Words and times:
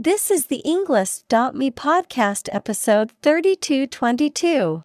This 0.00 0.30
is 0.30 0.46
the 0.46 0.62
Englist.me 0.64 1.72
podcast 1.72 2.48
episode 2.52 3.10
3222. 3.20 4.84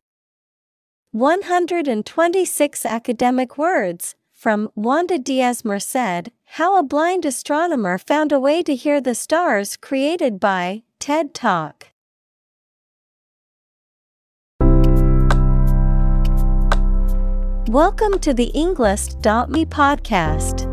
126 1.11 2.85
academic 2.87 3.55
words 3.55 4.15
from 4.33 4.71
Wanda 4.73 5.19
Diaz 5.19 5.63
Merced 5.63 6.31
How 6.57 6.79
a 6.79 6.81
Blind 6.81 7.25
Astronomer 7.25 7.99
Found 7.99 8.31
a 8.31 8.39
Way 8.39 8.63
to 8.63 8.75
Hear 8.75 8.99
the 8.99 9.13
Stars 9.13 9.77
created 9.77 10.39
by 10.39 10.81
TED 10.99 11.35
Talk. 11.35 11.89
Welcome 17.69 18.17
to 18.17 18.33
the 18.33 18.51
Englist.me 18.55 19.65
podcast. 19.65 20.72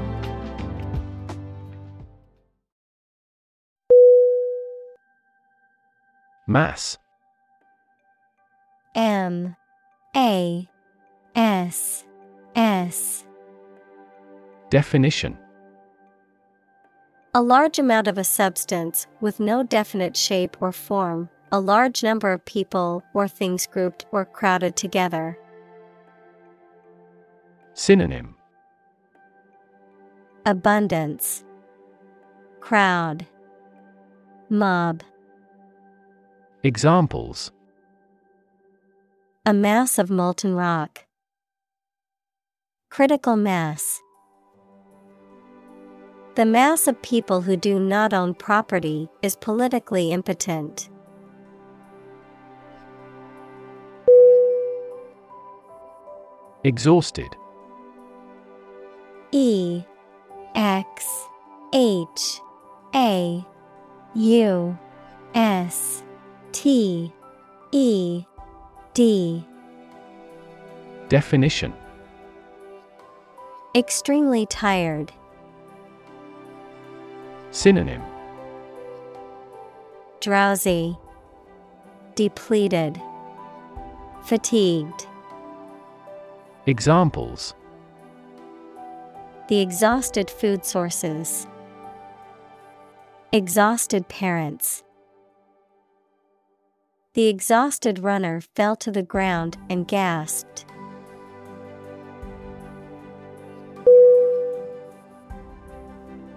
Mass. 6.47 6.97
M 8.95 9.55
A 10.15 10.67
S 11.35 12.03
S. 12.55 13.25
Definition. 14.69 15.37
A 17.33 17.41
large 17.41 17.79
amount 17.79 18.07
of 18.07 18.17
a 18.17 18.23
substance 18.23 19.07
with 19.21 19.39
no 19.39 19.63
definite 19.63 20.17
shape 20.17 20.57
or 20.59 20.71
form, 20.71 21.29
a 21.51 21.59
large 21.59 22.03
number 22.03 22.31
of 22.33 22.43
people 22.43 23.03
or 23.13 23.27
things 23.27 23.67
grouped 23.67 24.05
or 24.11 24.25
crowded 24.25 24.75
together. 24.75 25.37
Synonym. 27.73 28.35
Abundance. 30.45 31.45
Crowd. 32.59 33.27
Mob 34.49 35.03
Examples. 36.63 37.51
A 39.47 39.51
mass 39.51 39.97
of 39.97 40.11
molten 40.11 40.53
rock. 40.53 41.05
Critical 42.91 43.35
mass. 43.35 43.99
The 46.35 46.45
mass 46.45 46.87
of 46.87 47.01
people 47.01 47.41
who 47.41 47.57
do 47.57 47.79
not 47.79 48.13
own 48.13 48.35
property 48.35 49.09
is 49.23 49.35
politically 49.35 50.11
impotent. 50.11 50.87
Exhausted. 56.63 57.35
E. 59.31 59.81
X. 60.53 61.27
H. 61.73 62.39
A. 62.93 63.43
U. 64.13 64.77
S 65.33 66.03
T 66.51 67.11
E 67.71 68.23
D. 68.93 69.45
Definition. 71.07 71.73
Extremely 73.75 74.45
tired. 74.47 75.11
Synonym. 77.51 78.01
Drowsy, 80.19 80.97
depleted, 82.15 83.01
fatigued. 84.23 85.07
Examples. 86.65 87.55
The 89.47 89.59
exhausted 89.59 90.29
food 90.29 90.63
sources, 90.63 91.47
exhausted 93.31 94.07
parents. 94.07 94.83
The 97.13 97.27
exhausted 97.27 97.99
runner 97.99 98.39
fell 98.55 98.77
to 98.77 98.89
the 98.89 99.03
ground 99.03 99.57
and 99.69 99.85
gasped. 99.85 100.65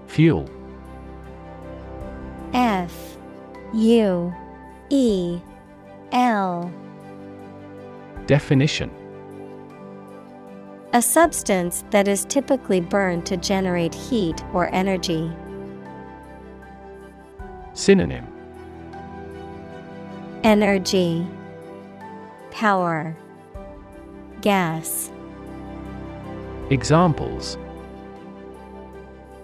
Fuel 0.09 0.51
F 2.53 3.17
U 3.73 4.35
E 4.91 5.39
L 6.11 6.73
Definition 8.27 8.91
A 10.93 11.01
substance 11.01 11.85
that 11.91 12.09
is 12.09 12.25
typically 12.25 12.81
burned 12.81 13.27
to 13.27 13.37
generate 13.37 13.95
heat 13.95 14.43
or 14.53 14.75
energy. 14.75 15.31
Synonym 17.75 18.34
Energy, 20.45 21.27
Power, 22.51 23.17
Gas. 24.43 25.11
Examples 26.69 27.57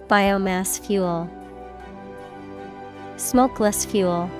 Biomass 0.09 0.78
fuel, 0.78 1.27
Smokeless 3.16 3.87
fuel. 3.87 4.31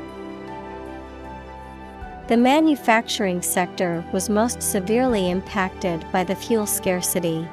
The 2.29 2.37
manufacturing 2.37 3.41
sector 3.41 4.05
was 4.13 4.29
most 4.29 4.63
severely 4.63 5.31
impacted 5.31 6.05
by 6.13 6.25
the 6.25 6.35
fuel 6.35 6.67
scarcity. 6.67 7.49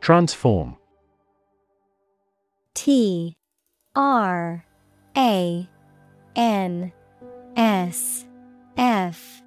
Transform 0.00 0.76
T 2.74 3.36
R 3.94 4.64
A 5.16 5.68
N 6.36 6.92
S 7.56 8.26
F 8.76 9.42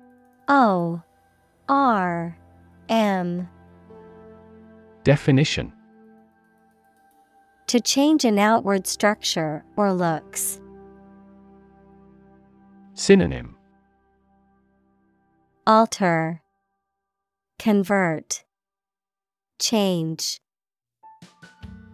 O 0.47 1.01
R 1.67 2.37
M. 2.89 3.49
Definition. 5.03 5.73
To 7.67 7.81
change 7.81 8.23
an 8.23 8.39
outward 8.39 8.87
structure 8.87 9.63
or 9.75 9.91
looks. 9.91 10.61
Synonym. 12.93 13.55
Alter, 15.65 16.41
Convert, 17.59 18.45
Change. 19.59 20.39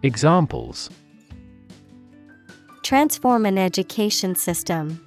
Examples 0.02 0.90
Transform 2.84 3.46
an 3.46 3.56
education 3.56 4.34
system. 4.34 5.00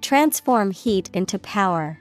Transform 0.00 0.72
heat 0.72 1.08
into 1.14 1.38
power. 1.38 2.00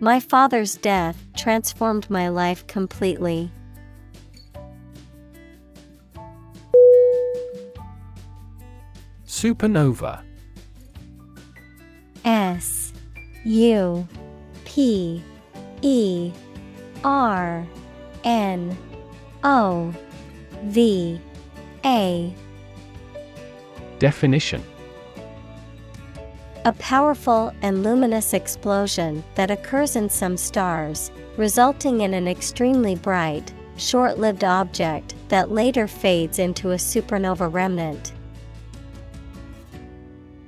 My 0.00 0.18
father's 0.18 0.74
death 0.74 1.24
transformed 1.36 2.10
my 2.10 2.28
life 2.28 2.66
completely. 2.66 3.52
Supernova 9.24 10.24
S 12.24 12.92
U 13.44 14.08
P 14.64 15.22
E 15.82 16.32
R 17.04 17.64
N 18.24 18.76
O 19.44 19.94
V 20.64 21.20
A. 21.84 22.34
Definition. 23.98 24.62
A 26.66 26.72
powerful 26.74 27.54
and 27.62 27.82
luminous 27.82 28.34
explosion 28.34 29.24
that 29.34 29.50
occurs 29.50 29.96
in 29.96 30.10
some 30.10 30.36
stars, 30.36 31.10
resulting 31.38 32.02
in 32.02 32.12
an 32.12 32.28
extremely 32.28 32.96
bright, 32.96 33.50
short 33.78 34.18
lived 34.18 34.44
object 34.44 35.14
that 35.28 35.50
later 35.50 35.88
fades 35.88 36.38
into 36.38 36.72
a 36.72 36.76
supernova 36.76 37.50
remnant. 37.50 38.12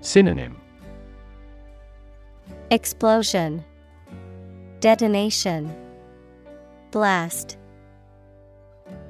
Synonym. 0.02 0.56
Explosion, 2.70 3.64
Detonation, 4.81 5.75
Blast. 6.90 7.56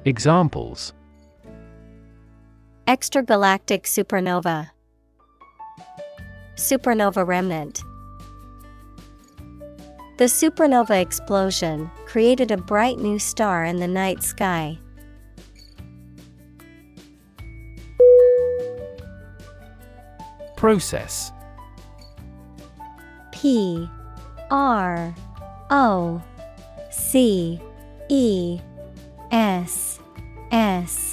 Examples 0.05 0.93
Extragalactic 2.85 3.83
supernova, 3.83 4.69
Supernova 6.55 7.25
remnant. 7.25 7.81
The 10.17 10.25
supernova 10.25 11.01
explosion 11.01 11.89
created 12.05 12.51
a 12.51 12.57
bright 12.57 12.99
new 12.99 13.19
star 13.19 13.63
in 13.63 13.77
the 13.77 13.87
night 13.87 14.21
sky. 14.21 14.77
Process 20.57 21.31
P 23.31 23.89
R 24.51 25.15
O 25.69 26.21
C 26.91 27.61
E 28.09 28.59
S 29.31 29.99
S 30.51 31.12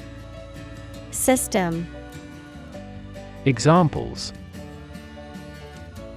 System. 1.11 1.85
Examples. 3.45 4.31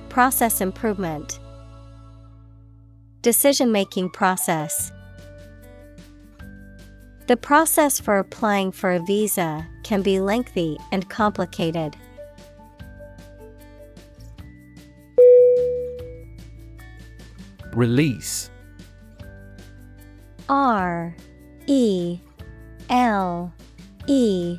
Process 0.09 0.61
improvement. 0.61 1.41
Decision 3.23 3.73
making 3.73 4.11
process. 4.11 4.93
The 7.27 7.37
process 7.37 7.99
for 7.99 8.19
applying 8.19 8.71
for 8.71 8.93
a 8.93 9.01
visa 9.01 9.67
can 9.83 10.03
be 10.03 10.21
lengthy 10.21 10.79
and 10.93 11.09
complicated. 11.09 11.97
Release. 17.73 18.51
R 20.49 21.17
E 21.67 22.19
L 22.91 23.53
E 24.07 24.59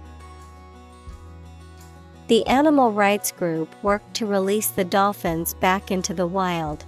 The 2.31 2.47
animal 2.47 2.93
rights 2.93 3.29
group 3.33 3.75
worked 3.83 4.13
to 4.13 4.25
release 4.25 4.67
the 4.69 4.85
dolphins 4.85 5.53
back 5.53 5.91
into 5.91 6.13
the 6.13 6.25
wild. 6.25 6.85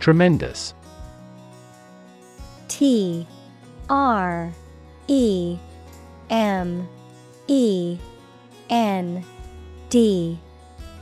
Tremendous. 0.00 0.74
T 2.68 3.26
R 3.88 4.52
E 5.08 5.58
M 6.28 6.86
E 7.46 7.96
N 8.68 9.24
D 9.88 10.38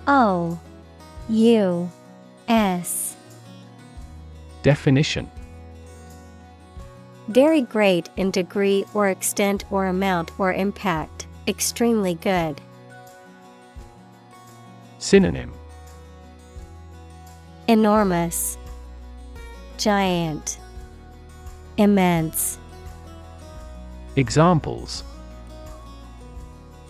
O 0.07 0.61
U 1.29 1.91
S. 2.47 3.17
Definition 4.63 5.29
Very 7.29 7.63
great 7.63 8.09
in 8.17 8.31
degree 8.31 8.85
or 8.95 9.09
extent 9.09 9.65
or 9.71 9.87
amount 9.87 10.33
or 10.39 10.53
impact, 10.53 11.27
extremely 11.47 12.15
good. 12.15 12.61
Synonym 14.99 15.53
Enormous, 17.69 18.59
Giant, 19.79 20.59
Immense. 21.77 22.59
Examples 24.17 25.05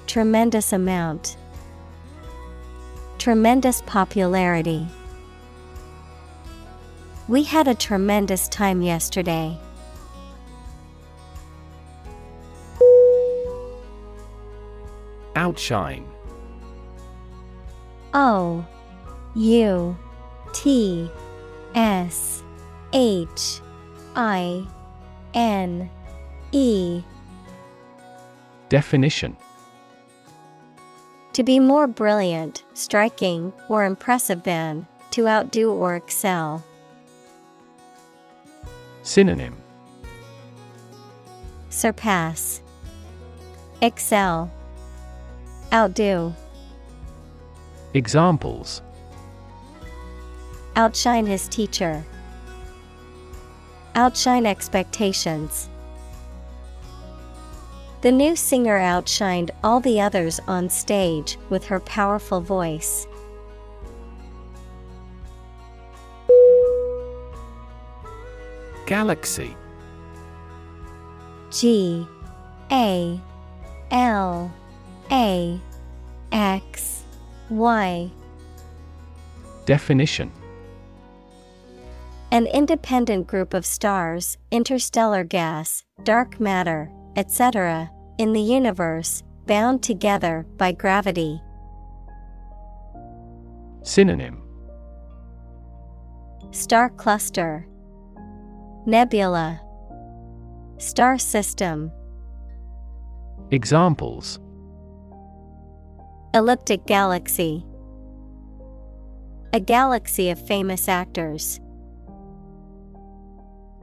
Tremendous 0.07 0.73
amount. 0.73 1.37
Tremendous 3.19 3.83
popularity. 3.83 4.87
We 7.29 7.45
had 7.45 7.69
a 7.69 7.75
tremendous 7.75 8.49
time 8.49 8.83
yesterday. 8.83 9.57
Outshine. 15.37 16.07
O 18.15 18.65
U 19.35 19.97
T 20.53 21.11
S 21.75 22.43
H 22.93 23.61
I 24.15 24.67
N 25.35 25.91
E. 26.53 27.03
Definition. 28.69 29.37
To 31.33 31.43
be 31.43 31.59
more 31.59 31.87
brilliant, 31.87 32.63
striking, 32.75 33.55
or 33.69 33.87
impressive 33.87 34.43
than, 34.43 34.87
to 35.13 35.27
outdo 35.27 35.73
or 35.73 35.97
excel. 35.97 36.63
Synonym. 39.03 39.57
Surpass, 41.71 42.61
Excel, 43.81 44.51
Outdo, 45.73 46.35
Examples 47.95 48.83
Outshine 50.77 51.25
his 51.25 51.49
teacher. 51.49 52.05
Outshine 53.95 54.45
expectations. 54.45 55.71
The 58.03 58.13
new 58.13 58.37
singer 58.37 58.79
outshined 58.81 59.51
all 59.65 59.81
the 59.81 59.99
others 59.99 60.41
on 60.47 60.69
stage 60.69 61.39
with 61.49 61.65
her 61.65 61.81
powerful 61.81 62.43
voice. 62.43 63.07
Galaxy 68.85 69.57
G 71.51 72.07
A 72.71 73.19
L 73.91 74.53
A 75.13 75.61
X 76.33 77.03
Y. 77.51 78.11
Definition. 79.67 80.33
An 82.31 82.47
independent 82.47 83.27
group 83.27 83.53
of 83.53 83.67
stars, 83.67 84.39
interstellar 84.51 85.23
gas, 85.23 85.85
dark 86.03 86.41
matter, 86.41 86.91
etc., 87.15 87.91
in 88.17 88.33
the 88.33 88.41
universe, 88.41 89.23
bound 89.45 89.83
together 89.83 90.47
by 90.57 90.73
gravity. 90.73 91.43
Synonym. 93.83 94.43
Star 96.53 96.89
cluster, 96.89 97.67
Nebula, 98.87 99.61
Star 100.79 101.19
system, 101.19 101.93
Examples 103.51 104.39
elliptic 106.35 106.87
galaxy. 106.87 107.63
A 109.53 109.61
galaxy 109.61 110.31
of 110.31 110.47
famous 110.47 110.89
actors. 110.89 111.61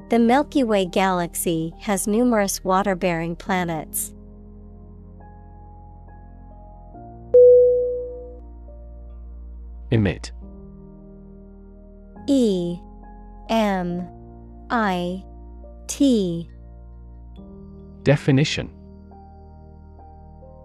The 0.09 0.17
Milky 0.17 0.63
Way 0.63 0.85
galaxy 0.85 1.75
has 1.79 2.07
numerous 2.07 2.63
water 2.63 2.95
bearing 2.95 3.35
planets. 3.35 4.15
Emit 9.91 10.31
E 12.27 12.79
M 13.49 14.07
I 14.71 15.23
T 15.87 16.49
Definition 18.01 18.71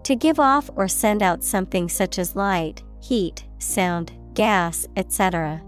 To 0.05 0.15
give 0.15 0.39
off 0.39 0.69
or 0.75 0.87
send 0.87 1.23
out 1.23 1.43
something 1.43 1.89
such 1.89 2.19
as 2.19 2.35
light, 2.35 2.83
heat, 3.01 3.43
sound, 3.57 4.13
gas, 4.35 4.87
etc. 4.95 5.63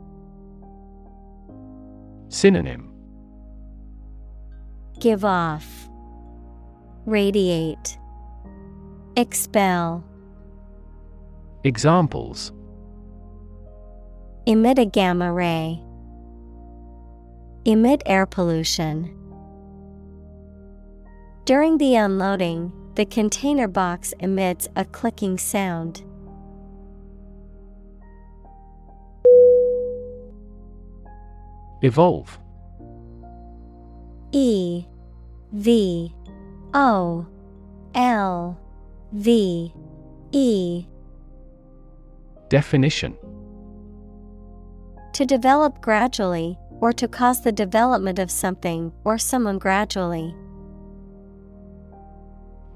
Synonym 2.30 2.94
Give 5.00 5.26
off, 5.26 5.90
radiate, 7.08 7.98
expel. 9.16 10.04
Examples 11.64 12.52
Emit 14.46 14.78
a 14.78 14.86
gamma 14.86 15.34
ray. 15.34 15.84
Emit 17.66 18.04
air 18.06 18.28
pollution. 18.28 19.12
During 21.46 21.80
the 21.80 21.96
unloading, 21.96 22.72
the 22.98 23.06
container 23.06 23.68
box 23.68 24.12
emits 24.22 24.68
a 24.76 24.84
clicking 24.84 25.38
sound. 25.38 26.04
Evolve 31.84 32.40
E 34.32 34.84
V 35.54 36.12
O 36.74 37.28
L 37.94 38.60
V 39.14 39.72
E 40.32 40.86
Definition 42.50 43.16
To 45.14 45.24
develop 45.24 45.82
gradually, 45.82 46.58
or 46.82 46.92
to 46.94 47.08
cause 47.08 47.44
the 47.44 47.52
development 47.52 48.18
of 48.18 48.32
something 48.32 48.92
or 49.04 49.20
someone 49.20 49.60
gradually. 49.60 50.36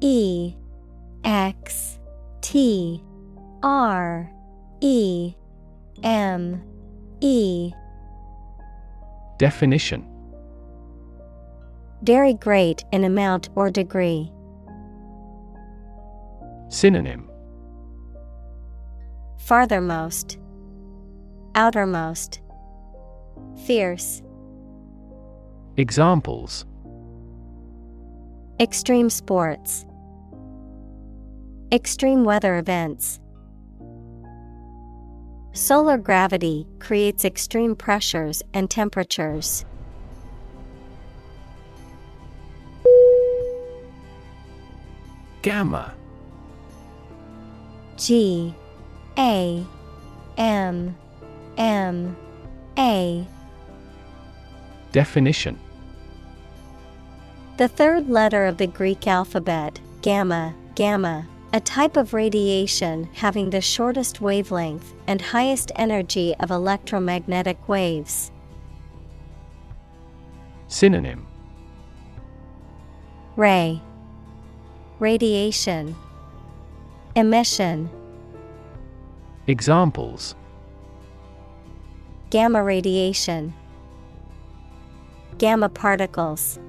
E 0.00 0.54
X 1.24 1.98
T 2.40 3.02
R 3.62 4.30
E 4.80 5.34
M 6.02 6.62
E. 7.20 7.72
Definition. 9.38 10.06
Very 12.02 12.34
great 12.34 12.84
in 12.92 13.04
amount 13.04 13.50
or 13.54 13.70
degree. 13.70 14.32
Synonym. 16.68 17.28
Farthermost, 19.44 20.38
Outermost, 21.54 22.40
Fierce, 23.66 24.22
Examples. 25.76 26.66
Extreme 28.60 29.10
sports, 29.10 29.86
Extreme 31.72 32.24
weather 32.24 32.58
events. 32.58 33.20
Solar 35.52 35.98
gravity 35.98 36.66
creates 36.80 37.24
extreme 37.24 37.76
pressures 37.76 38.42
and 38.52 38.68
temperatures. 38.68 39.64
Gamma. 45.42 45.94
G. 47.96 48.52
A. 49.16 49.64
M. 50.36 50.96
M. 51.56 52.16
A. 52.76 53.24
Definition. 54.90 55.56
The 57.58 57.68
third 57.68 58.10
letter 58.10 58.46
of 58.46 58.56
the 58.56 58.66
Greek 58.66 59.06
alphabet, 59.06 59.78
gamma, 60.02 60.52
gamma, 60.74 61.28
a 61.52 61.60
type 61.60 61.96
of 61.96 62.14
radiation 62.14 63.08
having 63.12 63.50
the 63.50 63.60
shortest 63.60 64.20
wavelength 64.20 64.94
and 65.08 65.20
highest 65.20 65.72
energy 65.74 66.34
of 66.38 66.50
electromagnetic 66.50 67.68
waves. 67.68 68.30
Synonym. 70.68 71.26
Ray. 73.34 73.82
Radiation. 75.00 75.96
Emission. 77.16 77.90
Examples. 79.48 80.36
Gamma 82.30 82.62
radiation. 82.62 83.52
Gamma 85.38 85.68
particles 85.68 86.60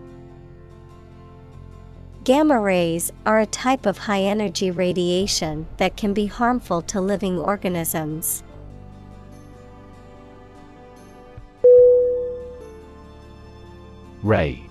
Gamma 2.24 2.60
rays 2.60 3.12
are 3.26 3.40
a 3.40 3.48
type 3.48 3.88
of 3.88 3.98
high 3.98 4.22
energy 4.22 4.70
radiation 4.70 5.66
that 5.78 5.98
can 5.98 6.14
be 6.14 6.28
harmful 6.28 6.84
to 6.84 7.02
living 7.02 7.40
organisms. 7.40 8.44
Ray. 14.22 14.62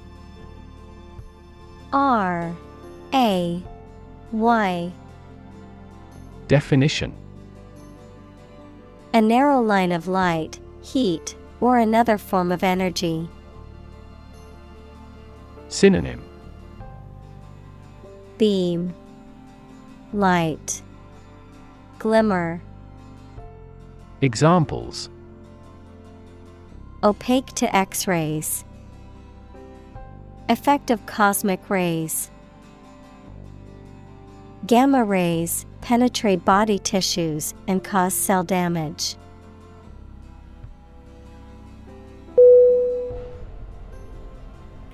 R. 1.92 2.54
A. 3.12 3.60
Y. 4.30 4.92
Definition. 6.46 7.12
A 9.12 9.20
narrow 9.20 9.60
line 9.60 9.90
of 9.90 10.06
light, 10.06 10.60
heat, 10.82 11.34
or 11.60 11.78
another 11.78 12.16
form 12.16 12.52
of 12.52 12.62
energy. 12.62 13.28
Synonym 15.68 16.29
Beam 18.40 18.94
Light 20.14 20.80
Glimmer 21.98 22.62
Examples 24.22 25.10
Opaque 27.02 27.48
to 27.56 27.76
X 27.76 28.08
rays. 28.08 28.64
Effect 30.48 30.90
of 30.90 31.04
cosmic 31.04 31.68
rays. 31.68 32.30
Gamma 34.66 35.04
rays 35.04 35.66
penetrate 35.82 36.42
body 36.42 36.78
tissues 36.78 37.52
and 37.68 37.84
cause 37.84 38.14
cell 38.14 38.42
damage. 38.42 39.16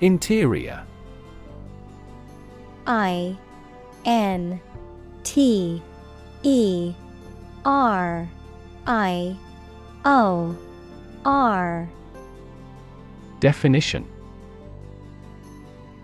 Interior 0.01 0.85
I 2.87 3.37
N 4.05 4.61
T 5.23 5.83
E 6.43 6.93
R 7.65 8.29
I 8.87 9.35
O 10.05 10.57
R. 11.25 11.89
Definition. 13.41 14.07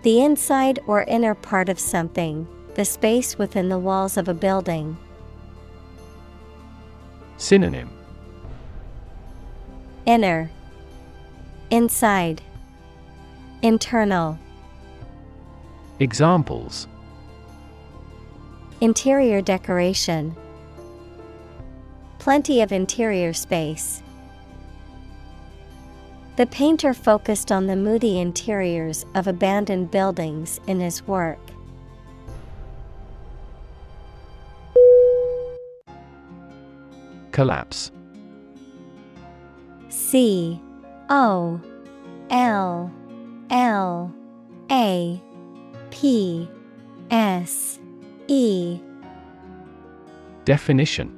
The 0.02 0.22
inside 0.22 0.78
or 0.86 1.04
inner 1.04 1.34
part 1.34 1.70
of 1.70 1.80
something, 1.80 2.46
the 2.74 2.84
space 2.84 3.38
within 3.38 3.70
the 3.70 3.78
walls 3.78 4.18
of 4.18 4.28
a 4.28 4.34
building. 4.34 4.98
Synonym. 7.38 7.90
Inner. 10.04 10.50
Inside. 11.70 12.42
Internal 13.62 14.38
Examples 16.00 16.88
Interior 18.80 19.40
decoration, 19.40 20.34
plenty 22.18 22.60
of 22.60 22.72
interior 22.72 23.32
space. 23.32 24.02
The 26.34 26.46
painter 26.46 26.94
focused 26.94 27.52
on 27.52 27.68
the 27.68 27.76
moody 27.76 28.18
interiors 28.18 29.06
of 29.14 29.28
abandoned 29.28 29.92
buildings 29.92 30.60
in 30.66 30.80
his 30.80 31.06
work. 31.06 31.38
Collapse 37.30 37.92
C 39.90 40.60
O 41.08 41.60
L 42.30 42.92
L 43.50 44.14
A 44.72 45.22
P 45.94 46.48
S 47.12 47.78
E 48.26 48.80
Definition 50.44 51.14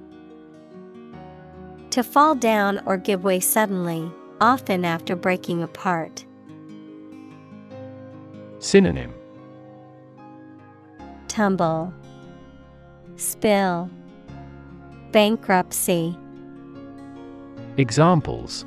To 1.89 2.03
fall 2.03 2.35
down 2.35 2.83
or 2.85 2.99
give 2.99 3.25
way 3.25 3.41
suddenly, 3.41 4.13
often 4.39 4.85
after 4.85 5.17
breaking 5.17 5.63
apart. 5.63 6.27
Synonym 8.59 9.15
Tumble, 11.29 11.95
Spill, 13.17 13.89
Bankruptcy. 15.11 16.15
Examples 17.79 18.67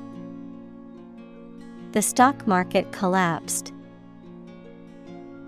The 1.91 2.01
stock 2.01 2.47
market 2.47 2.91
collapsed. 2.91 3.73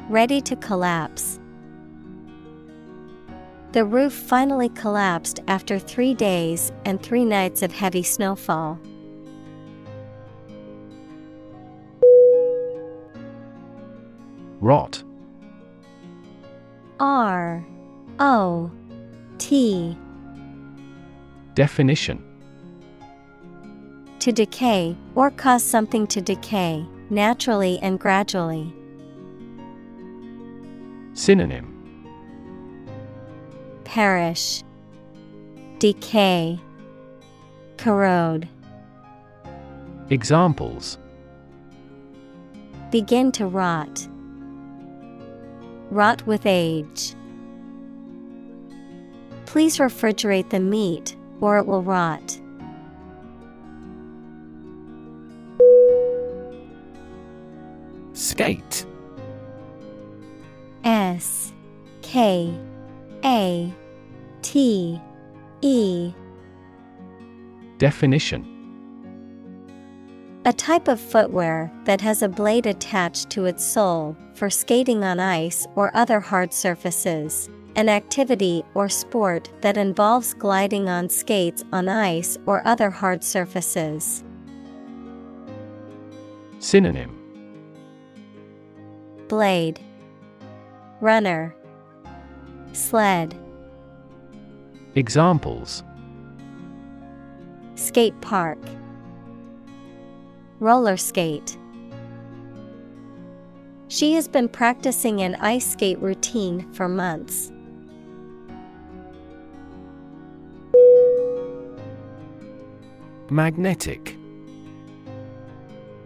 Ready 0.10 0.42
to 0.42 0.56
collapse. 0.56 1.40
The 3.72 3.86
roof 3.86 4.12
finally 4.12 4.68
collapsed 4.70 5.40
after 5.48 5.80
three 5.80 6.14
days 6.14 6.74
and 6.84 7.02
three 7.02 7.24
nights 7.24 7.62
of 7.62 7.72
heavy 7.72 8.04
snowfall. 8.04 8.78
Rot 14.60 15.04
R 17.00 17.66
O 18.20 18.70
T 19.38 19.98
Definition 21.56 22.24
To 24.20 24.32
decay, 24.32 24.96
or 25.16 25.32
cause 25.32 25.64
something 25.64 26.06
to 26.08 26.22
decay, 26.22 26.86
naturally 27.10 27.80
and 27.82 28.00
gradually. 28.00 28.74
Synonym 31.14 31.78
Perish, 33.84 34.64
Decay, 35.80 36.60
Corrode. 37.78 38.48
Examples 40.10 40.98
Begin 42.92 43.32
to 43.34 43.46
rot. 43.46 44.08
Rot 45.90 46.26
with 46.26 46.46
age. 46.46 47.14
Please 49.46 49.78
refrigerate 49.78 50.50
the 50.50 50.60
meat 50.60 51.16
or 51.42 51.58
it 51.58 51.66
will 51.66 51.84
rot. 51.84 52.40
Skate 58.14 58.86
S 60.84 61.54
K 62.02 62.58
A 63.24 63.74
T 64.42 65.00
E 65.62 66.14
Definition 67.78 68.48
A 70.46 70.54
type 70.54 70.88
of 70.88 71.00
footwear 71.00 71.72
that 71.86 72.02
has 72.02 72.22
a 72.22 72.30
blade 72.30 72.66
attached 72.66 73.30
to 73.32 73.46
its 73.46 73.64
sole 73.66 74.16
for 74.34 74.50
skating 74.50 75.04
on 75.04 75.20
ice 75.20 75.68
or 75.76 75.96
other 75.96 76.20
hard 76.20 76.54
surfaces. 76.54 77.50
An 77.76 77.88
activity 77.88 78.64
or 78.74 78.90
sport 78.90 79.50
that 79.62 79.78
involves 79.78 80.34
gliding 80.34 80.90
on 80.90 81.08
skates 81.08 81.64
on 81.72 81.88
ice 81.88 82.38
or 82.46 82.66
other 82.68 82.90
hard 82.90 83.24
surfaces. 83.24 84.24
Synonym 86.60 87.18
Blade, 89.30 89.80
Runner, 91.02 91.56
Sled. 92.74 93.36
Examples 94.94 95.84
Skate 97.74 98.20
park, 98.22 98.60
Roller 100.60 100.98
skate. 100.98 101.58
She 103.88 104.14
has 104.14 104.28
been 104.28 104.48
practicing 104.48 105.22
an 105.22 105.34
ice 105.36 105.72
skate 105.72 105.98
routine 106.00 106.72
for 106.72 106.88
months. 106.88 107.52
Magnetic 113.32 114.18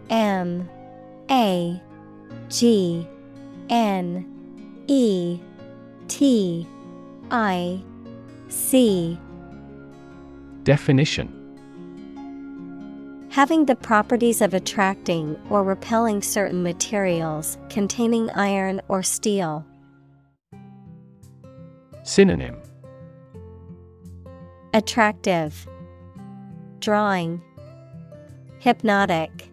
M 0.08 0.66
A 1.30 1.82
G 2.48 3.06
N 3.68 4.35
E 4.88 5.40
T 6.08 6.66
I 7.30 7.82
C. 8.48 9.18
Definition. 10.62 11.32
Having 13.30 13.66
the 13.66 13.76
properties 13.76 14.40
of 14.40 14.54
attracting 14.54 15.36
or 15.50 15.62
repelling 15.62 16.22
certain 16.22 16.62
materials 16.62 17.58
containing 17.68 18.30
iron 18.30 18.80
or 18.88 19.02
steel. 19.02 19.66
Synonym. 22.02 22.56
Attractive, 24.72 25.66
Drawing, 26.78 27.42
Hypnotic. 28.58 29.50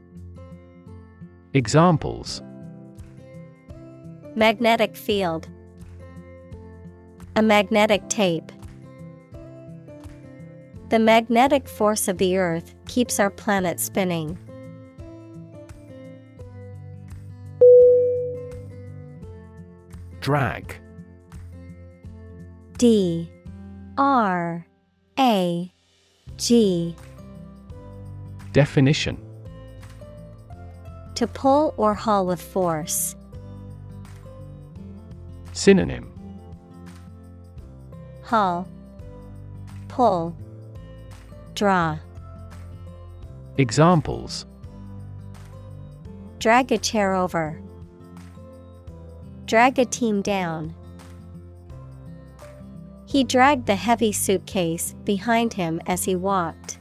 Examples 1.53 2.41
Magnetic 4.35 4.95
field. 4.95 5.47
A 7.35 7.41
magnetic 7.43 8.09
tape. 8.09 8.51
The 10.89 10.97
magnetic 10.97 11.67
force 11.67 12.07
of 12.07 12.17
the 12.17 12.37
Earth 12.37 12.73
keeps 12.87 13.19
our 13.19 13.29
planet 13.29 13.79
spinning. 13.79 14.39
Drag 20.19 20.75
D 22.77 23.29
R 23.97 24.65
A 25.19 25.73
G 26.37 26.95
Definition 28.51 29.17
To 31.15 31.27
pull 31.27 31.75
or 31.77 31.93
haul 31.93 32.25
with 32.25 32.41
force. 32.41 33.15
Synonym 35.53 36.11
Haul, 38.23 38.67
Pull, 39.87 40.35
Draw. 41.53 41.99
Examples 43.57 44.47
Drag 46.39 46.71
a 46.71 46.77
chair 46.77 47.13
over. 47.13 47.61
Drag 49.45 49.77
a 49.77 49.85
team 49.85 50.23
down. 50.23 50.73
He 53.05 53.23
dragged 53.23 53.67
the 53.67 53.75
heavy 53.75 54.11
suitcase 54.11 54.95
behind 55.05 55.53
him 55.53 55.79
as 55.85 56.05
he 56.05 56.15
walked. 56.15 56.79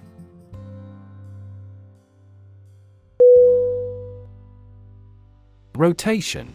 Rotation 5.77 6.55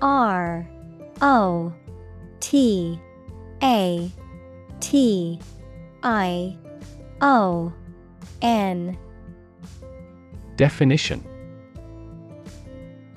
R 0.00 0.68
O 1.20 1.72
T 2.40 3.00
A 3.62 4.10
T 4.80 5.40
I 6.02 6.56
O 7.20 7.72
N. 8.42 8.96
Definition. 10.56 11.24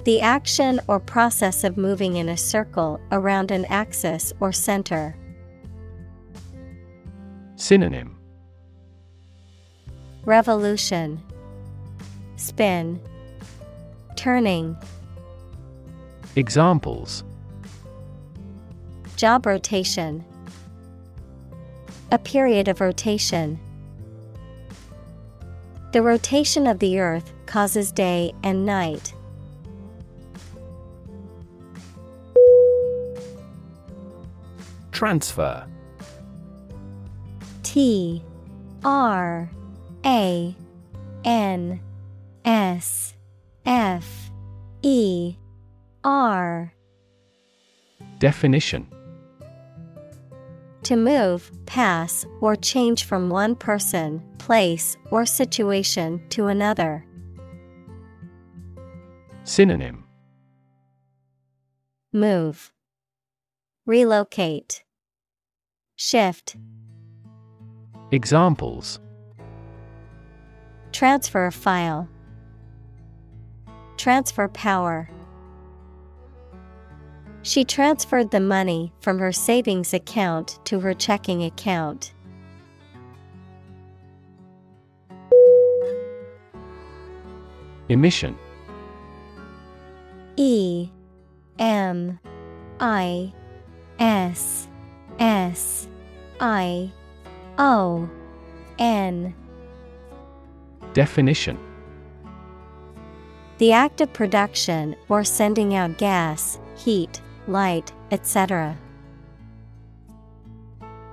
The 0.03 0.21
action 0.21 0.79
or 0.87 0.99
process 0.99 1.63
of 1.63 1.77
moving 1.77 2.15
in 2.15 2.29
a 2.29 2.37
circle 2.37 2.99
around 3.11 3.51
an 3.51 3.65
axis 3.65 4.33
or 4.39 4.51
center. 4.51 5.15
Synonym. 7.55 8.17
Revolution, 10.25 11.21
Spin, 12.35 12.99
Turning. 14.15 14.75
Examples 16.37 17.25
Job 19.17 19.45
rotation. 19.45 20.23
A 22.11 22.17
period 22.17 22.69
of 22.69 22.79
rotation. 22.79 23.59
The 25.91 26.01
rotation 26.01 26.67
of 26.67 26.79
the 26.79 26.99
earth 26.99 27.33
causes 27.45 27.91
day 27.91 28.33
and 28.43 28.65
night. 28.65 29.13
Transfer 34.91 35.67
T 37.63 38.23
R 38.85 39.51
A 40.05 40.55
N 41.25 41.81
S 42.45 43.13
F 43.65 44.31
E 44.81 45.35
R 46.03 46.73
Definition 48.17 48.87
To 50.83 50.95
move, 50.95 51.51
pass, 51.65 52.25
or 52.39 52.55
change 52.55 53.03
from 53.03 53.29
one 53.29 53.55
person, 53.55 54.21
place, 54.39 54.97
or 55.11 55.25
situation 55.25 56.21
to 56.29 56.47
another. 56.47 57.05
Synonym 59.43 60.05
Move. 62.13 62.71
Relocate. 63.85 64.83
Shift. 65.95 66.57
Examples 68.11 68.99
Transfer 70.91 71.45
a 71.45 71.51
file. 71.51 72.09
Transfer 73.97 74.47
power. 74.47 75.09
She 77.43 77.63
transferred 77.63 78.29
the 78.29 78.39
money 78.39 78.93
from 78.99 79.17
her 79.19 79.31
savings 79.31 79.93
account 79.93 80.59
to 80.65 80.79
her 80.81 80.93
checking 80.93 81.43
account. 81.43 82.13
Emission. 87.89 88.37
E 90.37 90.89
M 91.59 92.19
I 92.79 93.33
S 93.99 94.67
S 95.19 95.87
I 96.39 96.91
O 97.57 98.09
N. 98.79 99.35
Definition. 100.93 101.57
The 103.57 103.71
act 103.73 104.01
of 104.01 104.13
production 104.13 104.95
or 105.09 105.23
sending 105.23 105.75
out 105.75 105.97
gas, 105.97 106.59
heat, 106.75 107.21
light, 107.51 107.91
etc. 108.11 108.77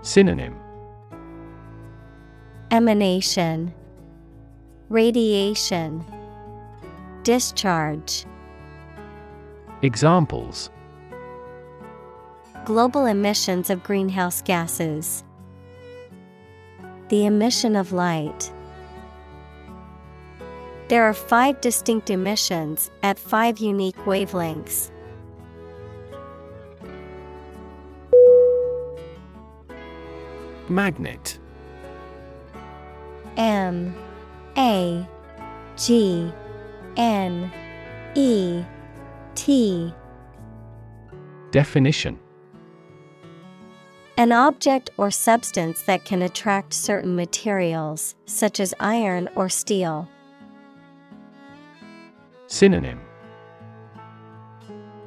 Synonym 0.02 0.56
Emanation 2.70 3.74
Radiation 4.88 6.04
Discharge 7.24 8.24
Examples 9.82 10.70
Global 12.64 13.06
emissions 13.06 13.70
of 13.70 13.82
greenhouse 13.82 14.42
gases. 14.42 15.24
The 17.08 17.24
emission 17.24 17.76
of 17.76 17.92
light. 17.92 18.52
There 20.88 21.02
are 21.04 21.14
five 21.14 21.60
distinct 21.60 22.10
emissions 22.10 22.90
at 23.02 23.18
five 23.18 23.58
unique 23.58 23.96
wavelengths. 24.04 24.90
Magnet. 30.70 31.38
M 33.36 33.94
A 34.56 35.06
G 35.76 36.32
N 36.96 37.50
E 38.14 38.62
T. 39.34 39.92
Definition. 41.50 42.18
An 44.16 44.32
object 44.32 44.90
or 44.96 45.12
substance 45.12 45.82
that 45.82 46.04
can 46.04 46.22
attract 46.22 46.74
certain 46.74 47.14
materials, 47.14 48.16
such 48.26 48.58
as 48.58 48.74
iron 48.80 49.28
or 49.36 49.48
steel. 49.48 50.08
Synonym. 52.48 53.00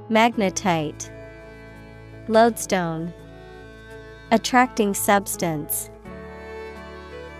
Magnetite, 0.09 1.09
Lodestone, 2.27 3.13
Attracting 4.33 4.93
substance, 4.93 5.89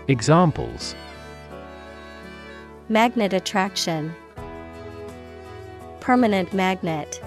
Examples 0.08 0.94
Magnet 2.90 3.32
attraction, 3.32 4.14
Permanent 6.00 6.52
magnet. 6.52 7.22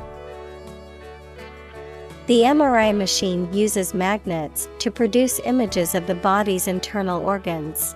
The 2.27 2.41
MRI 2.41 2.95
machine 2.95 3.51
uses 3.51 3.95
magnets 3.95 4.69
to 4.77 4.91
produce 4.91 5.39
images 5.45 5.95
of 5.95 6.05
the 6.05 6.13
body's 6.13 6.67
internal 6.67 7.25
organs. 7.25 7.95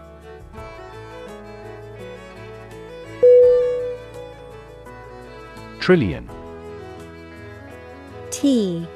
Trillion 5.80 6.28
T 8.32 8.88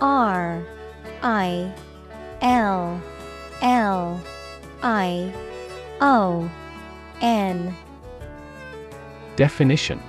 R 0.00 0.64
I 1.22 1.72
L 2.40 3.02
L 3.62 4.20
I 4.82 5.32
O 6.00 6.50
N 7.20 7.74
Definition 9.36 10.00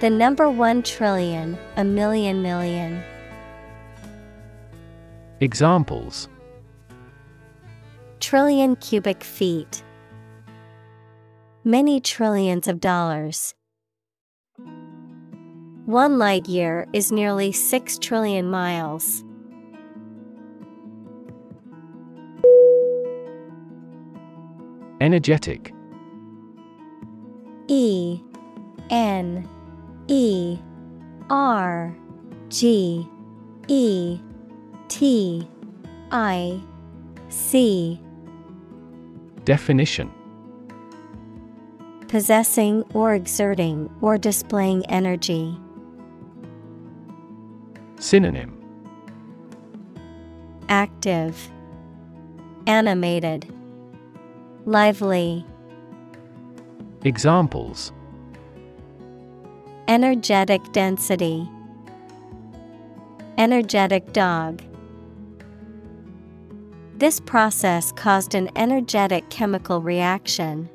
The 0.00 0.10
number 0.10 0.50
one 0.50 0.82
trillion, 0.82 1.58
a 1.76 1.84
million 1.84 2.42
million. 2.42 3.02
Examples 5.40 6.28
Trillion 8.20 8.76
cubic 8.76 9.22
feet. 9.22 9.82
Many 11.64 12.00
trillions 12.00 12.68
of 12.68 12.80
dollars. 12.80 13.54
One 15.84 16.18
light 16.18 16.48
year 16.48 16.86
is 16.92 17.12
nearly 17.12 17.52
6 17.52 17.98
trillion 17.98 18.50
miles. 18.50 19.25
Energetic. 25.06 25.72
E 27.68 28.20
N 28.90 29.48
E 30.08 30.58
R 31.30 31.96
G 32.48 33.06
E 33.68 34.18
T 34.88 35.48
I 36.10 36.60
C. 37.28 38.00
Definition. 39.44 40.10
Possessing 42.08 42.82
or 42.92 43.14
exerting 43.14 43.88
or 44.00 44.18
displaying 44.18 44.84
energy. 44.86 45.56
Synonym. 48.00 48.60
Active, 50.68 51.48
Animated, 52.66 53.55
Lively, 54.68 55.46
Examples 57.04 57.92
Energetic 59.86 60.60
density, 60.72 61.48
Energetic 63.38 64.12
dog. 64.12 64.60
This 66.96 67.20
process 67.20 67.92
caused 67.92 68.34
an 68.34 68.50
energetic 68.56 69.30
chemical 69.30 69.80
reaction. 69.80 70.68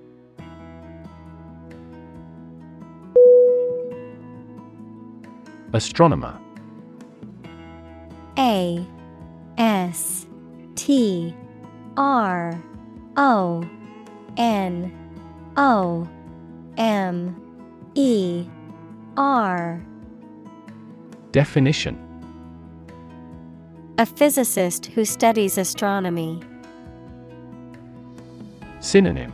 Astronomer 5.73 6.39
A 8.37 8.87
S 9.57 10.27
T 10.75 11.35
R 11.97 12.57
O 13.17 13.69
N 14.37 14.91
O 15.57 16.07
M 16.77 17.35
E 17.95 18.45
R. 19.17 19.81
Definition. 21.31 21.97
A 23.97 24.05
physicist 24.05 24.87
who 24.87 25.05
studies 25.05 25.57
astronomy. 25.57 26.41
Synonym. 28.79 29.31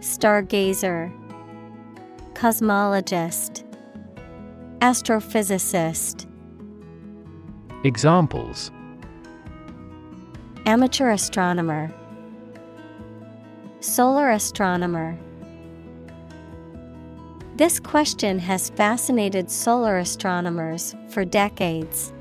Stargazer, 0.00 1.12
Cosmologist, 2.34 3.62
Astrophysicist, 4.80 6.26
Examples. 7.84 8.70
Amateur 10.66 11.10
astronomer, 11.10 11.90
Solar 13.80 14.30
astronomer. 14.30 15.18
This 17.56 17.80
question 17.80 18.38
has 18.38 18.70
fascinated 18.70 19.50
solar 19.50 19.98
astronomers 19.98 20.94
for 21.08 21.24
decades. 21.24 22.12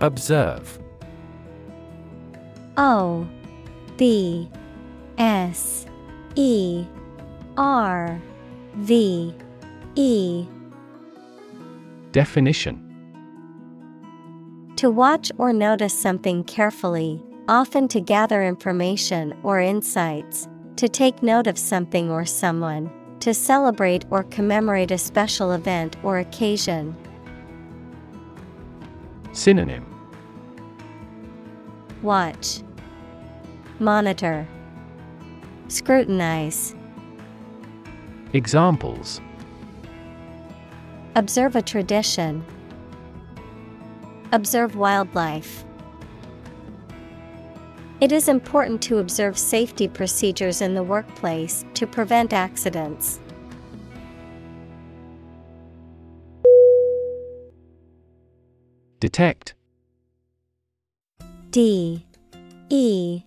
Observe 0.00 0.78
O 2.76 3.26
B 3.96 4.50
S 5.16 5.86
E 6.34 6.84
R 7.56 8.20
V 8.74 9.34
E 9.94 10.46
Definition 12.12 12.83
To 14.84 14.90
watch 14.90 15.32
or 15.38 15.50
notice 15.54 15.98
something 15.98 16.44
carefully, 16.44 17.24
often 17.48 17.88
to 17.88 18.02
gather 18.02 18.44
information 18.44 19.34
or 19.42 19.58
insights, 19.58 20.46
to 20.76 20.90
take 20.90 21.22
note 21.22 21.46
of 21.46 21.56
something 21.56 22.10
or 22.10 22.26
someone, 22.26 22.92
to 23.20 23.32
celebrate 23.32 24.04
or 24.10 24.24
commemorate 24.24 24.90
a 24.90 24.98
special 24.98 25.52
event 25.52 25.96
or 26.02 26.18
occasion. 26.18 26.94
Synonym 29.32 29.86
Watch, 32.02 32.60
Monitor, 33.78 34.46
Scrutinize. 35.68 36.74
Examples 38.34 39.22
Observe 41.16 41.56
a 41.56 41.62
tradition. 41.62 42.44
Observe 44.34 44.74
wildlife. 44.74 45.64
It 48.00 48.10
is 48.10 48.26
important 48.26 48.82
to 48.82 48.98
observe 48.98 49.38
safety 49.38 49.86
procedures 49.86 50.60
in 50.60 50.74
the 50.74 50.82
workplace 50.82 51.64
to 51.74 51.86
prevent 51.86 52.32
accidents. 52.32 53.20
Detect 58.98 59.54
D 61.50 62.04
E 62.70 63.22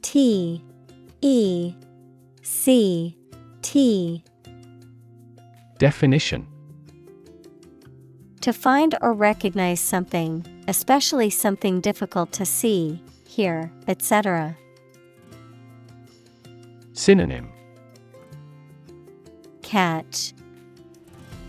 T 0.00 0.64
E 1.22 1.74
C 2.42 3.18
T 3.62 4.22
Definition 5.78 6.46
To 8.46 8.52
find 8.52 8.94
or 9.02 9.12
recognize 9.12 9.80
something, 9.80 10.46
especially 10.68 11.30
something 11.30 11.80
difficult 11.80 12.30
to 12.34 12.46
see, 12.46 13.02
hear, 13.26 13.72
etc. 13.88 14.56
Synonym 16.92 17.48
Catch, 19.62 20.32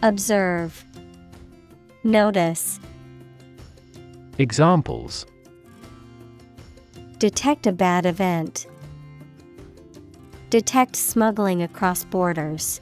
Observe, 0.02 0.84
Notice, 2.04 2.80
Examples 4.40 5.28
Detect 7.20 7.68
a 7.68 7.72
bad 7.72 8.08
event. 8.08 8.66
Detect 10.50 10.96
smuggling 10.96 11.62
across 11.62 12.04
borders. 12.06 12.82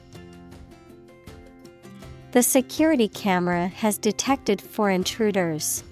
The 2.36 2.42
security 2.42 3.08
camera 3.08 3.68
has 3.68 3.96
detected 3.96 4.60
four 4.60 4.90
intruders. 4.90 5.82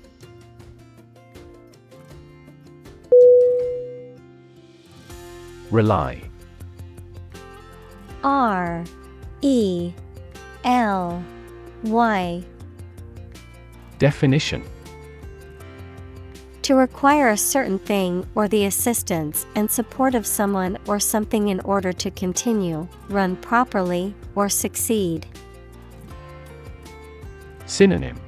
Rely 5.70 6.20
R 8.22 8.84
E 9.40 9.94
L 10.64 11.24
Y 11.84 12.44
Definition 13.98 14.62
To 16.60 16.74
require 16.74 17.30
a 17.30 17.38
certain 17.38 17.78
thing 17.78 18.28
or 18.34 18.48
the 18.48 18.66
assistance 18.66 19.46
and 19.54 19.70
support 19.70 20.14
of 20.14 20.26
someone 20.26 20.76
or 20.86 21.00
something 21.00 21.48
in 21.48 21.60
order 21.60 21.94
to 21.94 22.10
continue, 22.10 22.86
run 23.08 23.34
properly, 23.36 24.14
or 24.34 24.50
succeed. 24.50 25.26
Synonym 27.66 28.18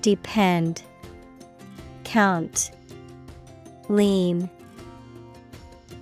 Depend, 0.00 0.82
Count, 2.04 2.70
Lean, 3.88 4.50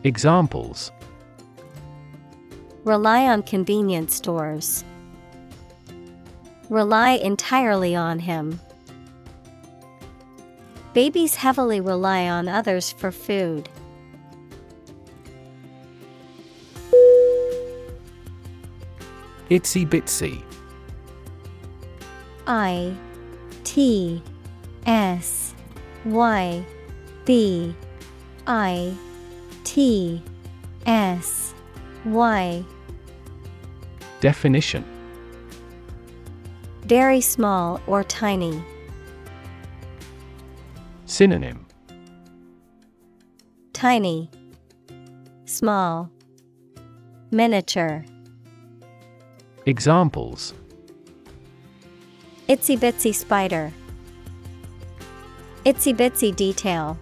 Examples 0.05 0.91
Rely 2.85 3.27
on 3.29 3.43
convenience 3.43 4.15
stores. 4.15 4.85
Rely 6.71 7.11
entirely 7.11 7.95
on 7.95 8.21
him. 8.21 8.59
Babies 10.95 11.35
heavily 11.35 11.81
rely 11.81 12.27
on 12.27 12.49
others 12.49 12.91
for 12.91 13.13
food. 13.13 13.69
Itsy 19.51 19.87
bitsy 19.87 20.43
I 22.51 22.93
T 23.63 24.21
S 24.85 25.55
Y 26.05 26.65
B 27.25 27.73
I 28.45 28.93
T 29.63 30.21
S 30.85 31.55
Y. 32.05 32.65
Definition. 34.19 34.85
Very 36.87 37.21
small 37.21 37.81
or 37.87 38.03
tiny. 38.03 38.61
Synonym. 41.07 41.67
Tiny, 43.73 44.29
Small, 45.45 46.11
Miniature. 47.31 48.05
Examples 49.67 50.53
Itsy 52.51 52.77
bitsy 52.77 53.15
spider. 53.15 53.73
Itsy 55.65 55.95
bitsy 55.95 56.35
detail. 56.35 56.99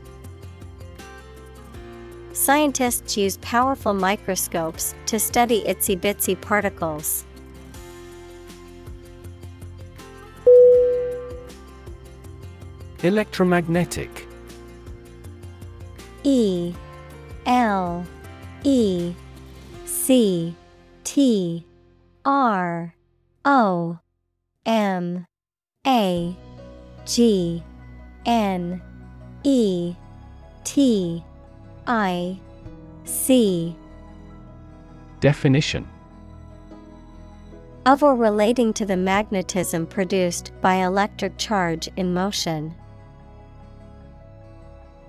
Scientists 2.34 3.16
use 3.16 3.38
powerful 3.38 3.94
microscopes 3.94 4.94
to 5.06 5.18
study 5.18 5.64
itsy 5.66 5.98
bitsy 5.98 6.38
particles. 6.38 7.24
Electromagnetic 13.02 14.26
E 16.24 16.74
L 17.46 18.04
E 18.64 19.14
C 19.86 20.54
T 21.04 21.64
R 22.26 22.94
O 23.46 23.98
M 24.66 25.24
A 25.86 26.36
G 27.06 27.62
N 28.26 28.82
E 29.44 29.94
T 30.64 31.24
I 31.86 32.38
C 33.04 33.76
Definition 35.20 35.88
of 37.86 38.02
or 38.02 38.14
relating 38.14 38.74
to 38.74 38.84
the 38.84 38.98
magnetism 38.98 39.86
produced 39.86 40.52
by 40.60 40.74
electric 40.74 41.38
charge 41.38 41.88
in 41.96 42.12
motion. 42.12 42.74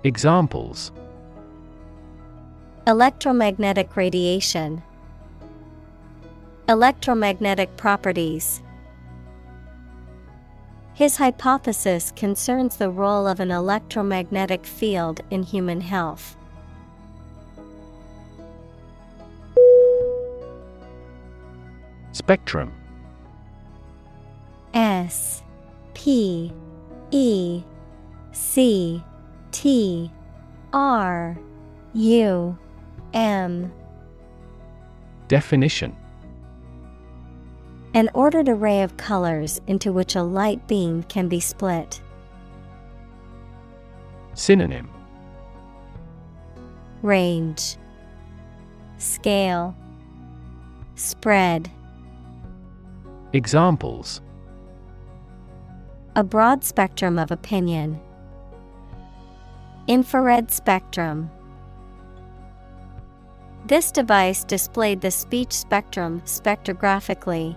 Examples 0.02 0.90
Electromagnetic 2.86 3.94
radiation, 3.96 4.82
Electromagnetic 6.70 7.76
properties. 7.76 8.62
His 11.00 11.16
hypothesis 11.16 12.12
concerns 12.14 12.76
the 12.76 12.90
role 12.90 13.26
of 13.26 13.40
an 13.40 13.50
electromagnetic 13.50 14.66
field 14.66 15.22
in 15.30 15.42
human 15.42 15.80
health. 15.80 16.36
Spectrum. 22.12 22.74
S 24.74 25.42
P 25.94 26.52
E 27.10 27.62
C 28.32 29.02
T 29.52 30.12
R 30.74 31.38
U 31.94 32.58
M. 33.14 33.72
Definition 35.28 35.96
An 37.92 38.08
ordered 38.14 38.48
array 38.48 38.82
of 38.82 38.96
colors 38.96 39.60
into 39.66 39.92
which 39.92 40.14
a 40.14 40.22
light 40.22 40.68
beam 40.68 41.02
can 41.04 41.28
be 41.28 41.40
split. 41.40 42.00
Synonym 44.34 44.88
Range, 47.02 47.76
Scale, 48.98 49.74
Spread. 50.94 51.68
Examples 53.32 54.20
A 56.14 56.22
broad 56.22 56.62
spectrum 56.62 57.18
of 57.18 57.32
opinion. 57.32 57.98
Infrared 59.88 60.52
spectrum. 60.52 61.28
This 63.66 63.90
device 63.90 64.44
displayed 64.44 65.00
the 65.00 65.10
speech 65.10 65.52
spectrum 65.52 66.20
spectrographically. 66.20 67.56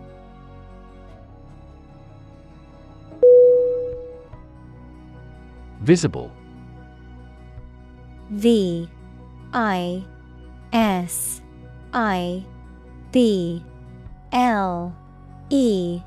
Visible. 5.84 6.32
V 8.30 8.88
I 9.54 10.04
S 10.72 11.42
I 11.94 12.46
B 13.12 13.62
L 14.32 14.96
E. 15.50 16.02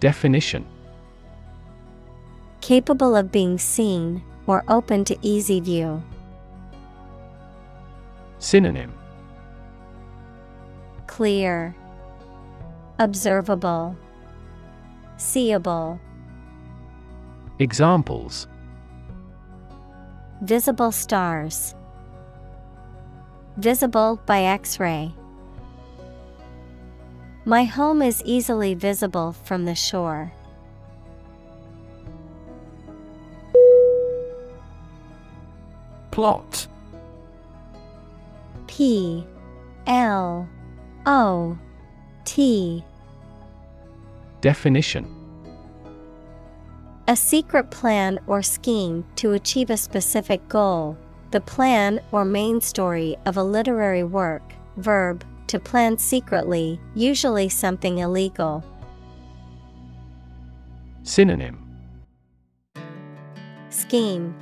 Definition. 0.00 0.64
Capable 2.62 3.14
of 3.14 3.30
being 3.30 3.58
seen 3.58 4.22
or 4.46 4.64
open 4.66 5.04
to 5.04 5.16
easy 5.20 5.60
view. 5.60 6.02
Synonym. 8.38 8.94
Clear, 11.06 11.76
Observable, 12.98 13.94
Seeable. 15.18 16.00
Examples 17.58 18.48
Visible 20.42 20.92
stars. 20.92 21.74
Visible 23.56 24.20
by 24.26 24.42
X 24.42 24.78
ray. 24.78 25.14
My 27.46 27.64
home 27.64 28.02
is 28.02 28.22
easily 28.26 28.74
visible 28.74 29.32
from 29.32 29.64
the 29.64 29.74
shore. 29.74 30.30
Plot 36.10 36.66
P 38.66 39.26
L 39.86 40.46
O 41.06 41.58
T 42.26 42.84
Definition 44.42 45.15
A 47.08 47.14
secret 47.14 47.70
plan 47.70 48.18
or 48.26 48.42
scheme 48.42 49.04
to 49.14 49.32
achieve 49.34 49.70
a 49.70 49.76
specific 49.76 50.48
goal, 50.48 50.98
the 51.30 51.40
plan 51.40 52.00
or 52.10 52.24
main 52.24 52.60
story 52.60 53.16
of 53.26 53.36
a 53.36 53.44
literary 53.44 54.02
work. 54.02 54.42
Verb, 54.76 55.24
to 55.46 55.60
plan 55.60 55.98
secretly, 55.98 56.80
usually 56.96 57.48
something 57.48 57.98
illegal. 57.98 58.64
Synonym 61.04 61.62
Scheme, 63.70 64.34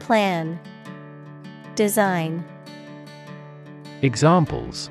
Plan, 0.00 0.58
Design. 1.76 2.44
Examples 4.02 4.90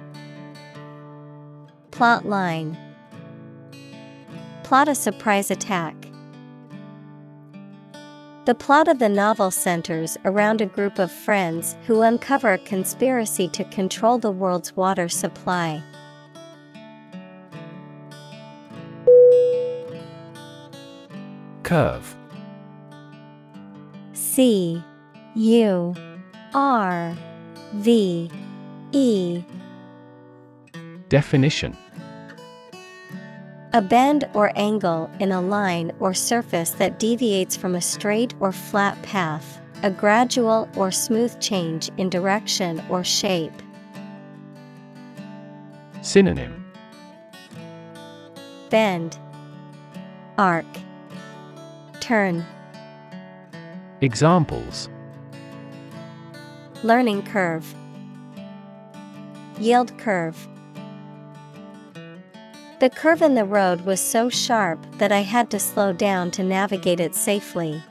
Plot 1.91 2.25
line. 2.25 2.77
Plot 4.63 4.87
a 4.87 4.95
surprise 4.95 5.51
attack. 5.51 6.02
The 8.45 8.53
plot 8.53 8.89
of 8.89 8.99
the 8.99 9.07
novel 9.07 9.51
centers 9.51 10.17
around 10.25 10.59
a 10.59 10.65
group 10.65 10.99
of 10.99 11.09
friends 11.09 11.77
who 11.87 12.01
uncover 12.01 12.51
a 12.51 12.57
conspiracy 12.57 13.47
to 13.47 13.63
control 13.63 14.17
the 14.17 14.31
world's 14.31 14.75
water 14.75 15.07
supply. 15.07 15.81
Curve. 21.63 22.17
C. 24.11 24.83
U. 25.35 25.95
R. 26.53 27.15
V. 27.75 28.29
E. 28.91 29.41
Definition 31.07 31.77
A 33.75 33.81
bend 33.81 34.29
or 34.35 34.51
angle 34.55 35.09
in 35.19 35.31
a 35.31 35.41
line 35.41 35.91
or 35.99 36.13
surface 36.13 36.69
that 36.71 36.99
deviates 36.99 37.57
from 37.57 37.73
a 37.73 37.81
straight 37.81 38.35
or 38.39 38.51
flat 38.51 39.01
path, 39.01 39.59
a 39.81 39.89
gradual 39.89 40.69
or 40.75 40.91
smooth 40.91 41.39
change 41.39 41.89
in 41.97 42.07
direction 42.07 42.83
or 42.87 43.03
shape. 43.03 43.63
Synonym 46.03 46.63
Bend, 48.69 49.17
Arc, 50.37 50.67
Turn. 51.99 52.45
Examples 54.01 54.87
Learning 56.83 57.23
curve, 57.23 57.73
Yield 59.59 59.97
curve. 59.97 60.47
The 62.83 62.89
curve 62.89 63.21
in 63.21 63.33
the 63.33 63.45
road 63.45 63.85
was 63.85 64.01
so 64.01 64.27
sharp 64.27 64.77
that 64.97 65.09
I 65.09 65.21
had 65.21 65.49
to 65.51 65.57
slow 65.57 65.93
down 65.93 66.31
to 66.31 66.43
navigate 66.43 66.99
it 66.99 67.15
safely. 67.15 67.81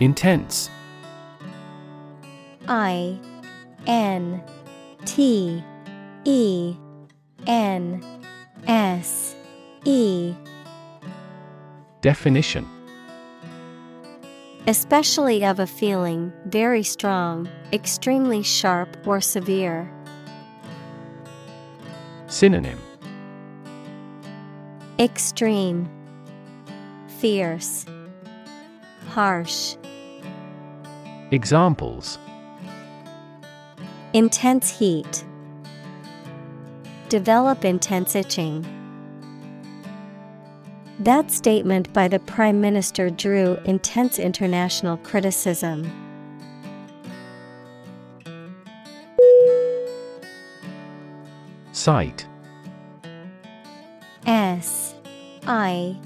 Intense. 0.00 0.68
I 2.66 3.16
N 3.86 4.42
T 5.04 5.62
E 6.24 6.76
N 7.46 8.04
S 8.66 9.36
E. 9.84 10.34
Definition 12.00 12.68
Especially 14.66 15.44
of 15.44 15.60
a 15.60 15.66
feeling, 15.66 16.32
very 16.46 16.82
strong, 16.82 17.46
extremely 17.70 18.42
sharp 18.42 18.96
or 19.06 19.20
severe. 19.20 19.92
Synonym 22.28 22.78
Extreme, 24.98 25.86
Fierce, 27.18 27.84
Harsh. 29.08 29.76
Examples 31.30 32.18
Intense 34.14 34.70
heat. 34.70 35.24
Develop 37.10 37.66
intense 37.66 38.16
itching. 38.16 38.83
That 41.00 41.30
statement 41.30 41.92
by 41.92 42.06
the 42.06 42.20
Prime 42.20 42.60
Minister 42.60 43.10
drew 43.10 43.56
intense 43.64 44.18
international 44.18 44.96
criticism. 44.98 45.90
Sight 51.72 52.26
S 54.26 54.94
I 55.46 55.96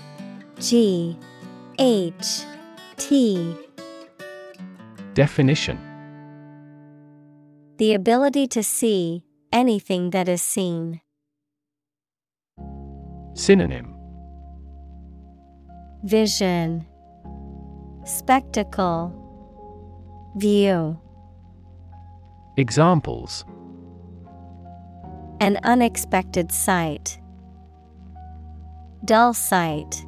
G 0.58 1.16
H 1.78 2.44
T 2.96 3.54
Definition 5.12 5.78
The 7.76 7.92
ability 7.92 8.46
to 8.48 8.62
see 8.62 9.22
anything 9.52 10.10
that 10.10 10.28
is 10.28 10.40
seen. 10.40 11.02
Synonym 13.34 13.97
Vision 16.04 16.86
Spectacle 18.04 19.12
View 20.36 20.96
Examples 22.56 23.44
An 25.40 25.58
unexpected 25.64 26.52
sight. 26.52 27.18
Dull 29.04 29.34
sight. 29.34 30.04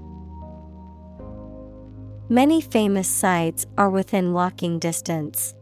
Many 2.29 2.61
famous 2.61 3.09
sights 3.09 3.67
are 3.77 3.91
within 3.91 4.33
walking 4.33 4.79
distance. 4.79 5.57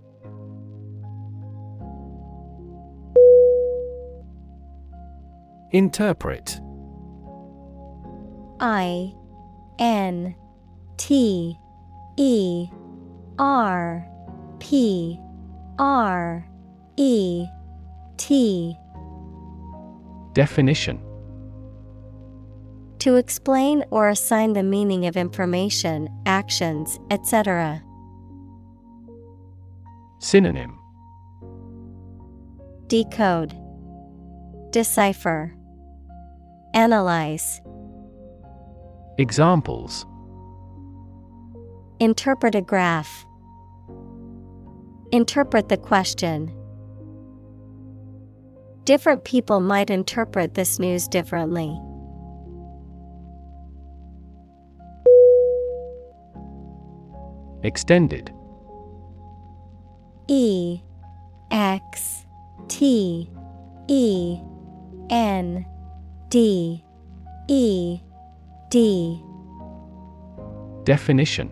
Interpret 5.73 6.61
I 8.61 9.15
N 9.79 10.35
T 10.97 11.57
E 12.17 12.69
R 13.39 14.07
P 14.59 15.19
R 15.79 16.47
E 16.97 17.47
T. 18.17 18.77
Definition. 20.35 21.01
To 23.01 23.15
explain 23.15 23.85
or 23.91 24.09
assign 24.09 24.55
the 24.55 24.63
meaning 24.63 25.07
of 25.07 25.17
information, 25.17 26.09
actions, 26.27 26.99
etc. 27.11 27.83
Synonym. 30.19 30.77
Decode. 32.89 33.57
Decipher. 34.71 35.55
Analyze 36.75 37.61
Examples 39.19 40.07
Interpret 41.99 42.55
a 42.55 42.61
graph. 42.61 43.27
Interpret 45.11 45.69
the 45.69 45.77
question. 45.77 46.55
Different 48.85 49.25
people 49.25 49.59
might 49.59 49.91
interpret 49.91 50.55
this 50.55 50.79
news 50.79 51.09
differently. 51.09 51.77
Extended 57.65 58.33
E 60.29 60.81
X 61.51 62.25
T 62.69 63.29
E 63.89 64.41
N 65.11 65.67
D 66.29 66.85
E 67.49 68.01
D. 68.71 69.23
Definition. 70.85 71.51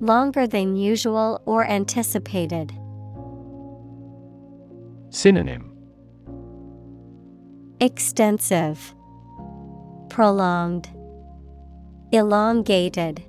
Longer 0.00 0.48
than 0.48 0.74
usual 0.74 1.40
or 1.46 1.64
anticipated. 1.64 2.72
Synonym. 5.10 5.76
Extensive, 7.80 8.94
Prolonged, 10.08 10.90
Elongated. 12.10 13.22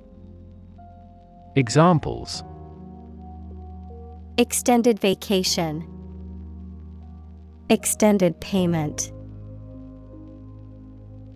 Examples. 1.54 2.42
Extended 4.36 4.98
vacation, 4.98 5.88
Extended 7.70 8.40
payment. 8.40 9.13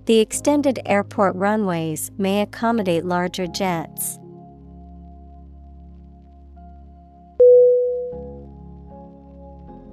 The 0.09 0.21
extended 0.21 0.81
airport 0.87 1.37
runways 1.37 2.11
may 2.17 2.41
accommodate 2.41 3.05
larger 3.05 3.47
jets. 3.47 4.19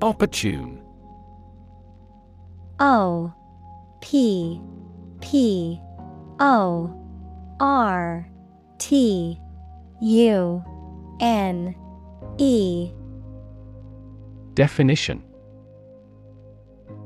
Opportune. 0.01 0.81
O 2.79 3.33
P 3.99 4.61
P 5.19 5.81
O 6.39 7.57
R 7.59 8.29
T 8.77 9.37
U 10.01 10.63
N 11.19 11.75
E. 12.37 12.89
Definition 14.53 15.21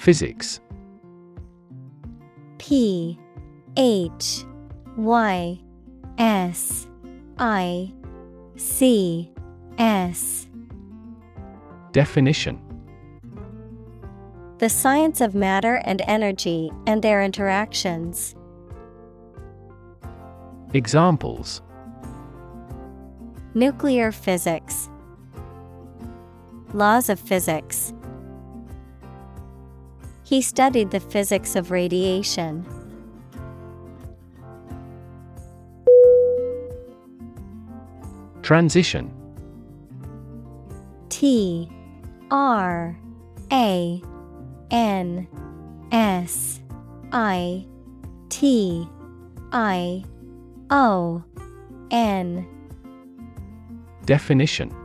Physics 0.00 0.60
P 2.56 3.18
H 3.76 4.46
Y 4.96 5.60
S 6.16 6.88
I 7.36 7.92
C 8.56 9.30
S 9.76 10.48
Definition 11.92 12.58
The 14.56 14.70
science 14.70 15.20
of 15.20 15.34
matter 15.34 15.82
and 15.84 16.00
energy 16.06 16.70
and 16.86 17.02
their 17.02 17.22
interactions. 17.22 18.34
Examples 20.72 21.60
Nuclear 23.52 24.12
physics. 24.12 24.88
Laws 26.72 27.10
of 27.10 27.20
physics. 27.20 27.92
He 30.30 30.40
studied 30.42 30.92
the 30.92 31.00
physics 31.00 31.56
of 31.56 31.72
radiation. 31.72 32.64
Transition. 38.40 39.12
T 41.08 41.68
R 42.30 42.96
A 43.50 44.00
N 44.70 45.26
S 45.90 46.60
I 47.10 47.66
T 48.28 48.88
I 49.50 50.04
O 50.70 51.24
N. 51.90 52.46
Definition 54.06 54.79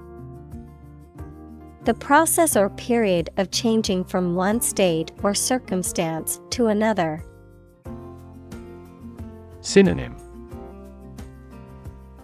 The 1.86 1.93
process 1.93 2.57
or 2.57 2.71
period 2.71 3.29
of 3.38 3.51
changing 3.51 4.05
from 4.05 4.33
one 4.33 4.59
state 4.59 5.11
or 5.21 5.36
circumstance 5.36 6.41
to 6.49 6.65
another. 6.65 7.23
Synonym 9.61 10.15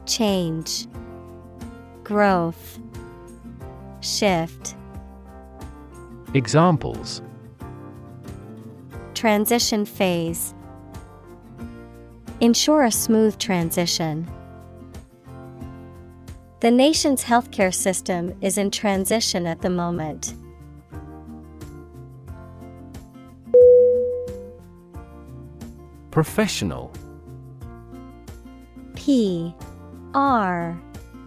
Change, 0.08 0.88
Growth, 2.04 2.80
Shift, 4.00 4.76
Examples 6.34 7.22
Transition 9.14 9.86
phase. 9.86 10.56
Ensure 12.40 12.86
a 12.86 12.92
smooth 12.92 13.38
transition. 13.38 14.28
The 16.62 16.70
nation's 16.70 17.24
healthcare 17.24 17.74
system 17.74 18.38
is 18.40 18.60
in 18.60 18.70
transition 18.70 19.48
at 19.48 19.64
the 19.64 19.70
moment. 19.72 20.36
Professional. 26.12 26.92
P 28.94 29.56
R 30.14 30.80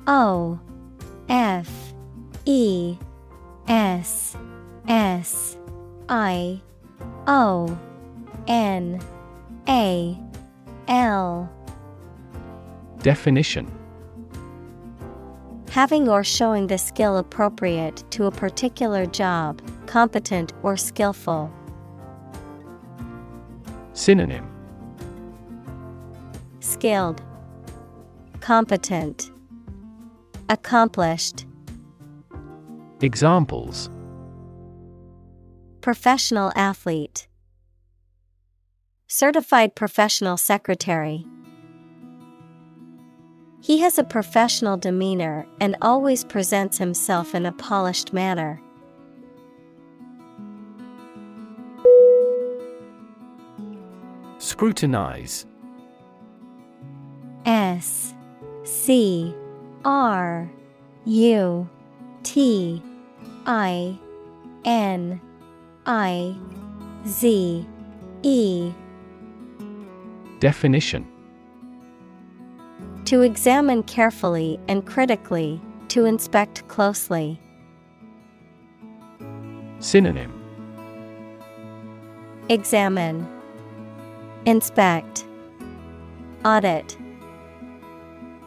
O 0.07 0.61
F 1.29 1.93
E 2.45 2.97
S 3.67 4.37
S 4.87 5.57
I 6.09 6.63
O 7.27 7.77
N 8.47 9.01
A 9.69 10.17
L. 10.87 11.53
Definition 13.03 13.84
Having 15.75 16.09
or 16.09 16.23
showing 16.23 16.69
the 16.69 16.79
skill 16.79 17.17
appropriate 17.17 18.05
to 18.13 18.27
a 18.27 18.31
particular 18.31 19.07
job, 19.07 19.61
competent 19.87 20.53
or 20.63 20.77
skillful. 20.77 21.53
Synonym 23.93 24.49
Skilled, 26.61 27.21
Competent, 28.39 29.33
Accomplished. 30.49 31.45
Examples 33.01 33.91
Professional 35.81 36.53
athlete, 36.55 37.27
Certified 39.09 39.75
professional 39.75 40.37
secretary. 40.37 41.27
He 43.65 43.79
has 43.79 43.99
a 43.99 44.05
professional 44.05 44.77
demeanor 44.77 45.47
and 45.59 45.75
always 45.81 46.23
presents 46.23 46.77
himself 46.77 47.35
in 47.35 47.47
a 47.47 47.53
polished 47.53 48.13
manner. 48.13 48.61
Scrutinize. 54.37 55.47
S 57.47 58.13
C 58.65 59.35
R 59.83 60.51
U 61.07 61.71
T 62.23 62.83
I 63.47 63.99
N 64.67 65.23
I 65.87 66.37
Z 67.07 67.67
E 68.23 68.73
Definition 70.39 71.14
To 73.07 73.21
examine 73.21 73.83
carefully 73.83 74.59
and 74.67 74.87
critically, 74.87 75.61
to 75.89 76.07
inspect 76.07 76.67
closely. 76.69 77.39
Synonym 79.79 80.33
Examine, 82.49 83.27
Inspect, 84.47 85.27
Audit. 86.45 86.97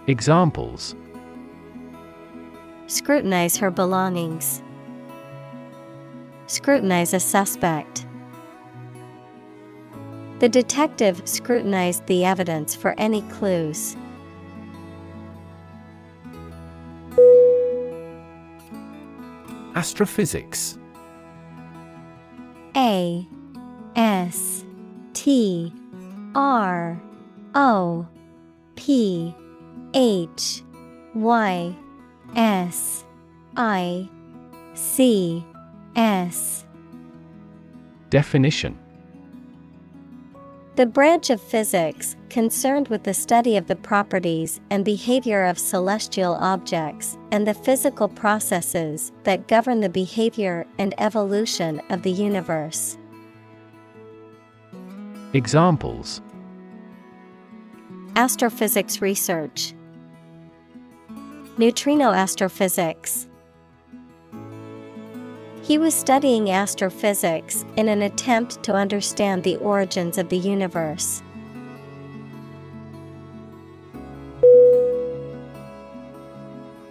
Examples 0.08 0.95
Scrutinize 2.88 3.58
her 3.58 3.70
belongings. 3.70 4.64
Scrutinize 6.47 7.14
a 7.14 7.20
suspect. 7.20 8.08
The 10.39 10.49
detective 10.49 11.22
scrutinized 11.26 12.05
the 12.08 12.26
evidence 12.26 12.76
for 12.76 12.95
any 12.97 13.22
clues. 13.24 13.95
Astrophysics. 19.78 20.80
A 22.75 23.28
S 23.95 24.65
T 25.13 25.71
R 26.34 26.99
O 27.53 28.07
P 28.75 29.36
H 29.93 30.63
Y 31.13 31.75
S 32.36 33.05
I 33.55 34.09
C 34.73 35.45
S. 35.95 36.65
Definition 38.09 38.80
The 40.78 40.86
branch 40.86 41.32
of 41.32 41.41
physics 41.41 42.15
concerned 42.30 42.89
with 42.89 43.01
the 43.01 43.13
study 43.15 43.57
of 43.57 43.65
the 43.65 43.75
properties 43.75 44.61
and 44.69 44.86
behavior 44.86 45.43
of 45.45 45.57
celestial 45.57 46.36
objects 46.36 47.17
and 47.32 47.47
the 47.47 47.55
physical 47.55 48.07
processes 48.07 49.11
that 49.23 49.47
govern 49.47 49.80
the 49.80 49.89
behavior 49.89 50.67
and 50.78 50.93
evolution 50.99 51.82
of 51.89 52.03
the 52.03 52.11
universe. 52.11 52.95
Examples 55.34 56.21
Astrophysics 58.15 59.01
research, 59.01 59.73
Neutrino 61.57 62.11
astrophysics. 62.11 63.26
He 65.68 65.78
was 65.78 65.93
studying 65.93 66.49
astrophysics 66.49 67.65
in 67.76 67.89
an 67.89 68.01
attempt 68.01 68.63
to 68.63 68.74
understand 68.74 69.43
the 69.43 69.57
origins 69.57 70.18
of 70.18 70.30
the 70.30 70.38
universe. 70.38 71.22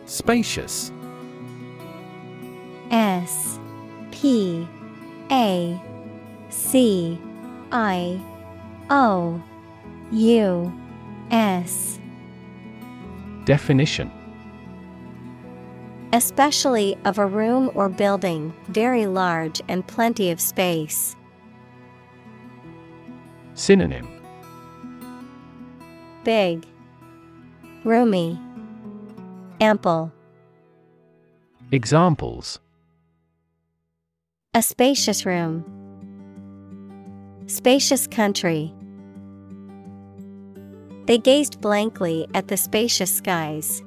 Spacious. 0.05 0.93
S 2.91 3.59
P 4.11 4.69
A 5.31 5.81
C 6.51 7.19
I 7.73 8.21
O 8.91 9.43
U 10.13 10.81
S. 11.31 11.99
Definition 13.47 14.13
Especially 16.13 16.97
of 17.05 17.19
a 17.19 17.27
room 17.27 17.71
or 17.75 17.89
building, 17.89 18.55
very 18.69 19.07
large 19.07 19.61
and 19.69 19.87
plenty 19.87 20.31
of 20.31 20.41
space. 20.41 21.17
Synonym 23.55 24.09
Big, 26.25 26.67
roomy, 27.85 28.39
ample. 29.61 30.13
Examples 31.73 32.61
A 34.55 34.63
spacious 34.63 35.27
room. 35.27 35.65
Spacious 37.47 38.07
country. 38.07 38.73
They 41.07 41.19
gazed 41.19 41.61
blankly 41.61 42.27
at 42.35 42.49
the 42.49 42.57
spacious 42.57 43.11
skies. 43.11 43.83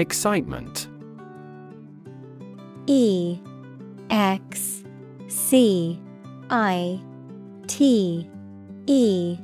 Excitement. 0.00 0.88
E 2.86 3.38
X 4.08 4.82
C 5.28 6.00
I 6.48 6.98
T 7.66 8.28
E 8.86 9.38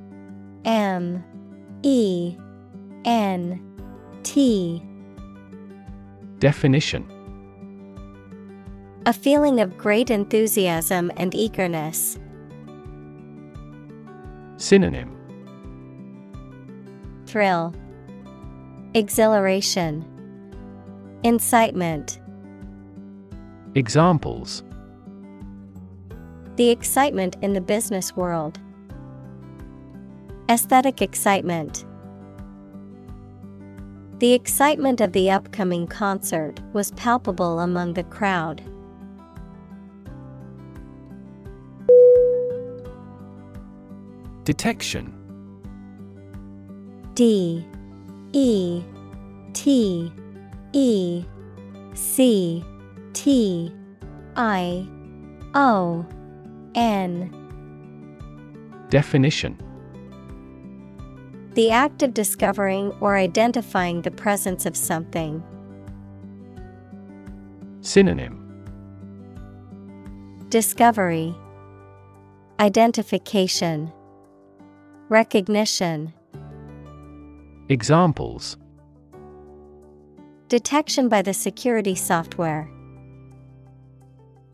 M 0.64 1.22
E 1.82 2.36
N 3.04 3.60
T. 4.22 4.82
Definition. 6.38 7.06
A 9.04 9.12
feeling 9.12 9.60
of 9.60 9.76
great 9.76 10.10
enthusiasm 10.10 11.12
and 11.18 11.34
eagerness. 11.34 12.18
Synonym. 14.56 15.14
Thrill, 17.26 17.74
Exhilaration, 18.94 20.15
Incitement. 21.26 22.20
Examples 23.74 24.62
The 26.54 26.70
excitement 26.70 27.34
in 27.42 27.52
the 27.52 27.60
business 27.60 28.14
world. 28.14 28.60
Aesthetic 30.48 31.02
excitement. 31.02 31.84
The 34.20 34.34
excitement 34.34 35.00
of 35.00 35.10
the 35.10 35.28
upcoming 35.28 35.88
concert 35.88 36.60
was 36.72 36.92
palpable 36.92 37.58
among 37.58 37.94
the 37.94 38.04
crowd. 38.04 38.62
Detection 44.44 45.12
D 47.14 47.66
E 48.32 48.84
T 49.52 50.12
E 50.76 51.24
C 51.94 52.62
T 53.14 53.72
I 54.36 54.86
O 55.54 56.04
N. 56.74 57.32
Definition. 58.90 59.58
The 61.54 61.70
act 61.70 62.02
of 62.02 62.12
discovering 62.12 62.92
or 63.00 63.16
identifying 63.16 64.02
the 64.02 64.10
presence 64.10 64.66
of 64.66 64.76
something. 64.76 65.42
Synonym. 67.80 68.42
Discovery, 70.50 71.34
Identification, 72.60 73.90
Recognition, 75.08 76.12
Examples 77.70 78.58
Detection 80.48 81.08
by 81.08 81.22
the 81.22 81.34
security 81.34 81.96
software. 81.96 82.70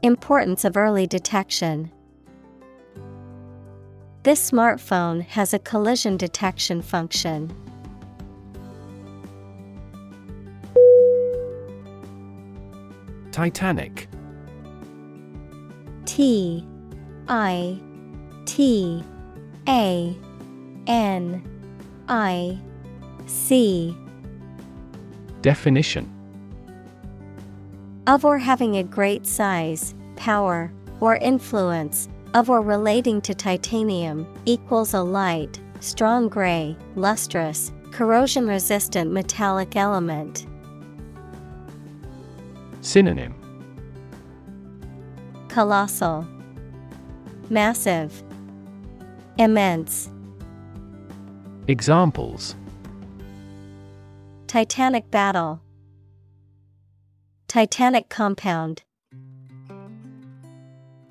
Importance 0.01 0.64
of 0.64 0.78
early 0.78 1.07
detection. 1.07 1.93
This 4.22 4.51
smartphone 4.51 5.20
has 5.26 5.53
a 5.53 5.59
collision 5.59 6.16
detection 6.16 6.80
function. 6.80 7.55
Titanic 13.30 14.09
T 16.07 16.66
I 17.28 17.78
T 18.47 19.05
A 19.68 20.16
N 20.86 21.43
I 22.09 22.59
C 23.26 23.95
Definition 25.43 26.09
of 28.07 28.24
or 28.24 28.38
having 28.38 28.76
a 28.76 28.82
great 28.82 29.26
size, 29.26 29.95
power, 30.16 30.72
or 31.01 31.16
influence, 31.16 32.09
of 32.34 32.51
or 32.51 32.61
relating 32.61 33.20
to 33.20 33.34
titanium, 33.34 34.26
equals 34.45 34.95
a 34.95 35.01
light, 35.01 35.61
strong 35.80 36.28
gray, 36.28 36.76
lustrous, 36.97 37.72
corrosion 37.90 38.47
resistant 38.47 39.12
metallic 39.12 39.76
element. 39.76 40.47
Synonym 42.80 43.34
Colossal, 45.49 46.26
Massive, 47.51 48.22
Immense. 49.38 50.09
Examples 51.68 52.57
Titanic 54.53 55.11
battle, 55.11 55.63
Titanic 57.49 58.11
compound. 58.11 58.83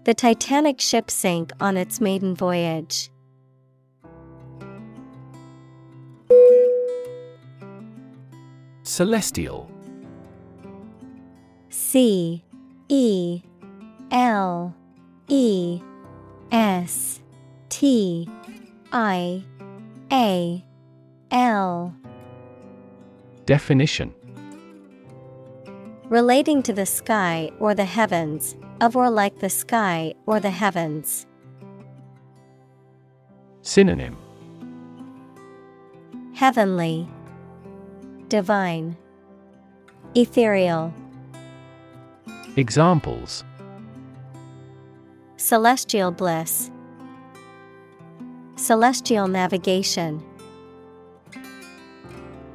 The 0.04 0.14
Titanic 0.14 0.80
ship 0.80 1.10
sank 1.10 1.52
on 1.60 1.76
its 1.76 2.00
maiden 2.00 2.36
voyage. 2.36 3.10
Celestial 8.84 9.72
C 11.70 12.44
E 12.90 13.42
L 14.12 14.76
E 15.28 15.82
S 16.52 17.20
T 17.70 18.30
I 18.92 19.44
A 20.12 20.64
L 21.32 21.96
Definition. 23.46 24.14
Relating 26.06 26.62
to 26.64 26.74
the 26.74 26.86
sky 26.86 27.52
or 27.60 27.74
the 27.74 27.86
heavens, 27.86 28.56
of 28.82 28.96
or 28.96 29.10
like 29.10 29.40
the 29.40 29.50
sky 29.50 30.14
or 30.26 30.40
the 30.40 30.52
heavens. 30.52 31.26
Synonym. 33.62 34.18
Heavenly, 36.34 37.08
Divine, 38.28 38.98
Ethereal, 40.16 40.94
Examples. 42.58 43.44
Celestial 45.38 46.12
bliss, 46.12 46.70
Celestial 48.56 49.28
navigation. 49.28 50.24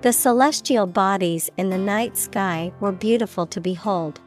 The 0.07 0.13
celestial 0.13 0.87
bodies 0.87 1.51
in 1.57 1.69
the 1.69 1.79
night 1.79 2.17
sky 2.17 2.71
were 2.79 2.93
beautiful 2.93 3.45
to 3.47 3.61
behold. 3.61 4.21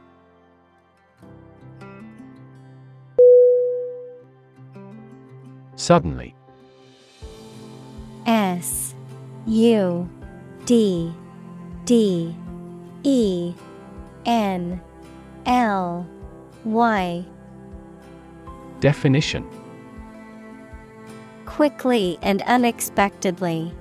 Suddenly 5.78 6.36
S 8.26 8.94
U 9.48 10.10
D 10.66 11.14
D 11.86 12.36
E 13.04 13.54
N 14.26 14.82
L 15.46 16.06
Y 16.66 17.26
Definition 18.82 19.48
Quickly 21.46 22.20
and 22.22 22.42
unexpectedly. 22.42 23.74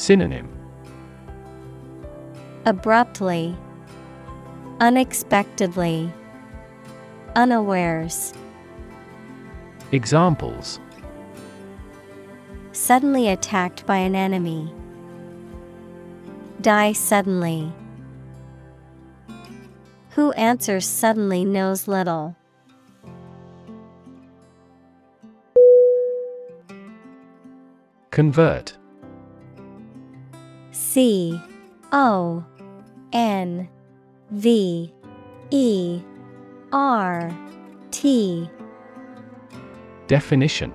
Synonym 0.00 0.48
Abruptly, 2.64 3.54
Unexpectedly, 4.80 6.10
Unawares. 7.36 8.32
Examples 9.92 10.80
Suddenly 12.72 13.28
attacked 13.28 13.84
by 13.84 13.98
an 13.98 14.16
enemy. 14.16 14.72
Die 16.62 16.92
suddenly. 16.94 17.70
Who 20.12 20.32
answers 20.32 20.86
suddenly 20.86 21.44
knows 21.44 21.86
little. 21.86 22.36
Convert 28.10 28.78
C 30.92 31.40
O 31.92 32.44
N 33.12 33.68
V 34.32 34.92
E 35.50 36.02
R 36.72 37.32
T. 37.92 38.50
Definition. 40.08 40.74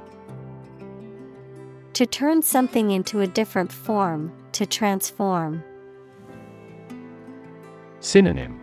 To 1.92 2.06
turn 2.06 2.42
something 2.42 2.92
into 2.92 3.20
a 3.20 3.28
different 3.28 3.74
form, 3.74 4.32
to 4.54 4.66
transform. 4.66 5.62
Synonym. 8.00 8.58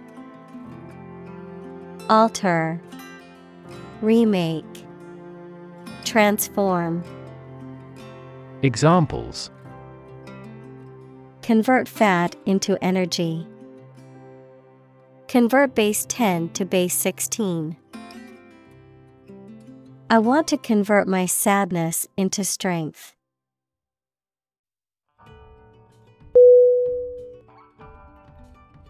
Alter, 2.08 2.80
Remake, 4.00 4.86
Transform. 6.06 7.04
Examples 8.62 9.50
Convert 11.42 11.88
fat 11.88 12.36
into 12.46 12.78
energy. 12.82 13.44
Convert 15.26 15.74
base 15.74 16.06
10 16.08 16.50
to 16.50 16.64
base 16.64 16.94
16. 16.94 17.76
I 20.08 20.18
want 20.18 20.46
to 20.48 20.56
convert 20.56 21.08
my 21.08 21.26
sadness 21.26 22.06
into 22.16 22.44
strength. 22.44 23.16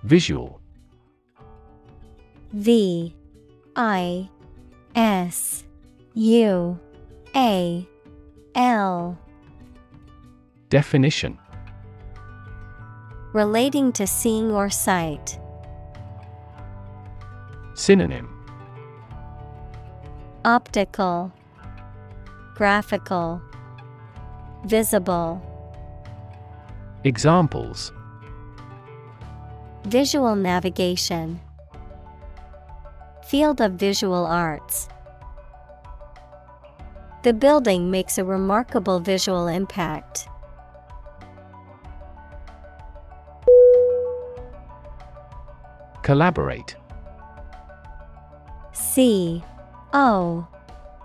Visual 0.03 0.61
V 2.53 3.17
I 3.77 4.29
S 4.95 5.65
U 6.15 6.79
A 7.35 7.89
L 8.55 9.19
Definition 10.69 11.39
Relating 13.33 13.93
to 13.93 14.07
seeing 14.07 14.51
or 14.51 14.69
sight. 14.69 15.39
Synonym 17.75 18.29
Optical, 20.45 21.33
Graphical, 22.55 23.41
Visible. 24.67 25.41
Examples 27.05 27.91
Visual 29.85 30.37
navigation. 30.37 31.41
Field 33.25 33.63
of 33.63 33.73
visual 33.73 34.27
arts. 34.27 34.89
The 37.23 37.33
building 37.33 37.91
makes 37.91 38.19
a 38.19 38.25
remarkable 38.25 39.01
visual 39.01 39.49
impact. 39.49 40.29
Collaborate. 46.03 46.77
C 48.73 49.43
O 49.93 50.47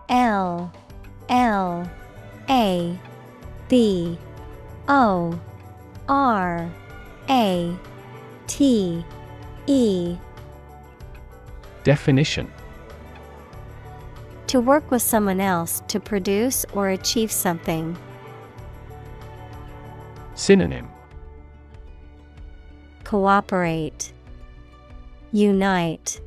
L 0.10 0.74
L 1.30 1.92
A 2.50 3.00
B 3.70 4.18
O 4.88 5.40
R 6.10 6.72
A 7.30 7.76
T 8.48 9.06
E. 9.68 10.18
Definition. 11.84 12.52
To 14.48 14.62
work 14.62 14.90
with 14.90 15.02
someone 15.02 15.42
else 15.42 15.84
to 15.90 16.00
produce 16.00 16.66
or 16.74 16.90
achieve 16.90 17.32
something. 17.32 17.98
Synonym. 20.36 20.88
Cooperate, 23.04 24.14
Unite, 25.32 26.22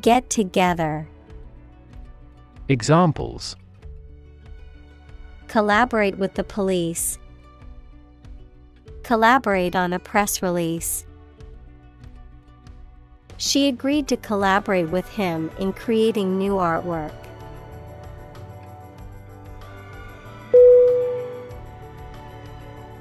Get 0.00 0.30
together. 0.30 1.08
Examples 2.68 3.56
Collaborate 5.48 6.18
with 6.18 6.34
the 6.34 6.44
police. 6.44 7.18
Collaborate 9.02 9.74
on 9.74 9.92
a 9.92 9.98
press 9.98 10.42
release. 10.42 11.06
She 13.38 13.68
agreed 13.68 14.06
to 14.08 14.16
collaborate 14.16 14.90
with 14.90 15.08
him 15.08 15.50
in 15.58 15.72
creating 15.72 16.36
new 16.36 16.52
artwork. 16.52 17.14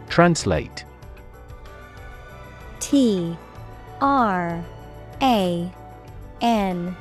Translate 0.07 0.85
T 2.79 3.37
R 3.99 4.63
A 5.21 5.71
N 6.41 6.95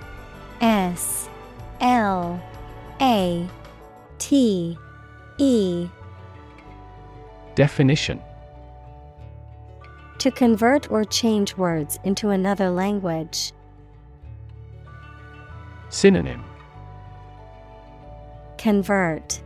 S 0.60 1.28
L 1.80 2.42
A 3.00 3.48
T 4.18 4.78
E. 5.38 5.88
Definition. 7.54 8.20
To 10.18 10.30
convert 10.30 10.90
or 10.90 11.04
change 11.04 11.56
words 11.56 11.98
into 12.04 12.30
another 12.30 12.70
language. 12.70 13.52
Synonym. 15.90 16.42
Convert, 18.58 19.42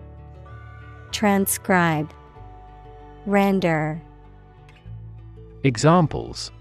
Transcribe, 1.10 2.12
Render. 3.26 4.00
Examples 5.64 6.52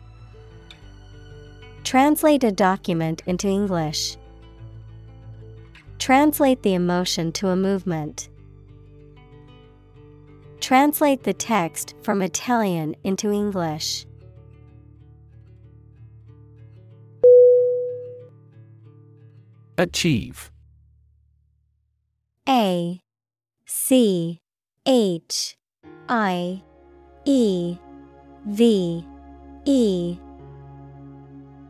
Translate 1.89 2.43
a 2.43 2.51
document 2.51 3.23
into 3.25 3.47
English. 3.47 4.15
Translate 5.97 6.61
the 6.61 6.75
emotion 6.75 7.31
to 7.31 7.47
a 7.47 7.55
movement. 7.55 8.29
Translate 10.59 11.23
the 11.23 11.33
text 11.33 11.95
from 12.03 12.21
Italian 12.21 12.95
into 13.03 13.31
English. 13.31 14.05
Achieve 19.79 20.51
A 22.47 23.01
C 23.65 24.41
H 24.85 25.57
I 26.07 26.61
E 27.25 27.77
V 28.45 29.03
E 29.65 30.19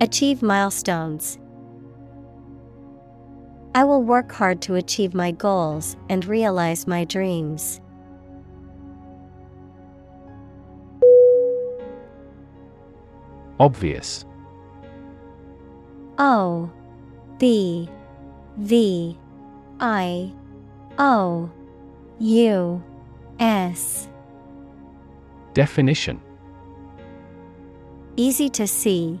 Achieve 0.00 0.42
milestones. 0.42 1.38
I 3.76 3.84
will 3.84 4.02
work 4.02 4.30
hard 4.32 4.60
to 4.62 4.74
achieve 4.74 5.14
my 5.14 5.30
goals 5.30 5.96
and 6.08 6.24
realize 6.24 6.86
my 6.86 7.04
dreams. 7.04 7.80
Obvious 13.58 14.24
O 16.18 16.70
B 17.38 17.88
V 18.58 19.18
I 19.80 20.32
O 20.98 21.50
U 22.18 22.82
S 23.38 24.08
Definition 25.54 26.20
Easy 28.16 28.48
to 28.50 28.66
see, 28.66 29.20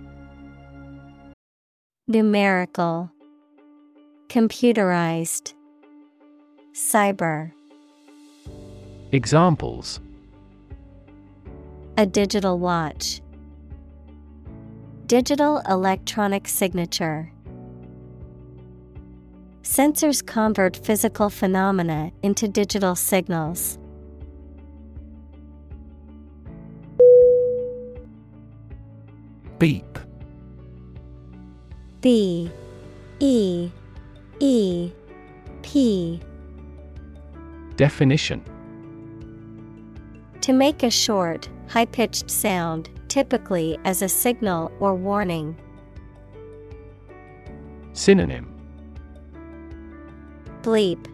Numerical, 2.11 3.09
Computerized, 4.27 5.53
Cyber. 6.73 7.53
Examples 9.13 10.01
A 11.95 12.05
digital 12.05 12.59
watch. 12.59 13.21
Digital 15.05 15.61
electronic 15.69 16.49
signature. 16.49 17.31
Sensors 19.63 20.25
convert 20.25 20.75
physical 20.75 21.29
phenomena 21.29 22.11
into 22.23 22.49
digital 22.49 22.93
signals. 22.93 23.79
Beep 29.59 29.97
B 32.01 32.51
E 33.19 33.69
E 34.39 34.91
P 35.61 36.19
Definition 37.75 38.43
To 40.41 40.51
make 40.51 40.81
a 40.81 40.89
short, 40.89 41.47
high 41.67 41.85
pitched 41.85 42.29
sound, 42.29 42.89
typically 43.07 43.77
as 43.85 44.01
a 44.01 44.09
signal 44.09 44.71
or 44.79 44.95
warning. 44.95 45.55
Synonym 47.93 48.47
Bleep, 50.63 51.05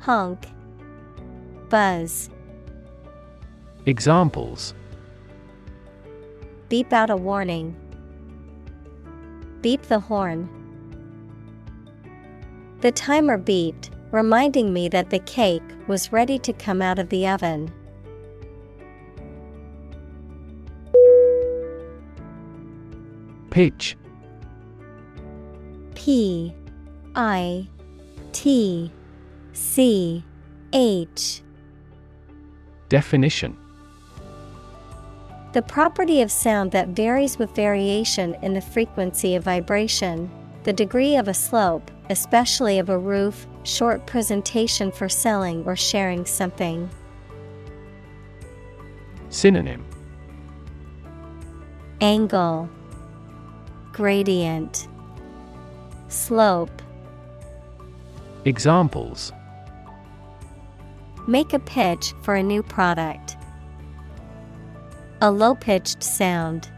Honk, 0.00 0.46
Buzz. 1.70 2.28
Examples 3.86 4.74
Beep 6.68 6.92
out 6.92 7.08
a 7.08 7.16
warning. 7.16 7.76
Beep 9.62 9.82
the 9.82 10.00
horn. 10.00 10.48
The 12.80 12.90
timer 12.90 13.38
beeped, 13.38 13.90
reminding 14.10 14.72
me 14.72 14.88
that 14.88 15.10
the 15.10 15.20
cake 15.20 15.62
was 15.86 16.12
ready 16.12 16.36
to 16.40 16.52
come 16.52 16.82
out 16.82 16.98
of 16.98 17.08
the 17.10 17.28
oven. 17.28 17.72
Pitch 23.50 23.96
P 25.94 26.52
I 27.14 27.68
T 28.32 28.90
C 29.52 30.24
H 30.72 31.42
Definition 32.88 33.56
The 35.52 35.60
property 35.60 36.22
of 36.22 36.30
sound 36.30 36.72
that 36.72 36.88
varies 36.88 37.38
with 37.38 37.54
variation 37.54 38.34
in 38.40 38.54
the 38.54 38.62
frequency 38.62 39.34
of 39.34 39.44
vibration, 39.44 40.30
the 40.62 40.72
degree 40.72 41.16
of 41.16 41.28
a 41.28 41.34
slope, 41.34 41.90
especially 42.08 42.78
of 42.78 42.88
a 42.88 42.96
roof, 42.96 43.46
short 43.62 44.06
presentation 44.06 44.90
for 44.90 45.10
selling 45.10 45.62
or 45.64 45.76
sharing 45.76 46.24
something. 46.24 46.88
Synonym 49.28 49.84
Angle, 52.00 52.70
Gradient, 53.92 54.88
Slope. 56.08 56.82
Examples 58.46 59.32
Make 61.28 61.52
a 61.52 61.58
pitch 61.58 62.14
for 62.22 62.36
a 62.36 62.42
new 62.42 62.62
product. 62.62 63.36
A 65.24 65.30
low 65.30 65.54
pitched 65.54 66.02
sound. 66.02 66.68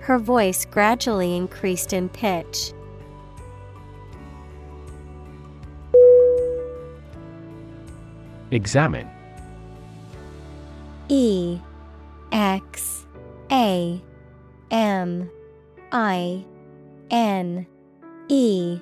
Her 0.00 0.18
voice 0.18 0.64
gradually 0.64 1.36
increased 1.36 1.92
in 1.92 2.08
pitch. 2.08 2.72
Examine 8.50 9.08
E 11.08 11.60
X 12.32 13.06
A 13.52 14.02
M 14.72 15.30
I 15.92 16.44
N 17.12 17.64
E 18.28 18.80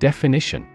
Definition 0.00 0.68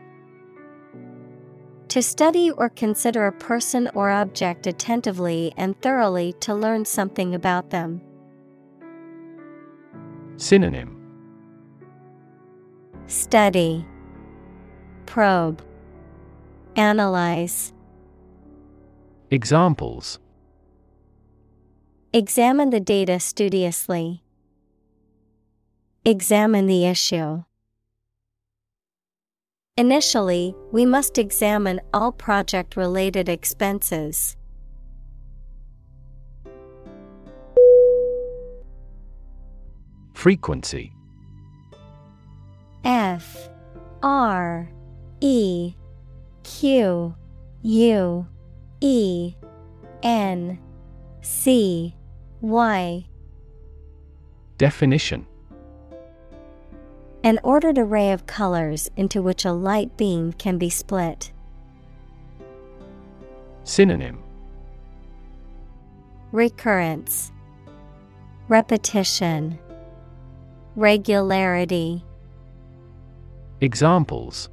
To 1.89 2.01
study 2.01 2.51
or 2.51 2.67
consider 2.67 3.27
a 3.27 3.31
person 3.31 3.89
or 3.93 4.09
object 4.09 4.67
attentively 4.67 5.53
and 5.55 5.79
thoroughly 5.81 6.33
to 6.41 6.53
learn 6.53 6.83
something 6.83 7.33
about 7.33 7.69
them. 7.69 8.01
Synonym 10.35 10.93
Study 13.07 13.85
Probe 15.05 15.63
Analyze 16.75 17.71
Examples 19.31 20.19
Examine 22.11 22.69
the 22.69 22.79
data 22.81 23.19
studiously. 23.19 24.23
Examine 26.03 26.67
the 26.67 26.85
issue. 26.85 27.43
Initially, 29.79 30.55
we 30.71 30.87
must 30.87 31.19
examine 31.19 31.79
all 31.93 32.11
project 32.11 32.75
related 32.75 33.29
expenses. 33.29 34.35
Frequency. 40.15 40.91
F. 42.83 43.49
R. 44.01 44.67
E. 45.21 45.75
Q. 46.41 47.13
U. 47.61 48.27
E. 48.81 49.35
N. 50.01 50.59
C. 51.21 51.95
Y. 52.41 53.05
Definition 54.57 55.27
An 57.27 57.41
ordered 57.43 57.77
array 57.77 58.13
of 58.13 58.25
colors 58.25 58.89
into 58.95 59.21
which 59.21 59.43
a 59.43 59.51
light 59.51 59.97
beam 59.97 60.31
can 60.31 60.57
be 60.57 60.69
split. 60.69 61.33
Synonym. 63.65 64.23
Recurrence. 66.31 67.33
Repetition. 68.47 69.59
Regularity. 70.77 72.05
Examples. 73.59 74.47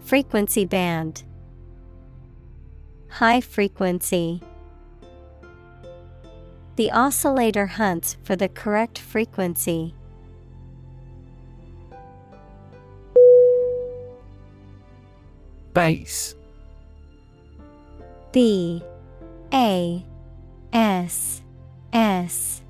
Frequency 0.00 0.66
band. 0.66 1.24
High 3.08 3.40
frequency. 3.40 4.42
The 6.76 6.92
oscillator 6.92 7.68
hunts 7.68 8.18
for 8.22 8.36
the 8.36 8.50
correct 8.50 8.98
frequency. 8.98 9.94
Bass. 15.74 16.36
B 18.30 18.80
A 19.52 20.06
S 20.72 21.42
S. 21.92 22.62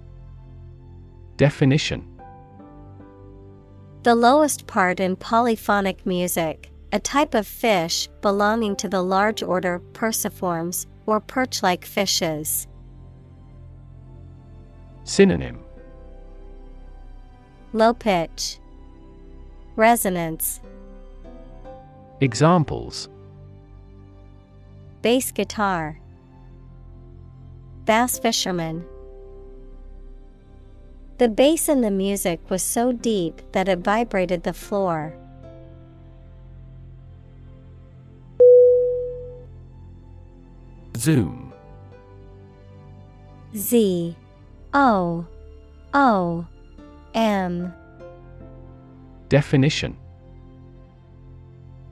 Definition. 1.36 2.08
The 4.04 4.14
lowest 4.14 4.66
part 4.66 5.00
in 5.00 5.16
polyphonic 5.16 6.06
music, 6.06 6.70
a 6.92 6.98
type 6.98 7.34
of 7.34 7.46
fish 7.46 8.08
belonging 8.22 8.74
to 8.76 8.88
the 8.88 9.02
large 9.02 9.42
order 9.42 9.80
Perciformes 9.92 10.86
or 11.04 11.20
perch 11.20 11.62
like 11.62 11.84
fishes. 11.84 12.66
Synonym. 15.04 15.58
Low 17.74 17.92
pitch, 17.92 18.58
resonance, 19.76 20.60
Examples. 22.24 23.10
Bass 25.02 25.30
guitar, 25.30 26.00
bass 27.84 28.18
fisherman. 28.18 28.82
The 31.18 31.28
bass 31.28 31.68
in 31.68 31.82
the 31.82 31.90
music 31.90 32.40
was 32.48 32.62
so 32.62 32.92
deep 32.92 33.42
that 33.52 33.68
it 33.68 33.80
vibrated 33.80 34.42
the 34.42 34.54
floor. 34.54 35.14
Zoom. 40.96 41.52
Z. 43.54 44.16
O. 44.72 45.26
O. 45.92 46.46
M. 47.12 47.74
Definition 49.28 49.98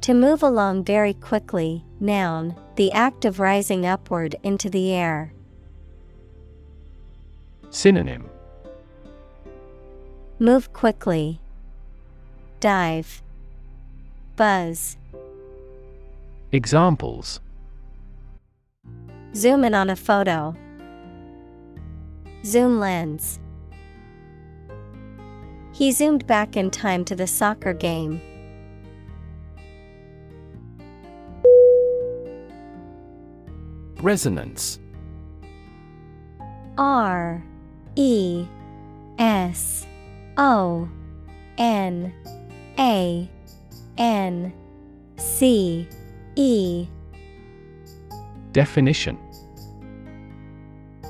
To 0.03 0.15
move 0.15 0.43
along 0.43 0.83
very 0.83 1.15
quickly, 1.15 1.85
noun, 2.01 2.57
the 2.75 2.91
act 2.91 3.25
of 3.25 3.39
rising 3.39 3.87
upward 3.87 4.35
into 4.43 4.69
the 4.69 4.93
air. 4.93 5.33
Synonym 7.71 8.29
Move 10.41 10.73
quickly. 10.73 11.41
Dive. 12.59 13.23
Buzz. 14.35 14.97
Examples 16.51 17.39
Zoom 19.37 19.63
in 19.63 19.73
on 19.73 19.89
a 19.89 19.95
photo. 19.95 20.57
Zoom 22.45 22.81
lens. 22.81 23.39
He 25.73 25.93
zoomed 25.93 26.27
back 26.27 26.57
in 26.57 26.73
time 26.73 27.05
to 27.05 27.15
the 27.15 27.29
soccer 27.29 27.73
game. 27.73 28.21
Resonance. 34.03 34.81
R 36.77 37.43
E 37.95 38.45
S 39.19 39.87
O 40.37 40.89
N 41.57 42.13
A 42.79 43.31
N 43.97 44.53
C 45.17 45.89
E. 46.35 46.89
Definition. 48.51 49.17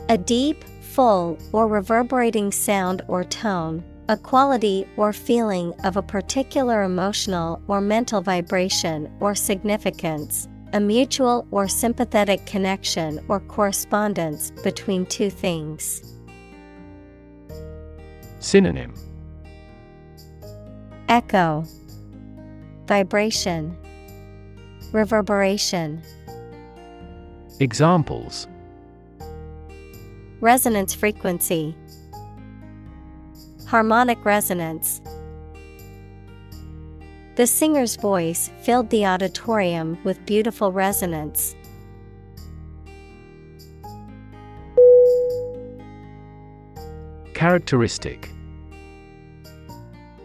A 0.09 0.19
deep, 0.19 0.63
full, 0.83 1.39
or 1.53 1.67
reverberating 1.67 2.53
sound 2.53 3.01
or 3.09 3.25
tone, 3.25 3.83
a 4.09 4.17
quality 4.17 4.87
or 4.99 5.13
feeling 5.15 5.73
of 5.85 5.97
a 5.97 6.03
particular 6.03 6.83
emotional 6.83 7.63
or 7.69 7.81
mental 7.81 8.21
vibration 8.21 9.11
or 9.21 9.35
significance, 9.35 10.49
a 10.73 10.81
mutual 10.81 11.47
or 11.51 11.69
sympathetic 11.69 12.45
connection 12.47 13.23
or 13.29 13.41
correspondence 13.41 14.51
between 14.63 15.05
two 15.07 15.29
things. 15.29 16.03
Synonym 18.39 18.95
Echo, 21.09 21.65
Vibration, 22.87 23.77
Reverberation. 24.93 26.03
Examples 27.61 28.49
Resonance 30.41 30.95
frequency, 30.95 31.77
Harmonic 33.67 34.25
resonance. 34.25 35.01
The 37.35 37.47
singer's 37.47 37.97
voice 37.97 38.51
filled 38.63 38.91
the 38.91 39.07
auditorium 39.07 39.99
with 40.05 40.25
beautiful 40.27 40.71
resonance. 40.71 41.57
Characteristic 47.33 48.31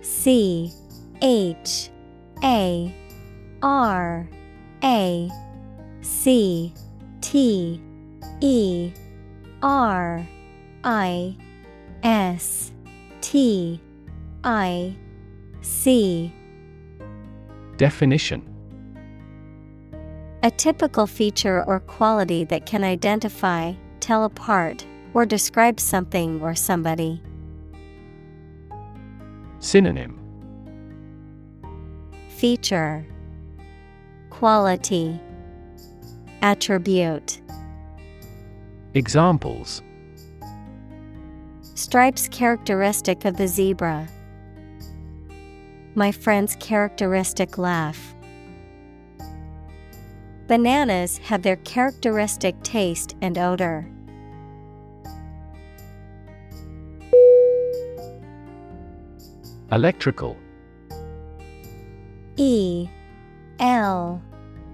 C 0.01 0.73
H 1.21 1.89
A 2.43 2.93
R 3.63 4.29
A 4.83 5.29
C 6.01 6.73
T 7.21 7.81
E 8.41 8.91
R 9.63 10.27
I 10.83 11.37
S 12.03 12.73
T 13.21 13.81
I 14.43 14.95
C 15.61 16.33
Definition. 17.77 18.41
A 20.43 20.51
typical 20.51 21.07
feature 21.07 21.63
or 21.65 21.79
quality 21.79 22.43
that 22.45 22.65
can 22.65 22.83
identify, 22.83 23.73
tell 23.99 24.23
apart, 24.23 24.85
or 25.13 25.25
describe 25.25 25.79
something 25.79 26.41
or 26.41 26.55
somebody. 26.55 27.21
Synonym. 29.59 30.19
Feature. 32.29 33.05
Quality. 34.29 35.19
Attribute. 36.41 37.41
Examples. 38.93 39.81
Stripes 41.75 42.27
characteristic 42.27 43.25
of 43.25 43.37
the 43.37 43.47
zebra. 43.47 44.07
My 45.97 46.11
friend's 46.11 46.55
characteristic 46.57 47.57
laugh. 47.57 48.13
Bananas 50.45 51.17
have 51.17 51.41
their 51.41 51.55
characteristic 51.55 52.61
taste 52.61 53.15
and 53.19 53.35
odor. 53.35 53.89
Electrical 59.71 60.37
E 62.35 62.87
L 63.59 64.21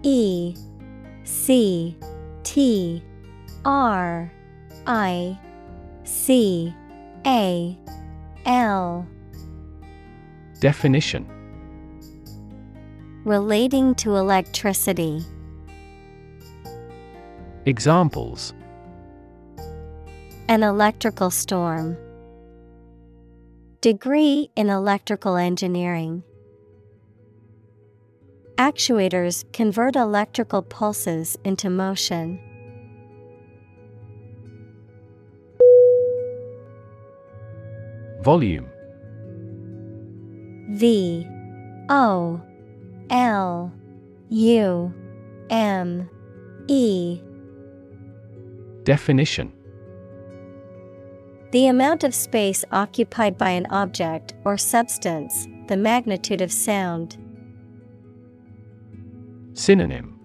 E 0.01 0.57
C 1.24 1.97
T 2.43 3.01
R 3.63 4.30
I 4.86 5.39
C 6.03 6.76
A 7.26 7.80
L 8.45 9.07
Definition 10.64 11.28
Relating 13.26 13.93
to 13.95 14.16
electricity. 14.16 15.22
Examples 17.66 18.53
An 20.47 20.64
electrical 20.64 21.32
storm. 21.32 21.97
Degree 23.82 24.49
in 24.55 24.70
electrical 24.70 25.36
engineering. 25.36 26.24
Actuators 28.57 29.43
convert 29.51 29.97
electrical 29.97 30.61
pulses 30.61 31.38
into 31.43 31.70
motion. 31.70 32.39
Volume 38.22 38.70
V 40.70 41.28
O 41.89 42.41
L 43.09 43.72
U 44.30 44.93
M 45.49 46.09
E. 46.68 47.22
Definition. 48.84 49.51
The 51.51 51.68
amount 51.68 52.03
of 52.03 52.16
space 52.16 52.66
occupied 52.72 53.38
by 53.38 53.51
an 53.51 53.68
object 53.70 54.34
or 54.43 54.57
substance, 54.57 55.47
the 55.68 55.78
magnitude 55.78 56.41
of 56.41 56.51
sound. 56.51 57.18
Synonym. 59.53 60.20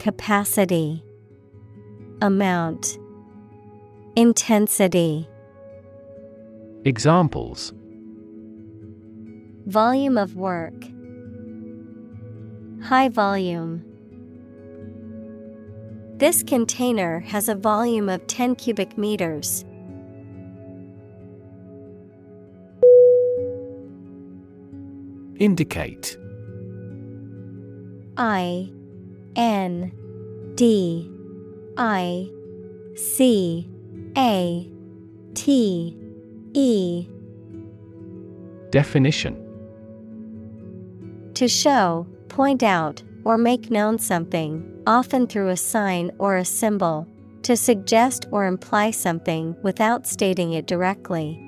Capacity. 0.00 1.04
Amount. 2.20 2.98
Intensity. 4.16 5.28
Examples 6.84 7.72
Volume 9.66 10.16
of 10.16 10.36
work. 10.36 10.74
High 12.82 13.08
volume. 13.08 13.84
This 16.16 16.42
container 16.42 17.20
has 17.20 17.48
a 17.48 17.54
volume 17.54 18.08
of 18.08 18.26
10 18.26 18.56
cubic 18.56 18.96
meters. 18.98 19.64
Indicate. 25.38 26.16
I 28.16 28.70
N 29.36 29.92
D 30.54 31.10
I 31.76 32.28
C 32.94 33.68
A 34.16 34.70
T 35.34 35.96
E. 36.52 37.06
Definition 38.70 39.49
To 41.40 41.48
show, 41.48 42.06
point 42.28 42.62
out, 42.62 43.02
or 43.24 43.38
make 43.38 43.70
known 43.70 43.98
something, 43.98 44.82
often 44.86 45.26
through 45.26 45.48
a 45.48 45.56
sign 45.56 46.10
or 46.18 46.36
a 46.36 46.44
symbol, 46.44 47.08
to 47.44 47.56
suggest 47.56 48.26
or 48.30 48.44
imply 48.44 48.90
something 48.90 49.56
without 49.62 50.06
stating 50.06 50.52
it 50.52 50.66
directly. 50.66 51.40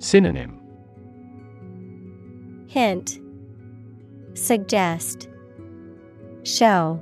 Synonym 0.00 0.58
Hint 2.66 3.20
Suggest 4.34 5.28
Show 6.42 7.00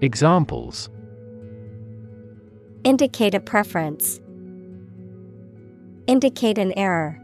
Examples 0.00 0.88
Indicate 2.84 3.34
a 3.34 3.40
preference. 3.40 4.18
Indicate 6.06 6.56
an 6.56 6.72
error. 6.78 7.20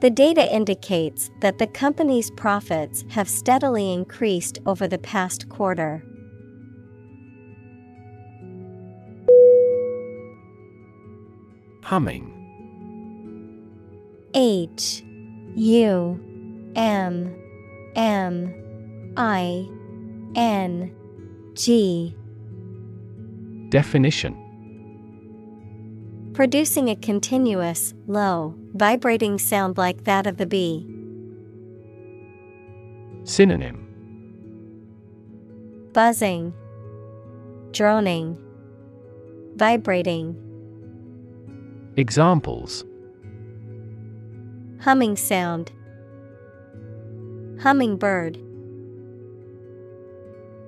The 0.00 0.08
data 0.10 0.50
indicates 0.50 1.30
that 1.40 1.58
the 1.58 1.66
company's 1.66 2.30
profits 2.30 3.04
have 3.10 3.28
steadily 3.28 3.92
increased 3.92 4.58
over 4.64 4.88
the 4.88 4.96
past 4.96 5.50
quarter. 5.50 6.02
Humming. 11.82 12.32
H 14.32 15.02
U 15.56 16.72
M 16.76 17.36
M 17.94 19.12
I 19.18 19.68
N 20.34 20.94
G. 21.52 22.16
Definition 23.68 24.49
Producing 26.32 26.88
a 26.88 26.96
continuous, 26.96 27.92
low, 28.06 28.54
vibrating 28.74 29.38
sound 29.38 29.76
like 29.76 30.04
that 30.04 30.26
of 30.26 30.36
the 30.36 30.46
bee. 30.46 30.86
Synonym 33.24 33.86
Buzzing, 35.92 36.54
droning, 37.72 38.38
vibrating. 39.56 40.36
Examples 41.96 42.84
Humming 44.80 45.16
sound. 45.16 45.72
Hummingbird. 47.60 48.38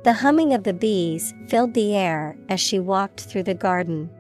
The 0.04 0.12
humming 0.12 0.52
of 0.52 0.64
the 0.64 0.74
bees 0.74 1.32
filled 1.48 1.72
the 1.74 1.94
air 1.94 2.36
as 2.48 2.60
she 2.60 2.80
walked 2.80 3.20
through 3.20 3.44
the 3.44 3.54
garden. 3.54 4.10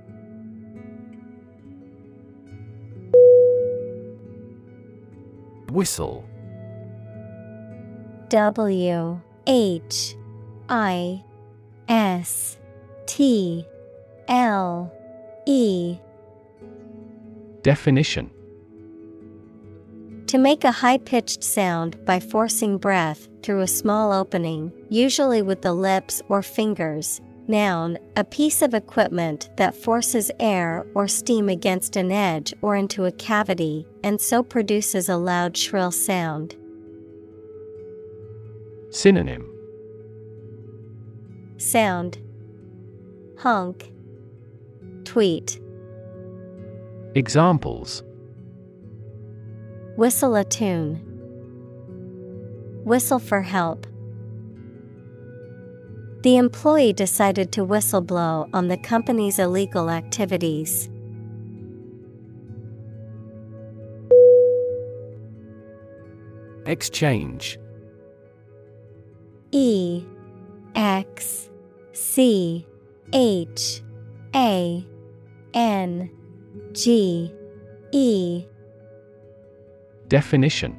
Whistle. 5.82 6.24
W 8.28 9.20
H 9.48 10.14
I 10.68 11.24
S 11.88 12.56
T 13.06 13.66
L 14.28 14.92
E. 15.44 15.98
Definition. 17.62 18.30
To 20.28 20.38
make 20.38 20.62
a 20.62 20.70
high 20.70 20.98
pitched 20.98 21.42
sound 21.42 22.04
by 22.04 22.20
forcing 22.20 22.78
breath 22.78 23.28
through 23.42 23.62
a 23.62 23.66
small 23.66 24.12
opening, 24.12 24.70
usually 24.88 25.42
with 25.42 25.62
the 25.62 25.72
lips 25.72 26.22
or 26.28 26.42
fingers. 26.44 27.20
Noun, 27.48 27.98
a 28.14 28.22
piece 28.22 28.62
of 28.62 28.72
equipment 28.72 29.50
that 29.56 29.74
forces 29.74 30.30
air 30.38 30.86
or 30.94 31.08
steam 31.08 31.48
against 31.48 31.96
an 31.96 32.12
edge 32.12 32.54
or 32.62 32.76
into 32.76 33.06
a 33.06 33.10
cavity, 33.10 33.84
and 34.02 34.20
so 34.20 34.42
produces 34.42 35.08
a 35.08 35.16
loud 35.16 35.56
shrill 35.56 35.90
sound. 35.90 36.56
Synonym 38.90 39.48
Sound 41.56 42.18
Honk 43.38 43.92
Tweet 45.04 45.60
Examples 47.14 48.02
Whistle 49.96 50.34
a 50.36 50.44
tune. 50.44 50.96
Whistle 52.84 53.18
for 53.18 53.42
help. 53.42 53.86
The 56.22 56.36
employee 56.36 56.92
decided 56.92 57.52
to 57.52 57.66
whistleblow 57.66 58.48
on 58.54 58.68
the 58.68 58.78
company's 58.78 59.38
illegal 59.38 59.90
activities. 59.90 60.88
Exchange. 66.66 67.58
E 69.50 70.04
X 70.74 71.50
C 71.92 72.66
H 73.12 73.82
A 74.34 74.86
N 75.54 76.10
G 76.72 77.32
E. 77.92 78.46
Definition. 80.08 80.78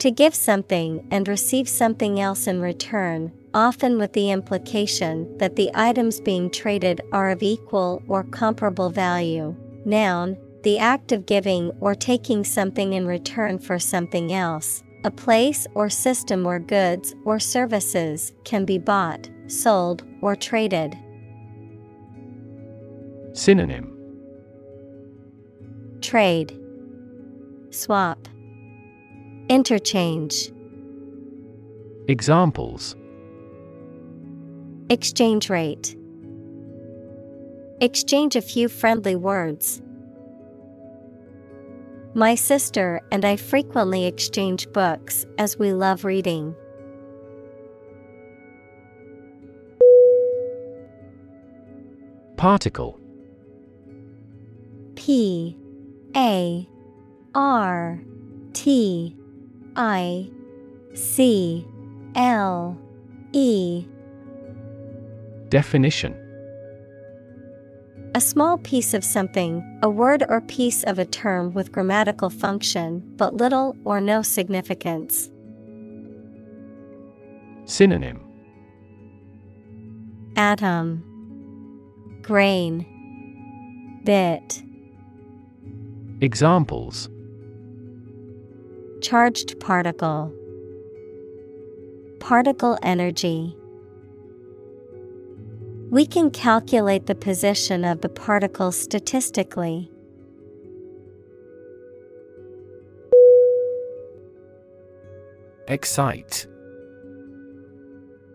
To 0.00 0.10
give 0.12 0.34
something 0.34 1.06
and 1.10 1.26
receive 1.26 1.68
something 1.68 2.20
else 2.20 2.46
in 2.46 2.60
return, 2.60 3.32
often 3.52 3.98
with 3.98 4.12
the 4.12 4.30
implication 4.30 5.36
that 5.38 5.56
the 5.56 5.70
items 5.74 6.20
being 6.20 6.50
traded 6.50 7.00
are 7.12 7.30
of 7.30 7.42
equal 7.42 8.02
or 8.06 8.22
comparable 8.22 8.90
value. 8.90 9.56
Noun, 9.84 10.36
the 10.62 10.78
act 10.78 11.12
of 11.12 11.26
giving 11.26 11.70
or 11.80 11.94
taking 11.94 12.44
something 12.44 12.92
in 12.92 13.06
return 13.06 13.58
for 13.58 13.78
something 13.78 14.32
else, 14.32 14.82
a 15.04 15.10
place 15.10 15.66
or 15.74 15.88
system 15.88 16.42
where 16.44 16.58
goods 16.58 17.14
or 17.24 17.38
services 17.38 18.32
can 18.44 18.64
be 18.64 18.78
bought, 18.78 19.28
sold, 19.46 20.04
or 20.20 20.34
traded. 20.34 20.96
Synonym 23.32 23.94
Trade, 26.00 26.58
Swap, 27.70 28.28
Interchange. 29.48 30.50
Examples 32.08 32.96
Exchange 34.90 35.50
rate. 35.50 35.94
Exchange 37.80 38.34
a 38.34 38.40
few 38.40 38.68
friendly 38.68 39.14
words. 39.14 39.82
My 42.18 42.34
sister 42.34 43.00
and 43.12 43.24
I 43.24 43.36
frequently 43.36 44.06
exchange 44.06 44.68
books 44.72 45.24
as 45.38 45.56
we 45.56 45.72
love 45.72 46.04
reading. 46.04 46.52
Particle. 52.36 52.98
P. 54.96 55.56
A. 56.16 56.68
R. 57.36 58.00
T. 58.52 59.16
I. 59.76 60.28
C. 60.94 61.68
L. 62.16 62.76
E. 63.32 63.86
Definition 65.50 66.27
A 68.14 68.20
small 68.20 68.56
piece 68.58 68.94
of 68.94 69.04
something, 69.04 69.62
a 69.82 69.90
word 69.90 70.24
or 70.28 70.40
piece 70.40 70.82
of 70.84 70.98
a 70.98 71.04
term 71.04 71.52
with 71.52 71.70
grammatical 71.70 72.30
function 72.30 73.02
but 73.16 73.34
little 73.34 73.76
or 73.84 74.00
no 74.00 74.22
significance. 74.22 75.30
Synonym. 77.66 78.20
Atom. 80.36 81.04
Grain. 82.22 82.86
Bit. 84.04 84.62
Examples. 86.22 87.10
Charged 89.02 89.60
particle. 89.60 90.32
Particle 92.20 92.78
energy 92.82 93.57
We 95.90 96.04
can 96.04 96.30
calculate 96.30 97.06
the 97.06 97.14
position 97.14 97.82
of 97.82 98.02
the 98.02 98.10
particle 98.10 98.72
statistically. 98.72 99.90
Excite 105.66 106.46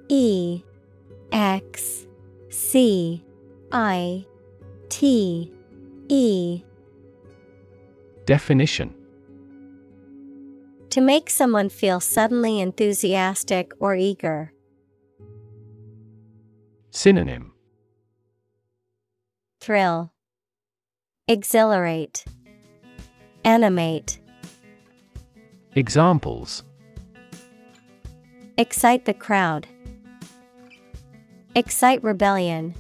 E 0.10 0.64
X 1.32 2.08
C 2.50 3.24
I 3.72 4.26
T 4.90 5.52
E 6.10 6.64
Definition 8.26 8.96
To 10.90 11.02
make 11.02 11.30
someone 11.30 11.70
feel 11.70 12.00
suddenly 12.00 12.60
enthusiastic 12.60 13.74
or 13.80 13.96
eager. 13.96 14.54
Synonym. 16.96 17.54
Thrill. 19.60 20.14
Exhilarate. 21.28 22.24
Animate. 23.44 24.20
Examples. 25.74 26.64
Excite 28.60 29.06
the 29.06 29.14
crowd. 29.16 29.66
Excite 31.56 32.04
rebellion. 32.04 32.76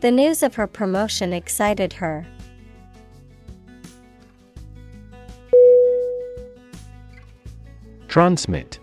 The 0.00 0.10
news 0.10 0.42
of 0.42 0.56
her 0.56 0.66
promotion 0.66 1.32
excited 1.32 1.94
her. 1.94 2.26
Transmit. 8.08 8.78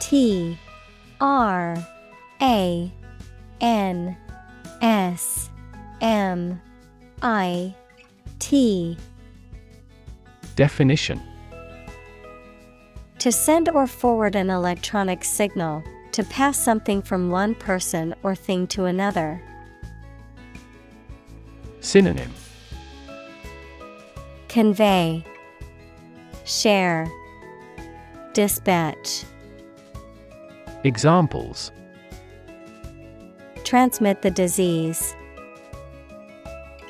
T 0.00 0.58
R 1.22 1.76
A 2.42 2.92
N 3.60 4.16
S 4.82 5.50
M 6.00 6.60
I 7.22 7.74
T. 8.40 8.98
Definition. 10.56 11.22
To 13.20 13.30
send 13.30 13.68
or 13.68 13.86
forward 13.86 14.34
an 14.34 14.50
electronic 14.50 15.22
signal, 15.22 15.84
to 16.10 16.24
pass 16.24 16.58
something 16.58 17.00
from 17.00 17.30
one 17.30 17.54
person 17.54 18.16
or 18.24 18.34
thing 18.34 18.66
to 18.66 18.86
another. 18.86 19.40
Synonym. 21.78 22.32
Convey, 24.48 25.24
Share, 26.44 27.08
Dispatch. 28.34 29.24
Examples 30.84 31.70
Transmit 33.62 34.20
the 34.20 34.30
disease. 34.32 35.14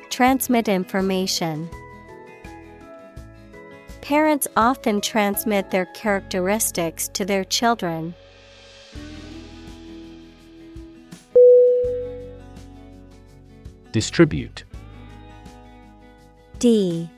Transmit 0.09 0.67
information. 0.67 1.69
Parents 4.01 4.49
often 4.57 5.03
transmit 5.03 5.71
their 5.71 5.85
characteristics 5.87 7.09
to 7.09 7.27
their 7.27 7.45
children. 7.45 8.15
Distribute 13.93 14.65
D 16.59 17.11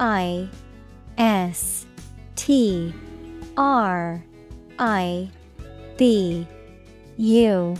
I 0.00 0.48
S 1.16 1.86
T 2.34 2.92
R 3.56 4.24
I 4.80 5.30
B 6.00 6.46
U 7.18 7.76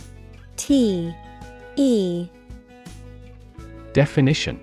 T 0.55 1.11
E. 1.75 2.29
Definition. 3.93 4.59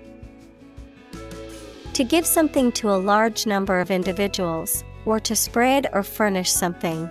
To 1.91 2.05
give 2.05 2.25
something 2.25 2.71
to 2.71 2.89
a 2.89 2.95
large 2.95 3.45
number 3.45 3.81
of 3.81 3.91
individuals, 3.91 4.85
or 5.05 5.19
to 5.19 5.35
spread 5.35 5.87
or 5.91 6.03
furnish 6.03 6.49
something. 6.49 7.09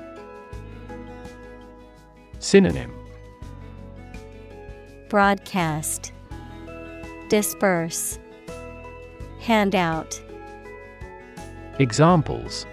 Synonym. 2.38 2.94
Broadcast. 5.10 6.12
Disperse. 7.28 8.18
Handout. 9.40 10.18
Examples 11.78 12.64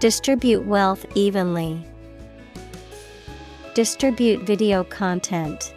Distribute 0.00 0.64
wealth 0.64 1.04
evenly. 1.16 1.84
Distribute 3.74 4.42
video 4.46 4.84
content. 4.84 5.74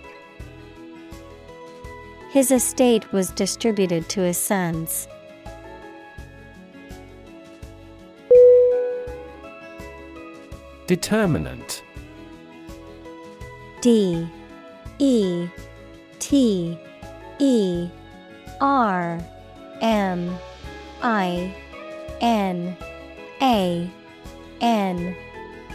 His 2.29 2.51
estate 2.51 3.11
was 3.11 3.31
distributed 3.31 4.07
to 4.09 4.21
his 4.21 4.37
sons. 4.37 5.07
Determinant. 10.85 11.81
D. 13.81 14.27
E. 14.99 15.47
T. 16.19 16.77
E. 17.39 17.89
R. 18.59 19.19
M. 19.81 20.37
I. 21.01 21.55
N. 22.21 22.77
A 23.41 23.89
N 24.61 25.15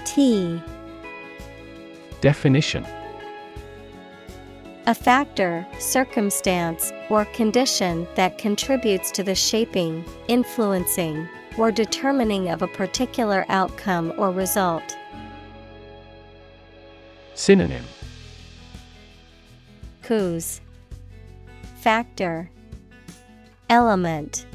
T. 0.05 0.63
Definition. 2.21 2.87
A 4.87 4.95
factor, 4.95 5.67
circumstance, 5.81 6.93
or 7.11 7.25
condition 7.27 8.07
that 8.15 8.39
contributes 8.39 9.11
to 9.11 9.25
the 9.25 9.35
shaping, 9.35 10.05
influencing, 10.29 11.29
or 11.59 11.73
determining 11.73 12.51
of 12.51 12.63
a 12.63 12.69
particular 12.69 13.45
outcome 13.49 14.13
or 14.17 14.31
result. 14.31 14.97
Synonym. 17.35 17.85
Cause. 20.03 20.61
Factor. 21.81 22.49
Element. 23.69 24.47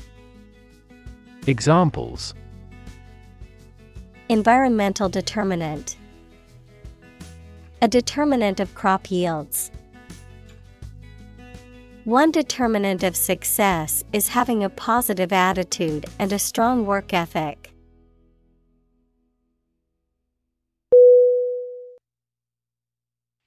Examples 1.46 2.34
Environmental 4.32 5.10
determinant, 5.10 5.98
a 7.82 7.88
determinant 7.90 8.62
of 8.62 8.74
crop 8.76 9.12
yields. 9.12 9.72
One 12.06 12.32
determinant 12.32 13.04
of 13.04 13.18
success 13.18 14.06
is 14.14 14.30
having 14.30 14.64
a 14.64 14.70
positive 14.70 15.34
attitude 15.34 16.06
and 16.18 16.32
a 16.32 16.40
strong 16.40 16.86
work 16.86 17.14
ethic. 17.14 17.74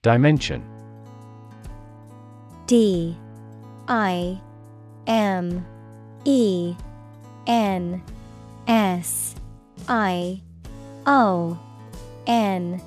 Dimension. 0.03 0.63
D. 2.67 3.17
I. 3.89 4.39
M. 5.07 5.65
E. 6.27 6.77
N. 7.47 8.03
S. 8.67 9.35
I 9.89 10.43
O 11.07 11.59
N. 12.27 12.81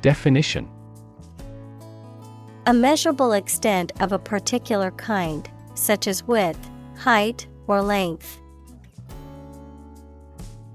Definition. 0.00 0.68
A 2.66 2.72
measurable 2.72 3.32
extent 3.32 3.92
of 4.00 4.12
a 4.12 4.18
particular 4.18 4.90
kind, 4.92 5.48
such 5.74 6.06
as 6.06 6.24
width, 6.24 6.70
height, 6.96 7.46
or 7.66 7.82
length. 7.82 8.40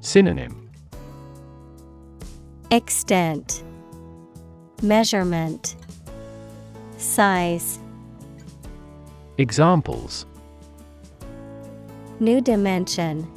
Synonym. 0.02 0.70
Extent. 2.70 3.64
Measurement. 4.84 5.76
Size. 6.98 7.80
Examples. 9.38 10.28
New 12.20 12.42
dimension 12.42 13.28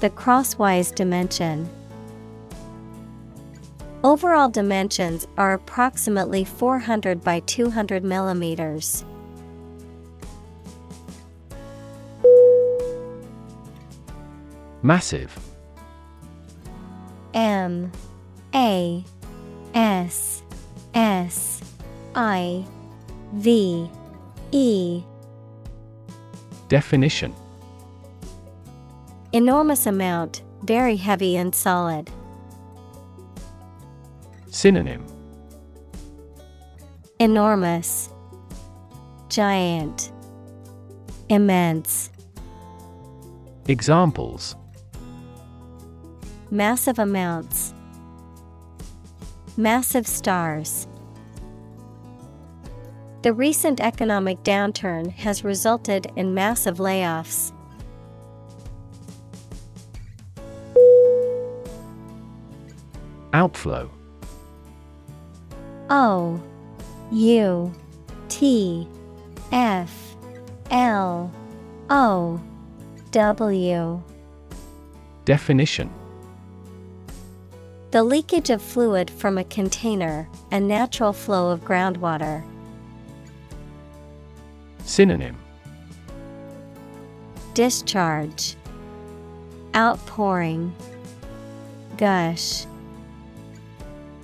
The 0.00 0.10
crosswise 0.10 0.90
dimension. 0.90 1.68
Overall 4.04 4.50
dimensions 4.50 5.26
are 5.38 5.54
approximately 5.54 6.44
400 6.44 7.24
by 7.24 7.40
200 7.40 8.04
millimeters. 8.04 9.04
Massive 14.82 15.36
M 17.34 17.90
A 18.54 19.04
S 19.74 20.42
S 20.94 21.60
I 22.14 22.64
V 23.32 23.90
E 24.52 25.02
Definition 26.68 27.34
Enormous 29.36 29.84
amount, 29.84 30.42
very 30.62 30.96
heavy 30.96 31.36
and 31.36 31.54
solid. 31.54 32.10
Synonym 34.48 35.04
Enormous, 37.20 38.08
Giant, 39.28 40.10
Immense. 41.28 42.10
Examples 43.68 44.56
Massive 46.50 46.98
amounts. 46.98 47.74
Massive 49.58 50.06
stars. 50.06 50.88
The 53.20 53.34
recent 53.34 53.82
economic 53.82 54.42
downturn 54.44 55.10
has 55.12 55.44
resulted 55.44 56.10
in 56.16 56.32
massive 56.32 56.78
layoffs. 56.78 57.52
Outflow. 63.36 63.90
O 65.90 66.40
U 67.12 67.72
T 68.30 68.88
F 69.52 70.16
L 70.70 71.30
O 71.90 72.40
W. 73.10 74.02
Definition. 75.26 75.90
The 77.90 78.02
leakage 78.02 78.48
of 78.48 78.62
fluid 78.62 79.10
from 79.10 79.36
a 79.36 79.44
container, 79.44 80.30
a 80.50 80.58
natural 80.58 81.12
flow 81.12 81.50
of 81.50 81.60
groundwater. 81.62 82.42
Synonym. 84.86 85.36
Discharge. 87.52 88.56
Outpouring. 89.74 90.74
Gush 91.98 92.64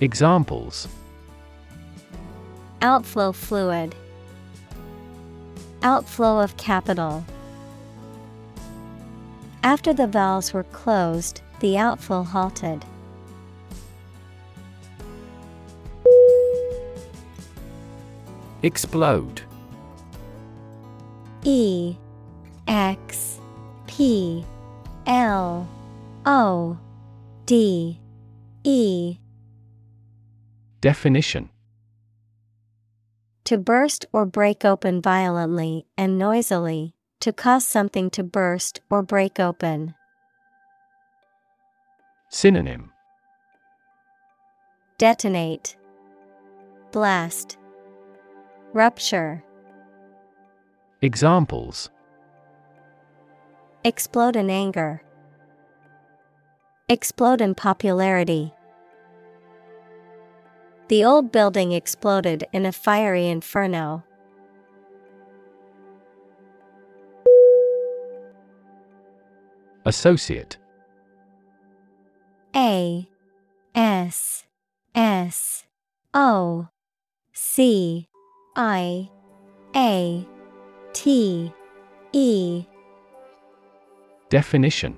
Examples. 0.03 0.89
Outflow 2.81 3.31
fluid. 3.31 3.95
Outflow 5.81 6.41
of 6.41 6.57
capital. 6.57 7.23
After 9.63 9.93
the 9.93 10.07
valves 10.07 10.51
were 10.51 10.65
closed, 10.65 11.39
the 11.61 11.77
outflow 11.77 12.21
halted. 12.23 12.83
Explode. 18.61 19.41
E 21.43 21.95
X 22.67 23.39
P 23.87 24.43
L 25.07 25.65
O 26.25 26.77
D 27.45 27.97
E 28.65 29.17
Definition. 30.83 31.47
To 33.45 33.57
burst 33.57 34.05
or 34.11 34.25
break 34.25 34.65
open 34.65 35.01
violently 35.01 35.85
and 35.97 36.19
noisily, 36.19 36.93
to 37.21 37.31
cause 37.31 37.65
something 37.65 38.09
to 38.09 38.21
burst 38.21 38.81
or 38.89 39.01
break 39.01 39.39
open. 39.39 39.95
Synonym. 42.27 42.91
Detonate, 44.97 45.77
Blast, 46.91 47.57
Rupture, 48.73 49.41
Examples. 51.01 51.89
Explode 53.85 54.35
in 54.35 54.49
anger, 54.49 55.01
Explode 56.89 57.39
in 57.39 57.55
popularity. 57.55 58.53
The 60.89 61.03
old 61.03 61.31
building 61.31 61.71
exploded 61.71 62.45
in 62.51 62.65
a 62.65 62.71
fiery 62.71 63.27
inferno. 63.27 64.03
Associate. 69.85 70.57
A 72.55 73.07
S 73.75 74.45
S 74.93 75.63
O 76.13 76.67
C 77.33 78.07
I 78.55 79.09
A 79.75 80.27
T 80.93 81.53
E. 82.11 82.65
Definition 84.29 84.97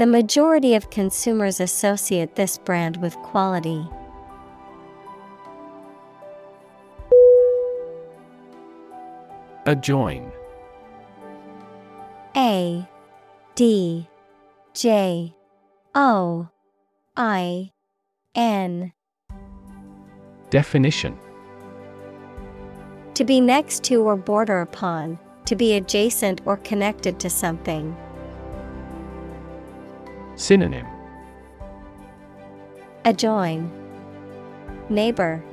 The 0.00 0.06
majority 0.06 0.74
of 0.76 0.88
consumers 0.88 1.60
associate 1.60 2.34
this 2.34 2.56
brand 2.56 2.96
with 3.02 3.14
quality. 3.16 3.86
Adjoin 9.66 10.32
A 12.34 12.88
D 13.54 14.08
J 14.72 15.34
O 15.94 16.48
I 17.18 17.70
N 18.34 18.94
Definition 20.48 21.18
To 23.12 23.24
be 23.24 23.38
next 23.42 23.84
to 23.84 23.96
or 23.96 24.16
border 24.16 24.62
upon, 24.62 25.18
to 25.44 25.54
be 25.54 25.74
adjacent 25.74 26.40
or 26.46 26.56
connected 26.56 27.20
to 27.20 27.28
something. 27.28 27.94
Synonym 30.40 30.86
Adjoin, 33.04 33.70
Neighbor, 34.88 35.44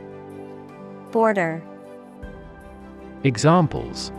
Border. 1.12 1.62
Examples 3.26 4.14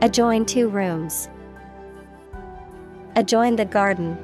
Adjoin 0.00 0.44
two 0.44 0.68
rooms. 0.68 1.28
Adjoin 3.14 3.54
the 3.54 3.64
garden. 3.64 4.18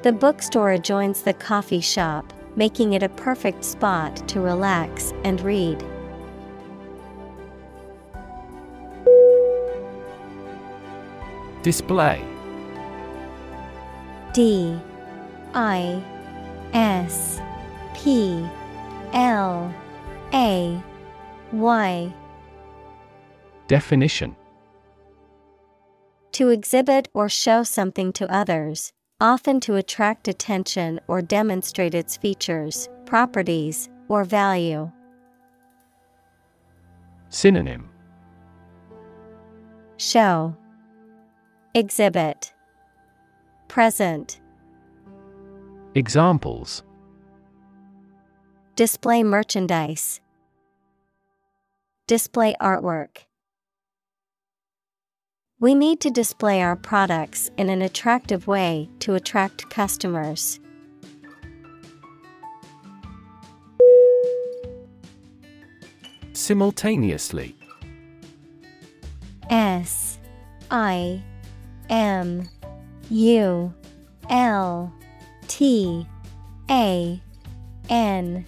The 0.00 0.12
bookstore 0.12 0.72
adjoins 0.72 1.20
the 1.20 1.34
coffee 1.34 1.82
shop, 1.82 2.32
making 2.56 2.94
it 2.94 3.02
a 3.02 3.10
perfect 3.10 3.62
spot 3.62 4.26
to 4.28 4.40
relax 4.40 5.12
and 5.24 5.38
read. 5.42 5.84
Display. 11.62 12.24
D 14.32 14.76
I 15.54 16.02
S 16.72 17.40
P 17.94 18.44
L 19.12 19.72
A 20.34 20.82
Y. 21.52 22.14
Definition. 23.68 24.34
To 26.32 26.48
exhibit 26.48 27.08
or 27.14 27.28
show 27.28 27.62
something 27.62 28.12
to 28.14 28.28
others, 28.32 28.92
often 29.20 29.60
to 29.60 29.76
attract 29.76 30.26
attention 30.26 30.98
or 31.06 31.22
demonstrate 31.22 31.94
its 31.94 32.16
features, 32.16 32.88
properties, 33.06 33.88
or 34.08 34.24
value. 34.24 34.90
Synonym. 37.28 37.88
Show 39.98 40.56
Exhibit 41.74 42.52
Present 43.68 44.40
Examples 45.94 46.82
Display 48.76 49.22
merchandise. 49.22 50.20
Display 52.06 52.54
artwork. 52.60 53.24
We 55.60 55.74
need 55.74 56.00
to 56.00 56.10
display 56.10 56.60
our 56.60 56.76
products 56.76 57.50
in 57.56 57.70
an 57.70 57.80
attractive 57.80 58.46
way 58.46 58.90
to 58.98 59.14
attract 59.14 59.70
customers. 59.70 60.60
Simultaneously 66.34 67.56
S 69.48 70.18
I 70.70 71.22
M 71.88 72.48
U 73.10 73.72
L 74.30 74.92
T 75.48 76.06
A 76.70 77.20
N 77.88 78.44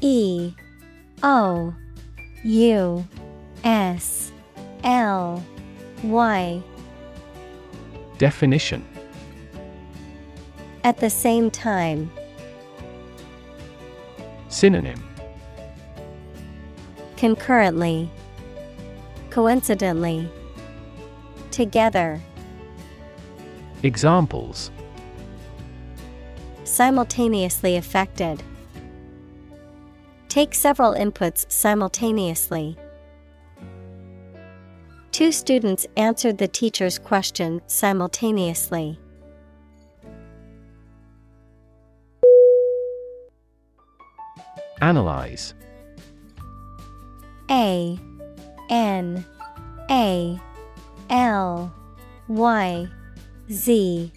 E 0.00 0.52
O 1.22 1.74
U 2.44 3.06
S 3.64 4.32
L 4.84 5.42
Y. 6.02 6.62
Definition. 8.18 8.84
At 10.84 10.98
the 10.98 11.10
same 11.10 11.50
time, 11.50 12.10
Synonym. 14.48 15.02
Concurrently, 17.16 18.08
coincidentally, 19.30 20.30
together, 21.50 22.22
Examples 23.86 24.72
simultaneously 26.64 27.76
affected. 27.76 28.42
Take 30.28 30.56
several 30.56 30.92
inputs 30.94 31.48
simultaneously. 31.48 32.76
Two 35.12 35.30
students 35.30 35.86
answered 35.96 36.36
the 36.36 36.48
teacher's 36.48 36.98
question 36.98 37.62
simultaneously. 37.68 38.98
Analyze 44.80 45.54
A 47.48 47.96
N 48.68 49.24
A 49.88 50.40
L 51.08 51.72
Y 52.26 52.88
Z 53.50 54.10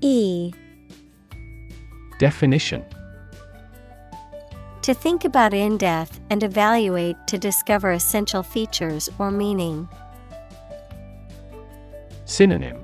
E 0.00 0.52
Definition 2.18 2.82
To 4.80 4.94
think 4.94 5.26
about 5.26 5.52
in 5.52 5.76
depth 5.76 6.18
and 6.30 6.42
evaluate 6.42 7.16
to 7.26 7.36
discover 7.36 7.92
essential 7.92 8.42
features 8.42 9.10
or 9.18 9.30
meaning. 9.30 9.86
Synonym 12.24 12.82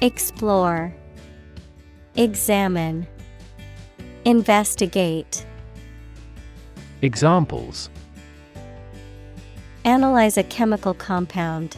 Explore, 0.00 0.92
Examine, 2.16 3.06
Investigate. 4.24 5.46
Examples 7.02 7.88
Analyze 9.84 10.36
a 10.36 10.42
chemical 10.42 10.92
compound. 10.92 11.76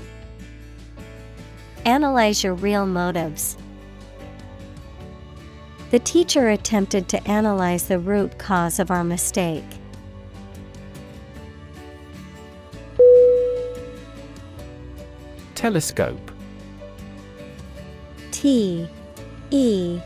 Analyze 1.85 2.45
your 2.45 2.55
real 2.55 2.87
motives. 2.87 3.57
The 5.91 5.99
teacher 5.99 6.51
attempted 6.51 7.09
to 7.09 7.29
analyze 7.29 7.89
the 7.89 7.99
root 7.99 8.39
cause 8.39 8.79
of 8.79 8.91
our 8.91 9.05
mistake. 9.05 9.65
Telescope 15.55 16.31
T 18.31 18.89
E 19.51 20.01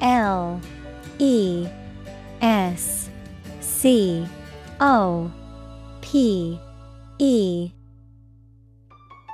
L 0.00 0.60
E 1.18 1.66
S 2.40 3.10
C 3.60 4.26
O 4.80 5.32
P 6.02 6.60
E 7.18 7.72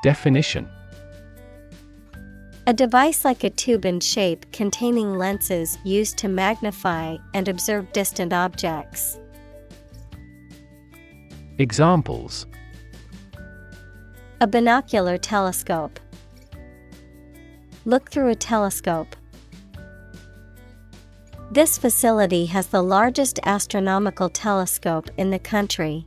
Definition 0.02 0.68
A 2.64 2.72
device 2.72 3.24
like 3.24 3.42
a 3.42 3.50
tube 3.50 3.84
in 3.84 3.98
shape 3.98 4.46
containing 4.52 5.18
lenses 5.18 5.78
used 5.82 6.16
to 6.18 6.28
magnify 6.28 7.16
and 7.34 7.48
observe 7.48 7.92
distant 7.92 8.32
objects. 8.32 9.18
Examples 11.58 12.46
A 14.40 14.46
binocular 14.46 15.18
telescope. 15.18 15.98
Look 17.84 18.12
through 18.12 18.28
a 18.28 18.36
telescope. 18.36 19.16
This 21.50 21.76
facility 21.76 22.46
has 22.46 22.68
the 22.68 22.82
largest 22.82 23.40
astronomical 23.42 24.28
telescope 24.28 25.10
in 25.16 25.30
the 25.30 25.40
country. 25.40 26.06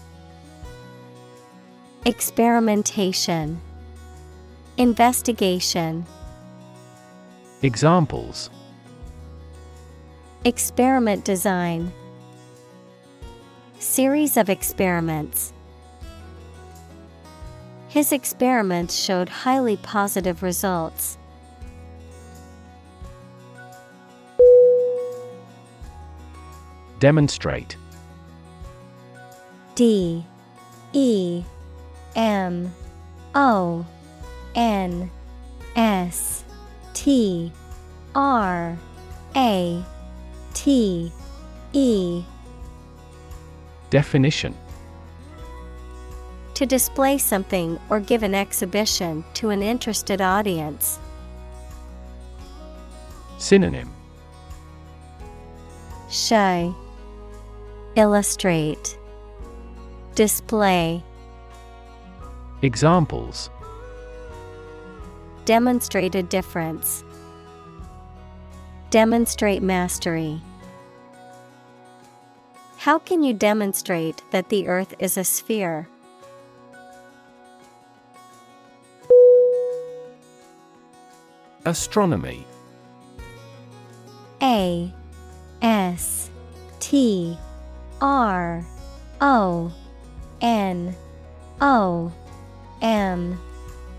Experimentation 2.03 3.61
Investigation 4.77 6.03
Examples 7.61 8.49
Experiment 10.43 11.23
design 11.23 11.91
Series 13.77 14.35
of 14.35 14.49
experiments. 14.49 15.53
His 17.87 18.11
experiments 18.11 18.95
showed 18.95 19.29
highly 19.29 19.77
positive 19.77 20.41
results. 20.41 21.19
Demonstrate 26.97 27.77
D 29.75 30.25
E 30.93 31.43
M 32.15 32.73
O 33.35 33.85
N 34.55 35.09
S 35.75 36.43
T 36.93 37.51
R 38.15 38.77
A 39.35 39.83
T 40.53 41.11
E. 41.73 42.23
Definition. 43.89 44.55
To 46.55 46.65
display 46.65 47.17
something 47.17 47.79
or 47.89 47.99
give 47.99 48.23
an 48.23 48.35
exhibition 48.35 49.23
to 49.35 49.49
an 49.49 49.63
interested 49.63 50.21
audience. 50.21 50.99
Synonym. 53.37 53.91
Show. 56.09 56.75
Illustrate. 57.95 58.97
Display 60.13 61.03
Examples 62.63 63.49
Demonstrate 65.45 66.13
a 66.13 66.21
difference. 66.21 67.03
Demonstrate 68.91 69.63
mastery. 69.63 70.39
How 72.77 72.99
can 72.99 73.23
you 73.23 73.33
demonstrate 73.33 74.21
that 74.29 74.49
the 74.49 74.67
earth 74.67 74.93
is 74.99 75.17
a 75.17 75.23
sphere? 75.23 75.87
Astronomy 81.65 82.45
A 84.41 84.93
S 85.63 86.29
T 86.79 87.37
R 88.01 88.63
O 89.19 89.73
N 90.41 90.95
O 91.59 92.11
M 92.81 93.39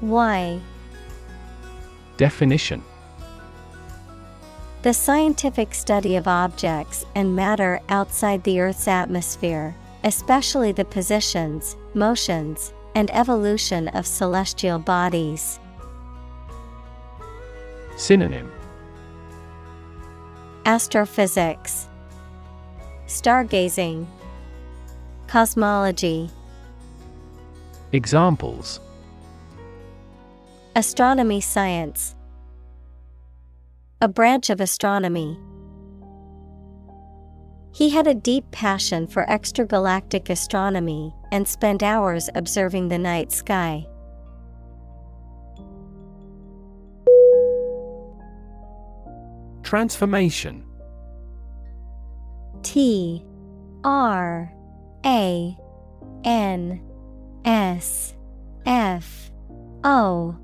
Y. 0.00 0.60
Definition. 2.16 2.82
The 4.82 4.92
scientific 4.92 5.74
study 5.74 6.16
of 6.16 6.26
objects 6.26 7.04
and 7.14 7.36
matter 7.36 7.80
outside 7.88 8.42
the 8.42 8.60
Earth's 8.60 8.88
atmosphere, 8.88 9.76
especially 10.02 10.72
the 10.72 10.84
positions, 10.84 11.76
motions, 11.94 12.72
and 12.96 13.08
evolution 13.12 13.88
of 13.88 14.06
celestial 14.06 14.80
bodies. 14.80 15.60
Synonym. 17.96 18.50
Astrophysics, 20.66 21.88
Stargazing, 23.06 24.06
Cosmology, 25.28 26.30
Examples 27.94 28.80
Astronomy 30.74 31.42
Science, 31.42 32.14
a 34.00 34.08
branch 34.08 34.48
of 34.48 34.62
astronomy. 34.62 35.38
He 37.74 37.90
had 37.90 38.06
a 38.06 38.14
deep 38.14 38.50
passion 38.50 39.06
for 39.06 39.26
extragalactic 39.26 40.30
astronomy 40.30 41.14
and 41.32 41.46
spent 41.46 41.82
hours 41.82 42.30
observing 42.34 42.88
the 42.88 42.96
night 42.96 43.30
sky. 43.30 43.86
Transformation 49.62 50.64
T 52.62 53.22
R 53.84 54.50
A 55.04 55.58
N 56.24 56.91
S 57.44 58.14
F 58.66 59.30
O 59.84 60.36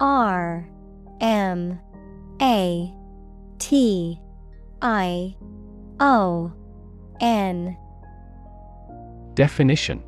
R 0.00 0.68
M 1.20 1.80
A 2.40 2.94
T 3.58 4.20
I 4.80 5.36
O 6.00 6.52
N. 7.20 7.76
Definition. 9.34 10.02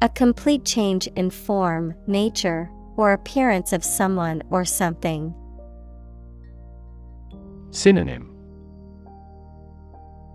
A 0.00 0.08
complete 0.08 0.64
change 0.64 1.08
in 1.16 1.30
form, 1.30 1.94
nature, 2.06 2.70
or 2.96 3.12
appearance 3.12 3.72
of 3.72 3.84
someone 3.84 4.42
or 4.50 4.64
something. 4.64 5.34
Synonym. 7.70 8.34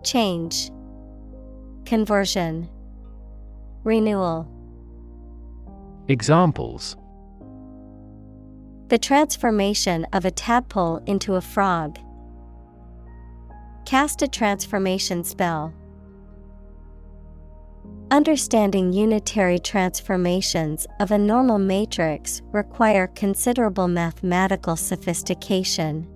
Change, 0.03 0.69
Conversion, 1.85 2.69
Renewal. 3.83 4.47
Examples 6.07 6.95
The 8.87 8.97
transformation 8.97 10.07
of 10.13 10.23
a 10.23 10.31
tadpole 10.31 11.03
into 11.05 11.35
a 11.35 11.41
frog. 11.41 11.99
Cast 13.85 14.21
a 14.21 14.27
transformation 14.29 15.25
spell. 15.25 15.73
Understanding 18.09 18.93
unitary 18.93 19.59
transformations 19.59 20.87
of 21.01 21.11
a 21.11 21.17
normal 21.17 21.59
matrix 21.59 22.41
require 22.53 23.07
considerable 23.07 23.89
mathematical 23.89 24.77
sophistication. 24.77 26.07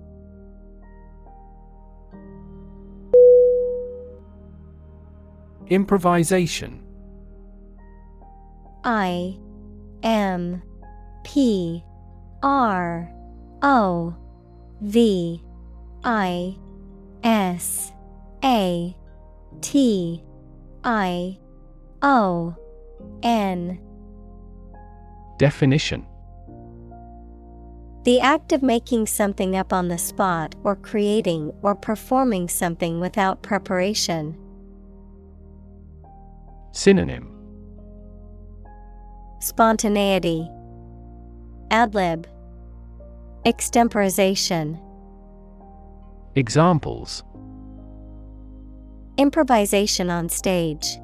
Improvisation 5.66 6.87
I 8.90 9.36
M 10.02 10.62
P 11.22 11.84
R 12.42 13.12
O 13.60 14.16
V 14.80 15.44
I 16.04 16.56
S 17.22 17.92
A 18.42 18.96
T 19.60 20.24
I 20.84 21.38
O 22.00 22.56
N. 23.22 23.78
Definition. 25.36 26.06
The 28.04 28.20
act 28.20 28.52
of 28.52 28.62
making 28.62 29.06
something 29.06 29.54
up 29.54 29.74
on 29.74 29.88
the 29.88 29.98
spot 29.98 30.54
or 30.64 30.74
creating 30.76 31.52
or 31.60 31.74
performing 31.74 32.48
something 32.48 33.00
without 33.00 33.42
preparation. 33.42 34.34
Synonym 36.72 37.37
Spontaneity, 39.40 40.48
Adlib, 41.70 42.26
Extemporization, 43.46 44.80
Examples 46.34 47.22
Improvisation 49.16 50.10
on 50.10 50.28
stage, 50.28 50.98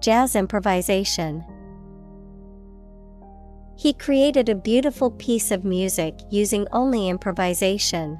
Jazz 0.00 0.34
improvisation. 0.34 1.44
He 3.76 3.92
created 3.92 4.48
a 4.48 4.54
beautiful 4.54 5.10
piece 5.10 5.50
of 5.50 5.64
music 5.64 6.14
using 6.30 6.66
only 6.72 7.08
improvisation. 7.08 8.18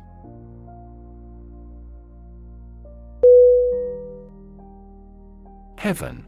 Heaven 5.79 6.27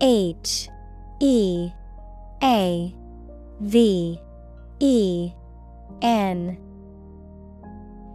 H 0.00 0.70
E 1.20 1.70
A 2.42 2.94
V 3.60 4.18
E 4.78 5.32
N. 6.00 6.58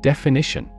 Definition. 0.02 0.70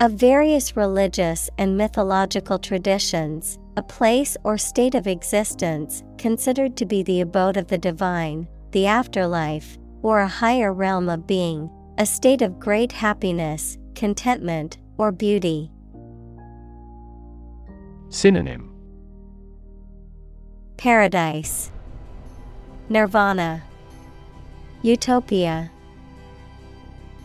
Of 0.00 0.12
various 0.12 0.76
religious 0.76 1.50
and 1.58 1.76
mythological 1.76 2.60
traditions, 2.60 3.58
a 3.76 3.82
place 3.82 4.36
or 4.44 4.56
state 4.56 4.94
of 4.94 5.08
existence 5.08 6.04
considered 6.16 6.76
to 6.76 6.86
be 6.86 7.02
the 7.02 7.20
abode 7.20 7.56
of 7.56 7.66
the 7.66 7.78
divine, 7.78 8.46
the 8.70 8.86
afterlife, 8.86 9.78
or 10.02 10.20
a 10.20 10.28
higher 10.28 10.72
realm 10.72 11.08
of 11.08 11.26
being, 11.26 11.68
a 11.98 12.06
state 12.06 12.42
of 12.42 12.60
great 12.60 12.92
happiness, 12.92 13.78
contentment, 13.96 14.78
or 14.96 15.10
beauty. 15.10 15.72
Synonym 18.10 18.67
Paradise, 20.78 21.72
Nirvana, 22.88 23.64
Utopia. 24.82 25.72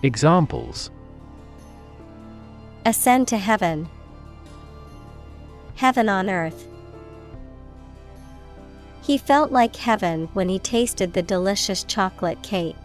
Examples 0.02 0.90
Ascend 2.84 3.28
to 3.28 3.38
heaven. 3.38 3.88
Heaven 5.76 6.10
on 6.10 6.32
earth. 6.32 6.68
He 9.04 9.20
felt 9.20 9.52
like 9.52 9.76
heaven 9.76 10.30
when 10.34 10.50
he 10.50 10.58
tasted 10.58 11.14
the 11.14 11.22
delicious 11.22 11.84
chocolate 11.84 12.42
cake. 12.42 12.76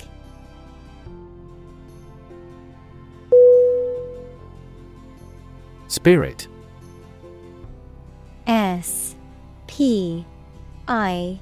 Spirit 5.87 6.47
S 8.47 9.17
P 9.67 10.27
I 10.89 11.39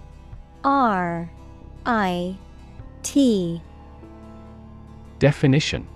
R 0.64 1.30
I 1.86 2.36
T. 3.04 3.62
Definition. 5.20 5.86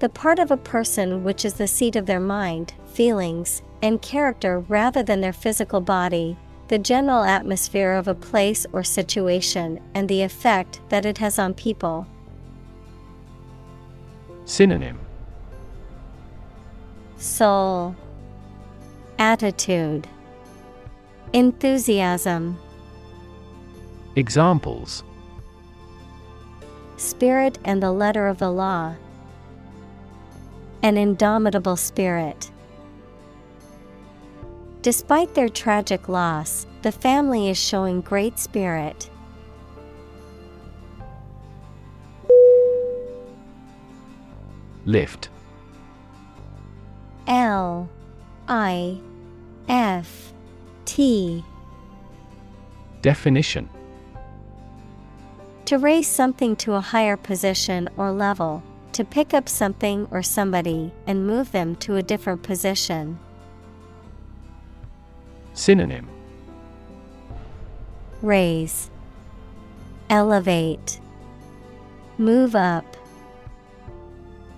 The 0.00 0.10
part 0.10 0.38
of 0.38 0.50
a 0.50 0.58
person 0.58 1.24
which 1.24 1.46
is 1.46 1.54
the 1.54 1.66
seat 1.66 1.96
of 1.96 2.04
their 2.04 2.20
mind, 2.20 2.74
feelings, 2.92 3.62
and 3.80 4.02
character 4.02 4.60
rather 4.60 5.02
than 5.02 5.22
their 5.22 5.32
physical 5.32 5.80
body, 5.80 6.36
the 6.68 6.78
general 6.78 7.24
atmosphere 7.24 7.92
of 7.92 8.08
a 8.08 8.14
place 8.14 8.66
or 8.72 8.84
situation, 8.84 9.80
and 9.94 10.06
the 10.06 10.20
effect 10.20 10.82
that 10.90 11.06
it 11.06 11.16
has 11.16 11.38
on 11.38 11.54
people. 11.54 12.06
Synonym. 14.44 14.98
Soul. 17.16 17.96
Attitude 19.18 20.06
Enthusiasm 21.34 22.56
Examples 24.14 25.02
Spirit 26.96 27.58
and 27.64 27.82
the 27.82 27.90
letter 27.90 28.28
of 28.28 28.38
the 28.38 28.52
law. 28.52 28.94
An 30.84 30.96
indomitable 30.96 31.74
spirit. 31.74 32.52
Despite 34.82 35.34
their 35.34 35.48
tragic 35.48 36.08
loss, 36.08 36.68
the 36.82 36.92
family 36.92 37.50
is 37.50 37.58
showing 37.58 38.00
great 38.00 38.38
spirit. 38.38 39.10
Lift 44.84 45.30
L 47.26 47.88
I 48.46 49.00
F 49.68 50.33
T 50.84 51.44
Definition. 53.02 53.68
To 55.66 55.78
raise 55.78 56.06
something 56.06 56.56
to 56.56 56.72
a 56.74 56.80
higher 56.80 57.16
position 57.16 57.88
or 57.96 58.12
level, 58.12 58.62
to 58.92 59.04
pick 59.04 59.34
up 59.34 59.48
something 59.48 60.06
or 60.10 60.22
somebody 60.22 60.92
and 61.06 61.26
move 61.26 61.52
them 61.52 61.76
to 61.76 61.96
a 61.96 62.02
different 62.02 62.42
position. 62.42 63.18
Synonym. 65.52 66.08
Raise, 68.22 68.90
Elevate, 70.10 71.00
Move 72.16 72.54
up, 72.54 72.96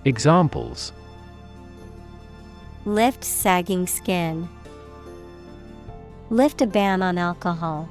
Examples. 0.05 0.93
Lift 2.85 3.25
sagging 3.25 3.87
skin, 3.87 4.47
Lift 6.29 6.61
a 6.61 6.67
ban 6.67 7.01
on 7.01 7.17
alcohol. 7.17 7.87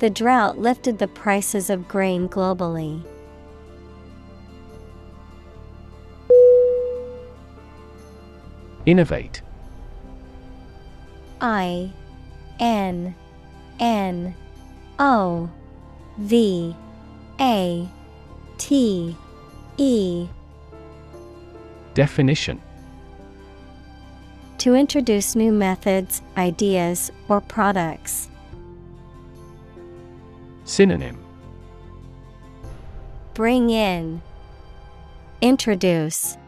The 0.00 0.10
drought 0.10 0.58
lifted 0.58 0.98
the 0.98 1.08
prices 1.08 1.70
of 1.70 1.88
grain 1.88 2.28
globally. 2.28 3.02
Innovate 8.84 9.40
I 11.40 11.90
N 12.60 13.14
N 13.80 14.34
O 14.98 15.48
V 16.18 16.76
A 17.40 17.88
T 18.58 19.16
E 19.78 20.28
Definition 21.94 22.60
To 24.58 24.74
introduce 24.74 25.36
new 25.36 25.52
methods, 25.52 26.22
ideas, 26.36 27.10
or 27.28 27.40
products. 27.40 28.28
Synonym 30.64 31.18
Bring 33.34 33.70
in, 33.70 34.22
Introduce, 35.42 36.38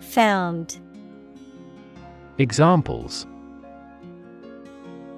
Found. 0.00 0.78
Examples 2.36 3.26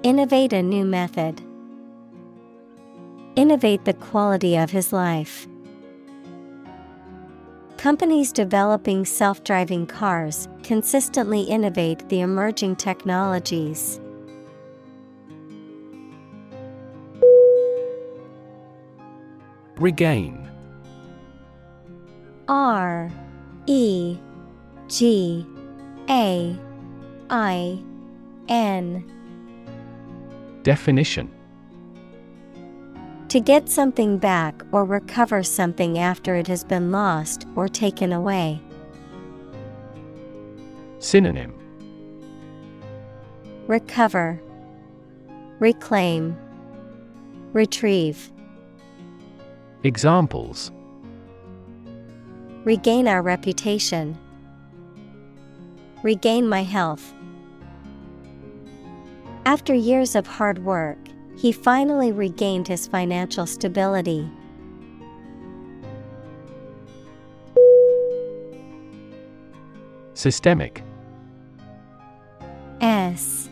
Innovate 0.03 0.53
a 0.53 0.63
new 0.63 0.85
method. 0.85 1.41
Innovate 3.35 3.85
the 3.85 3.93
quality 3.93 4.55
of 4.55 4.71
his 4.71 4.93
life. 4.93 5.47
Companies 7.81 8.31
developing 8.31 9.05
self 9.05 9.43
driving 9.43 9.87
cars 9.87 10.47
consistently 10.61 11.41
innovate 11.41 12.07
the 12.09 12.19
emerging 12.19 12.75
technologies. 12.75 13.99
Regain. 19.77 20.47
R 22.47 23.09
E 23.65 24.15
G 24.87 25.43
A 26.07 26.55
I 27.31 27.83
N. 28.47 29.11
Definition 30.61 31.31
To 33.31 33.39
get 33.39 33.69
something 33.69 34.17
back 34.17 34.61
or 34.73 34.83
recover 34.83 35.41
something 35.41 35.97
after 35.97 36.35
it 36.35 36.47
has 36.47 36.65
been 36.65 36.91
lost 36.91 37.47
or 37.55 37.69
taken 37.69 38.11
away. 38.11 38.61
Synonym 40.99 41.53
Recover, 43.67 44.37
Reclaim, 45.59 46.35
Retrieve. 47.53 48.33
Examples 49.83 50.69
Regain 52.65 53.07
our 53.07 53.21
reputation. 53.21 54.17
Regain 56.03 56.49
my 56.49 56.63
health. 56.63 57.13
After 59.45 59.73
years 59.73 60.17
of 60.17 60.27
hard 60.27 60.65
work, 60.65 60.97
he 61.37 61.51
finally 61.51 62.11
regained 62.11 62.67
his 62.67 62.87
financial 62.87 63.45
stability. 63.45 64.29
Systemic. 70.13 70.83
S 72.79 73.49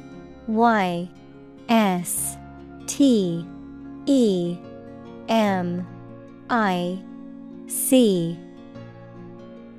Y 0.47 1.09
S 1.67 2.37
T 2.85 3.45
E 4.05 4.57
M 5.27 5.87
I 6.49 7.01
C. 7.67 8.37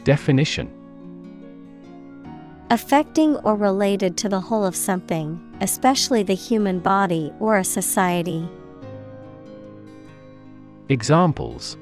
Definition. 0.04 0.70
Affecting 2.70 3.36
or 3.38 3.56
related 3.56 4.16
to 4.18 4.28
the 4.28 4.40
whole 4.40 4.64
of 4.64 4.76
something, 4.76 5.40
especially 5.60 6.22
the 6.22 6.34
human 6.34 6.78
body 6.78 7.32
or 7.38 7.58
a 7.58 7.64
society. 7.64 8.48
Examples 10.88 11.76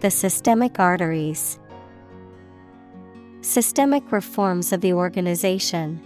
The 0.00 0.10
systemic 0.10 0.78
arteries. 0.78 1.58
Systemic 3.42 4.12
reforms 4.12 4.72
of 4.72 4.80
the 4.80 4.92
organization. 4.92 6.00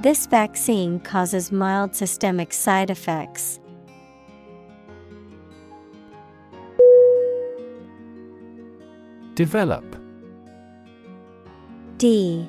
This 0.00 0.26
vaccine 0.26 1.00
causes 1.00 1.50
mild 1.50 1.94
systemic 1.94 2.52
side 2.52 2.88
effects. 2.88 3.58
Develop 9.34 9.84
D 11.96 12.48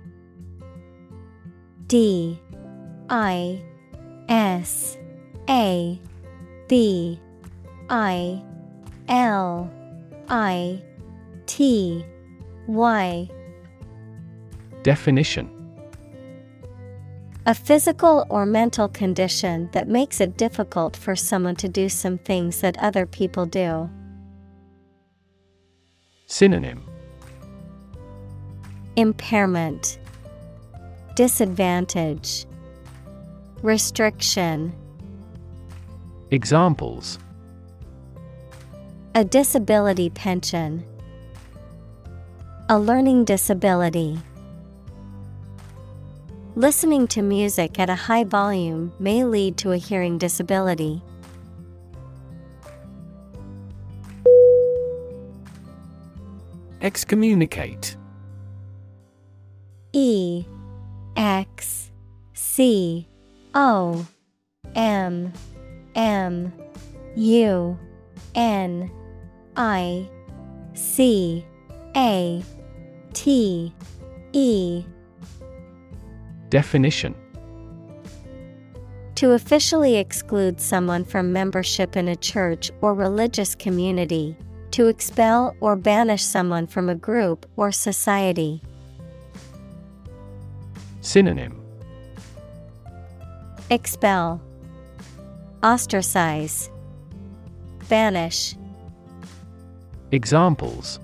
D 1.91 2.39
I 3.09 3.61
S 4.29 4.97
A 5.49 5.99
B 6.69 7.19
I 7.89 8.41
L 9.09 9.69
I 10.29 10.81
T 11.47 12.05
Y. 12.67 13.29
Definition. 14.83 15.49
A 17.45 17.53
physical 17.53 18.25
or 18.29 18.45
mental 18.45 18.87
condition 18.87 19.67
that 19.73 19.89
makes 19.89 20.21
it 20.21 20.37
difficult 20.37 20.95
for 20.95 21.13
someone 21.13 21.57
to 21.57 21.67
do 21.67 21.89
some 21.89 22.17
things 22.19 22.61
that 22.61 22.77
other 22.77 23.05
people 23.05 23.45
do. 23.45 23.89
Synonym. 26.25 26.85
Impairment, 28.95 29.99
Disadvantage, 31.15 32.45
Restriction. 33.61 34.73
Examples 36.31 37.19
A 39.15 39.25
disability 39.25 40.09
pension, 40.09 40.85
a 42.69 42.79
learning 42.79 43.25
disability. 43.25 44.17
Listening 46.55 47.07
to 47.07 47.21
music 47.21 47.77
at 47.77 47.89
a 47.89 47.95
high 47.95 48.23
volume 48.23 48.93
may 48.97 49.25
lead 49.25 49.57
to 49.57 49.73
a 49.73 49.77
hearing 49.77 50.17
disability. 50.17 51.01
Excommunicate 56.81 57.97
E 59.91 60.45
X 61.15 61.91
C 62.33 63.07
O 63.53 64.05
M 64.75 65.33
M 65.95 66.53
U 67.15 67.79
N 68.35 68.91
I 69.55 70.09
C 70.73 71.45
A 71.95 72.43
T 73.13 73.73
E 74.33 74.85
Definition 76.49 77.15
To 79.15 79.31
officially 79.31 79.97
exclude 79.97 80.59
someone 80.59 81.03
from 81.03 81.33
membership 81.33 81.95
in 81.95 82.07
a 82.07 82.15
church 82.15 82.71
or 82.81 82.93
religious 82.93 83.55
community, 83.55 84.35
to 84.71 84.87
expel 84.87 85.55
or 85.59 85.75
banish 85.75 86.23
someone 86.23 86.67
from 86.67 86.89
a 86.89 86.95
group 86.95 87.45
or 87.57 87.71
society. 87.71 88.61
Synonym 91.01 91.61
Expel, 93.71 94.41
Ostracize, 95.63 96.69
Banish. 97.89 98.55
Examples 100.11 100.99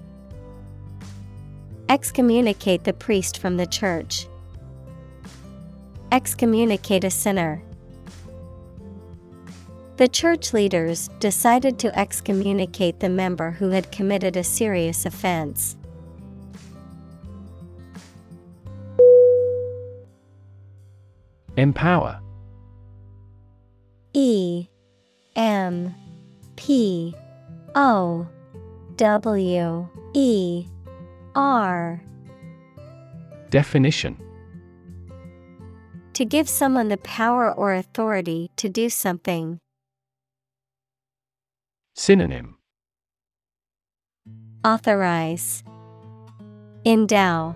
Excommunicate 1.90 2.84
the 2.84 2.94
priest 2.94 3.40
from 3.40 3.58
the 3.58 3.66
church. 3.66 4.28
Excommunicate 6.12 7.04
a 7.04 7.10
sinner. 7.10 7.64
The 9.96 10.08
church 10.08 10.54
leaders 10.54 11.10
decided 11.20 11.80
to 11.80 11.98
excommunicate 11.98 13.00
the 13.00 13.10
member 13.10 13.52
who 13.52 13.70
had 13.72 13.92
committed 13.92 14.38
a 14.38 14.44
serious 14.44 15.06
offense. 15.06 15.76
Empower. 21.58 22.22
E 24.14 24.68
M 25.36 25.94
P 26.56 27.16
O 27.74 28.28
W 28.96 29.90
E 30.14 30.66
R. 31.36 32.02
Definition. 33.50 34.18
To 36.14 36.26
give 36.26 36.48
someone 36.48 36.90
the 36.90 36.98
power 36.98 37.52
or 37.52 37.74
authority 37.74 38.52
to 38.58 38.70
do 38.70 38.88
something. 38.90 39.60
Synonym. 41.96 42.58
Authorize, 44.64 45.64
Endow, 46.86 47.56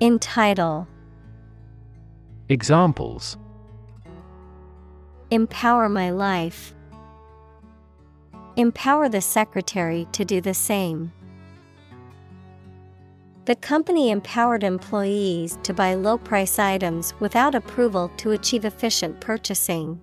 Entitle, 0.00 0.88
Examples 2.52 3.38
Empower 5.30 5.88
my 5.88 6.10
life. 6.10 6.74
Empower 8.58 9.08
the 9.08 9.22
secretary 9.22 10.06
to 10.12 10.22
do 10.22 10.42
the 10.42 10.52
same. 10.52 11.10
The 13.46 13.56
company 13.56 14.10
empowered 14.10 14.64
employees 14.64 15.58
to 15.62 15.72
buy 15.72 15.94
low 15.94 16.18
price 16.18 16.58
items 16.58 17.14
without 17.20 17.54
approval 17.54 18.10
to 18.18 18.32
achieve 18.32 18.66
efficient 18.66 19.18
purchasing. 19.18 19.98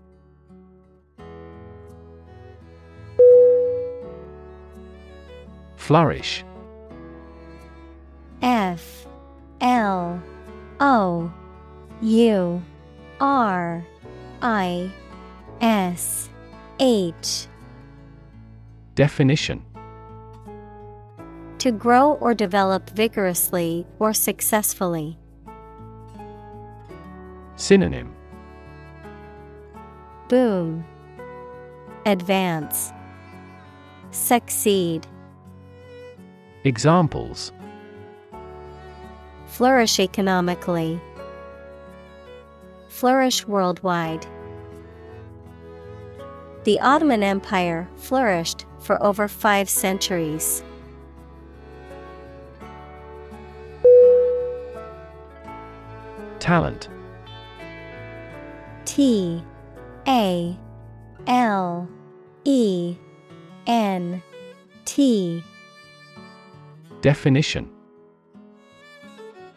Flourish 5.76 6.44
F 8.42 9.06
L 9.62 10.20
O 10.80 11.32
U 12.02 12.62
R 13.20 13.86
I 14.42 14.90
S 15.60 16.30
H 16.80 17.48
Definition 18.96 19.66
To 21.58 21.72
grow 21.72 22.14
or 22.14 22.34
develop 22.34 22.90
vigorously 22.92 23.86
or 24.00 24.14
successfully. 24.14 25.18
Synonym 27.58 28.16
Boom. 30.30 30.86
Advance. 32.06 32.94
Succeed. 34.12 35.06
Examples 36.64 37.52
Flourish 39.48 40.00
economically. 40.00 41.02
Flourish 43.00 43.48
worldwide. 43.48 44.28
The 46.66 46.82
Ottoman 46.82 47.24
Empire 47.24 47.88
flourished 47.96 48.66
for 48.82 49.02
over 49.02 49.30
five 49.30 49.70
centuries. 49.70 50.62
Talent 56.40 56.90
T 58.84 59.42
A 60.06 60.60
L 61.26 61.88
E 62.44 62.98
N 63.66 64.22
T 64.84 65.42
Definition 67.00 67.72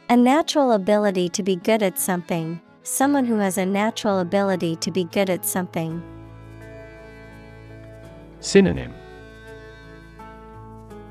A 0.08 0.16
natural 0.16 0.70
ability 0.70 1.28
to 1.30 1.42
be 1.42 1.56
good 1.56 1.82
at 1.82 1.98
something, 1.98 2.60
someone 2.82 3.24
who 3.24 3.36
has 3.36 3.58
a 3.58 3.66
natural 3.66 4.18
ability 4.18 4.76
to 4.76 4.90
be 4.90 5.04
good 5.04 5.30
at 5.30 5.44
something. 5.46 6.02
Synonym 8.40 8.92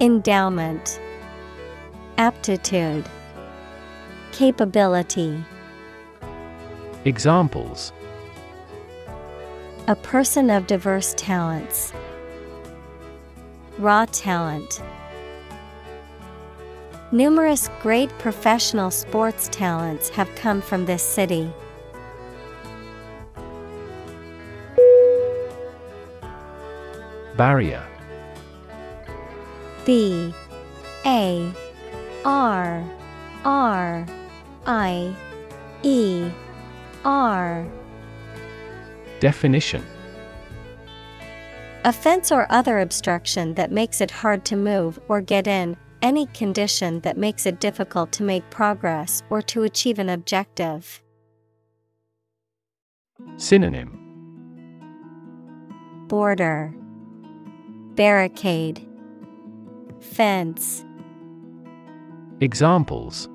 Endowment, 0.02 1.00
Aptitude, 2.18 3.06
Capability. 4.32 5.44
Examples 7.06 7.94
A 9.88 9.96
person 9.96 10.50
of 10.50 10.68
diverse 10.68 11.14
talents. 11.18 11.94
Raw 13.78 14.06
talent. 14.12 14.82
Numerous 17.14 17.70
great 17.82 18.10
professional 18.20 18.90
sports 18.90 19.50
talents 19.52 20.08
have 20.10 20.34
come 20.36 20.62
from 20.62 20.86
this 20.86 21.04
city. 21.04 21.52
Barrier. 27.36 27.86
B. 29.84 30.34
A. 31.06 31.52
R. 32.24 32.82
R. 33.44 34.08
I. 34.66 35.14
E. 35.84 36.32
R. 37.04 37.68
Definition. 39.20 39.84
A 41.84 41.92
fence 41.92 42.32
or 42.32 42.48
other 42.50 42.80
obstruction 42.80 43.56
that 43.56 43.70
makes 43.70 44.00
it 44.00 44.12
hard 44.12 44.46
to 44.46 44.56
move 44.56 44.98
or 45.10 45.20
get 45.20 45.46
in, 45.46 45.76
any 46.02 46.26
condition 46.28 47.00
that 47.02 47.18
makes 47.18 47.46
it 47.46 47.60
difficult 47.60 48.12
to 48.14 48.24
make 48.24 48.50
progress 48.50 49.24
or 49.30 49.42
to 49.44 49.64
achieve 49.64 50.00
an 50.00 50.10
objective. 50.10 51.02
Synonym. 53.38 53.98
Border. 56.08 56.74
Barricade. 57.96 58.88
Fence. 60.00 60.84
Examples. 62.40 63.30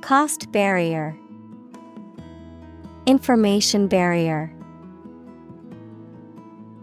Cost 0.00 0.50
barrier. 0.52 1.16
Information 3.06 3.86
barrier 3.86 4.52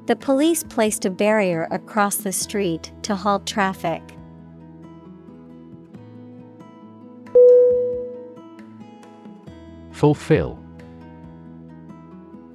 The 0.08 0.16
police 0.16 0.64
placed 0.64 1.04
a 1.04 1.10
barrier 1.10 1.68
across 1.70 2.16
the 2.16 2.32
street 2.32 2.94
to 3.02 3.14
halt 3.14 3.46
traffic. 3.46 4.02
Fulfill 9.92 10.58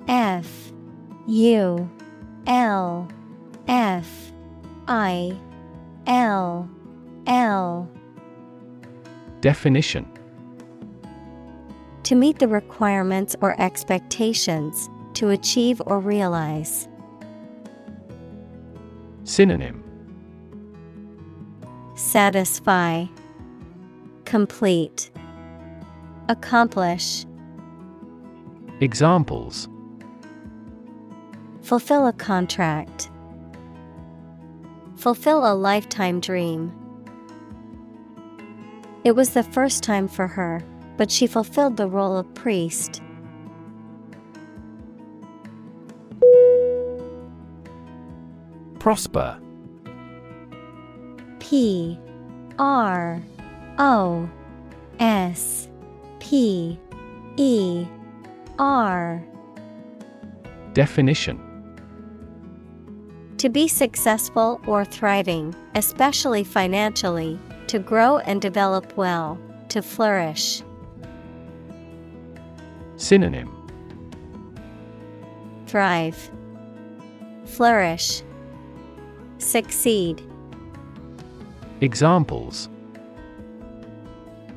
F 0.09 0.73
U 1.27 1.91
L 2.47 3.09
F 3.69 4.33
I 4.89 5.37
L 6.07 6.71
L 7.27 7.91
Definition 9.43 10.11
To 12.05 12.15
meet 12.15 12.39
the 12.39 12.49
requirements 12.49 13.37
or 13.43 13.61
expectations, 13.61 14.89
to 15.15 15.29
achieve 15.31 15.83
or 15.85 16.01
realize. 16.01 16.89
Synonym 19.25 19.85
Satisfy, 21.95 23.07
Complete, 24.25 25.11
Accomplish. 26.29 27.25
Examples 28.81 29.69
Fulfill 31.63 32.09
a 32.09 32.13
contract. 32.13 33.11
Fulfill 34.97 35.51
a 35.51 35.55
lifetime 35.55 36.19
dream. 36.19 36.73
It 39.05 39.13
was 39.13 39.31
the 39.31 39.43
first 39.45 39.83
time 39.83 40.09
for 40.09 40.27
her, 40.27 40.63
but 40.97 41.11
she 41.11 41.27
fulfilled 41.29 41.77
the 41.77 41.89
role 41.89 42.17
of 42.17 42.35
priest. 42.35 43.01
Prosper. 48.83 49.39
P 51.39 51.97
R 52.59 53.23
O 53.79 54.29
S 54.99 55.69
P 56.19 56.77
E 57.37 57.87
R. 58.59 59.25
Definition. 60.73 61.39
To 63.39 63.49
be 63.49 63.69
successful 63.69 64.61
or 64.67 64.85
thriving, 64.85 65.55
especially 65.77 66.43
financially, 66.43 67.39
to 67.69 67.79
grow 67.79 68.19
and 68.19 68.43
develop 68.43 68.97
well, 68.97 69.39
to 69.69 69.81
flourish. 69.81 70.61
Synonym. 72.97 73.49
Thrive, 75.69 76.33
Flourish, 77.45 78.23
Succeed, 79.43 80.23
Examples 81.81 82.69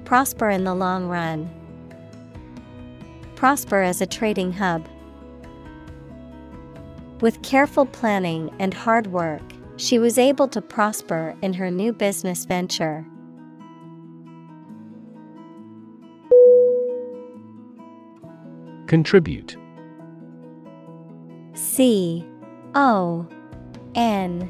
Prosper 0.05 0.49
in 0.51 0.63
the 0.63 0.75
long 0.75 1.07
run. 1.07 1.49
Prosper 3.35 3.81
as 3.81 3.99
a 3.99 4.05
trading 4.05 4.53
hub. 4.53 4.87
With 7.19 7.41
careful 7.41 7.87
planning 7.87 8.53
and 8.59 8.75
hard 8.75 9.07
work, 9.07 9.41
she 9.77 9.97
was 9.97 10.19
able 10.19 10.47
to 10.49 10.61
prosper 10.61 11.35
in 11.41 11.53
her 11.53 11.71
new 11.71 11.91
business 11.91 12.45
venture. 12.45 13.05
Contribute 18.85 19.57
C 21.55 22.23
O 22.75 23.27
N 23.95 24.49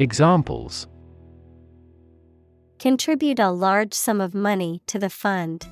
Examples 0.00 0.86
Contribute 2.78 3.38
a 3.38 3.50
large 3.50 3.92
sum 3.92 4.18
of 4.18 4.32
money 4.32 4.80
to 4.86 4.98
the 4.98 5.10
fund. 5.10 5.66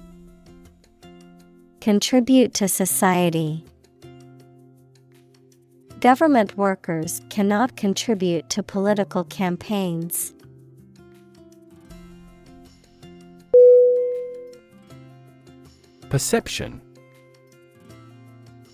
Contribute 1.80 2.52
to 2.52 2.68
society. 2.68 3.64
Government 6.00 6.58
workers 6.58 7.22
cannot 7.30 7.74
contribute 7.74 8.50
to 8.50 8.62
political 8.62 9.24
campaigns. 9.24 10.34
Perception 16.10 16.82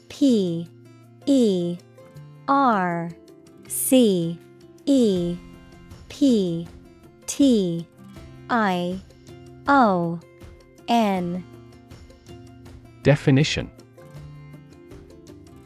P 0.08 0.68
E 1.26 1.78
R 2.48 3.10
C 3.68 4.36
E 4.86 5.36
P 6.08 6.68
T 7.26 7.86
I 8.50 9.00
O 9.66 10.20
N. 10.88 11.44
Definition. 13.02 13.70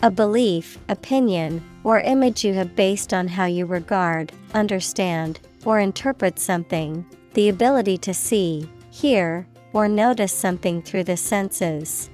A 0.03 0.11
belief, 0.11 0.79
opinion, 0.89 1.63
or 1.83 2.01
image 2.01 2.45
you 2.45 2.55
have 2.55 2.77
based 2.77 3.13
on 3.13 3.27
how 3.27 3.47
you 3.47 3.67
regard, 3.67 4.33
understand, 4.55 5.41
or 5.65 5.81
interpret 5.81 6.39
something, 6.39 7.05
the 7.35 7.49
ability 7.49 7.99
to 7.99 8.15
see, 8.15 8.71
hear, 8.91 9.47
or 9.73 9.89
notice 9.89 10.33
something 10.33 10.83
through 10.83 11.05
the 11.05 11.17
senses. 11.17 12.11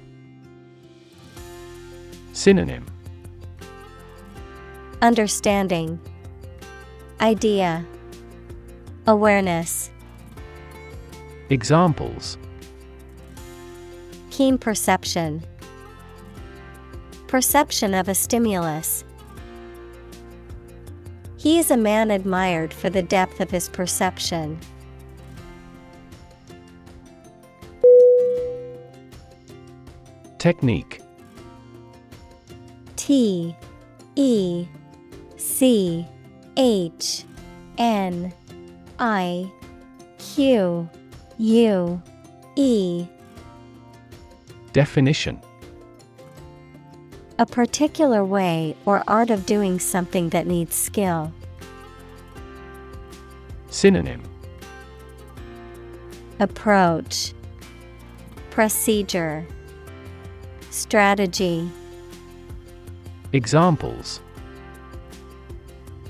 Synonym. 2.33 2.85
Understanding, 5.01 5.99
Idea, 7.21 7.85
Awareness, 9.07 9.89
Examples. 11.49 12.37
Keen 14.31 14.57
perception, 14.57 15.43
Perception 17.27 17.93
of 17.93 18.09
a 18.09 18.15
stimulus. 18.15 19.03
He 21.37 21.57
is 21.57 21.71
a 21.71 21.77
man 21.77 22.11
admired 22.11 22.73
for 22.73 22.89
the 22.89 23.03
depth 23.03 23.39
of 23.39 23.49
his 23.49 23.69
perception. 23.69 24.59
Technique. 30.37 31.01
T 32.95 33.55
E 34.15 34.67
C 35.37 36.07
H 36.57 37.25
N 37.77 38.33
I 38.99 39.51
Q 40.17 40.89
U 41.37 42.01
E. 42.55 43.07
Definition. 44.71 45.41
A 47.37 47.45
particular 47.45 48.23
way 48.23 48.75
or 48.85 49.03
art 49.07 49.29
of 49.29 49.45
doing 49.45 49.79
something 49.79 50.29
that 50.29 50.47
needs 50.47 50.75
skill. 50.75 51.33
Synonym. 53.69 54.23
Approach. 56.39 57.33
Procedure. 58.51 59.45
Strategy. 60.69 61.69
Examples 63.33 64.21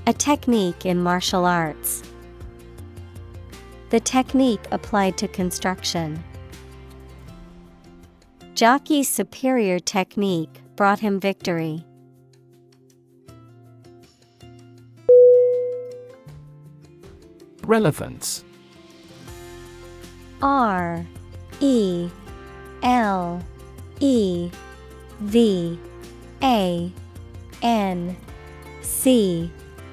A 0.08 0.12
technique 0.12 0.86
in 0.86 1.02
martial 1.02 1.44
arts. 1.44 2.04
The 3.90 3.98
technique 3.98 4.64
applied 4.70 5.18
to 5.18 5.26
construction. 5.26 6.22
Jockey's 8.54 9.08
superior 9.08 9.80
technique 9.80 10.60
brought 10.76 11.00
him 11.00 11.18
victory. 11.18 11.84
Relevance 17.64 18.44
R 20.40 21.04
E 21.58 22.08
L 22.84 23.42
E 23.98 24.50
V 25.20 25.78
A 26.44 26.92
N 27.62 28.16
C 28.82 29.50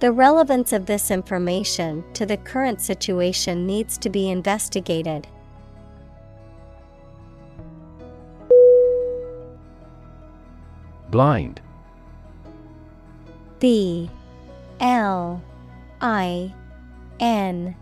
The 0.00 0.12
relevance 0.12 0.72
of 0.72 0.86
this 0.86 1.10
information 1.10 2.04
to 2.14 2.24
the 2.24 2.36
current 2.36 2.80
situation 2.80 3.66
needs 3.66 3.98
to 3.98 4.08
be 4.08 4.30
investigated. 4.30 5.26
Blind. 11.10 11.60
B. 13.58 14.08
L. 14.78 15.42
I. 16.00 16.54
N. 17.18 17.74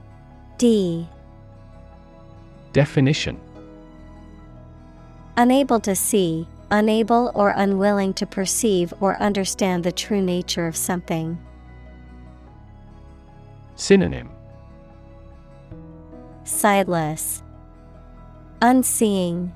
D. 0.56 1.06
Definition. 2.72 3.38
Unable 5.36 5.80
to 5.80 5.94
see, 5.94 6.48
unable 6.70 7.30
or 7.34 7.50
unwilling 7.50 8.14
to 8.14 8.24
perceive 8.24 8.94
or 9.00 9.20
understand 9.20 9.84
the 9.84 9.92
true 9.92 10.22
nature 10.22 10.66
of 10.66 10.76
something. 10.76 11.38
Synonym. 13.76 14.30
Sightless, 16.44 17.42
Unseeing, 18.62 19.52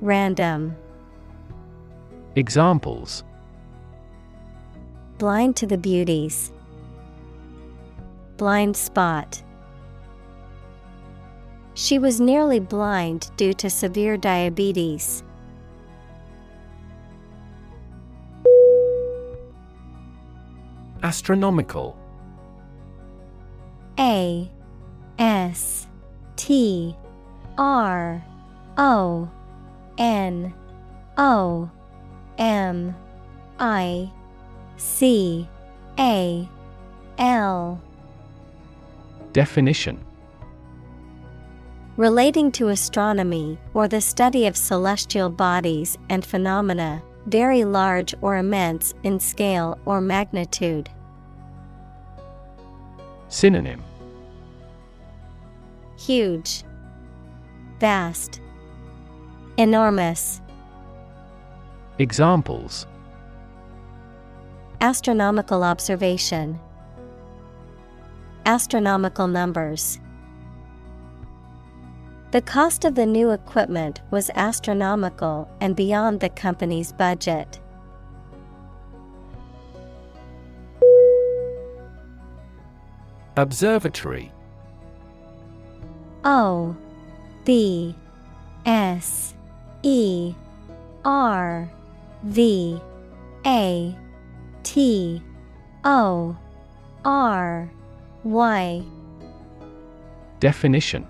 Random, 0.00 0.76
Examples. 2.34 3.22
Blind 5.18 5.54
to 5.56 5.66
the 5.66 5.78
beauties, 5.78 6.52
Blind 8.36 8.76
spot. 8.76 9.40
She 11.74 11.98
was 12.00 12.20
nearly 12.20 12.58
blind 12.58 13.30
due 13.36 13.52
to 13.54 13.70
severe 13.70 14.16
diabetes. 14.16 15.22
Astronomical 21.02 21.96
A 23.98 24.50
S 25.18 25.86
T 26.36 26.94
R 27.56 28.24
O 28.76 29.30
N 29.98 30.54
O 31.16 31.70
M 32.38 32.94
I 33.58 34.12
C 34.76 35.48
A 35.98 36.48
L 37.18 37.80
Definition 39.32 40.04
Relating 41.96 42.52
to 42.52 42.68
astronomy 42.68 43.58
or 43.72 43.88
the 43.88 44.02
study 44.02 44.46
of 44.46 44.54
celestial 44.54 45.30
bodies 45.30 45.96
and 46.10 46.22
phenomena, 46.26 47.02
very 47.24 47.64
large 47.64 48.14
or 48.20 48.36
immense 48.36 48.92
in 49.02 49.18
scale 49.18 49.78
or 49.86 50.02
magnitude. 50.02 50.90
Synonym 53.28 53.82
Huge, 55.98 56.62
Vast, 57.80 58.40
Enormous. 59.56 60.40
Examples 61.98 62.86
Astronomical 64.80 65.64
observation, 65.64 66.60
Astronomical 68.44 69.26
numbers. 69.26 69.98
The 72.30 72.42
cost 72.42 72.84
of 72.84 72.94
the 72.94 73.06
new 73.06 73.30
equipment 73.30 74.02
was 74.10 74.30
astronomical 74.34 75.48
and 75.60 75.74
beyond 75.74 76.20
the 76.20 76.28
company's 76.28 76.92
budget. 76.92 77.60
Observatory. 83.38 84.32
O 86.24 86.74
B 87.44 87.94
S 88.64 89.34
E 89.82 90.34
R 91.04 91.70
V 92.24 92.80
A 93.44 93.94
T 94.62 95.22
O 95.84 96.36
R 97.04 97.70
Y. 98.24 98.82
Definition. 100.40 101.06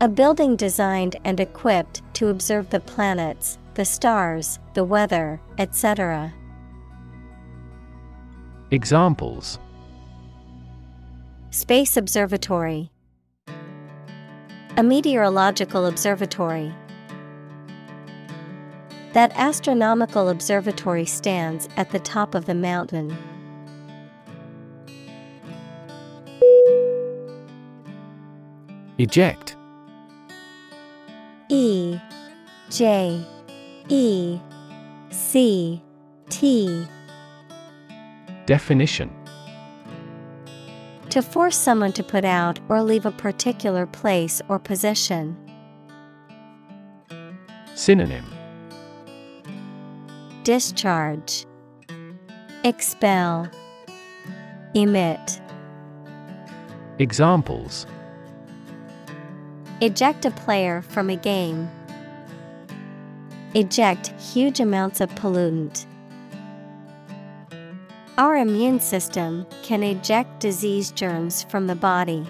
A 0.00 0.08
building 0.08 0.56
designed 0.56 1.16
and 1.24 1.40
equipped 1.40 2.00
to 2.14 2.28
observe 2.28 2.70
the 2.70 2.80
planets, 2.80 3.58
the 3.74 3.84
stars, 3.84 4.58
the 4.72 4.82
weather, 4.82 5.40
etc. 5.58 6.32
Examples 8.70 9.58
Space 11.54 11.98
Observatory 11.98 12.90
A 14.78 14.82
meteorological 14.82 15.84
observatory. 15.84 16.72
That 19.12 19.32
astronomical 19.34 20.30
observatory 20.30 21.04
stands 21.04 21.68
at 21.76 21.90
the 21.90 21.98
top 21.98 22.34
of 22.34 22.46
the 22.46 22.54
mountain. 22.54 23.14
Eject 28.96 29.54
E 31.50 32.00
J 32.70 33.22
E 33.90 34.40
C 35.10 35.82
T 36.30 36.86
Definition 38.46 39.21
To 41.12 41.20
force 41.20 41.58
someone 41.58 41.92
to 41.92 42.02
put 42.02 42.24
out 42.24 42.58
or 42.70 42.82
leave 42.82 43.04
a 43.04 43.10
particular 43.10 43.84
place 43.84 44.40
or 44.48 44.58
position. 44.58 45.36
Synonym 47.74 48.24
Discharge 50.42 51.44
Expel 52.64 53.46
Emit 54.74 55.42
Examples 56.98 57.84
Eject 59.82 60.24
a 60.24 60.30
player 60.30 60.80
from 60.80 61.10
a 61.10 61.16
game. 61.16 61.68
Eject 63.52 64.18
huge 64.18 64.60
amounts 64.60 65.02
of 65.02 65.10
pollutant. 65.10 65.84
Our 68.22 68.36
immune 68.36 68.78
system 68.78 69.48
can 69.64 69.82
eject 69.82 70.38
disease 70.38 70.92
germs 70.92 71.42
from 71.42 71.66
the 71.66 71.74
body. 71.74 72.24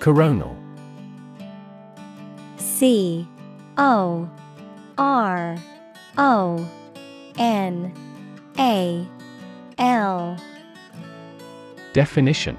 Coronal. 0.00 0.56
C 2.56 3.28
O 3.78 4.28
R 4.98 5.56
O 6.18 6.68
N 7.38 7.94
A 8.58 9.06
L. 9.78 10.36
Definition. 11.92 12.58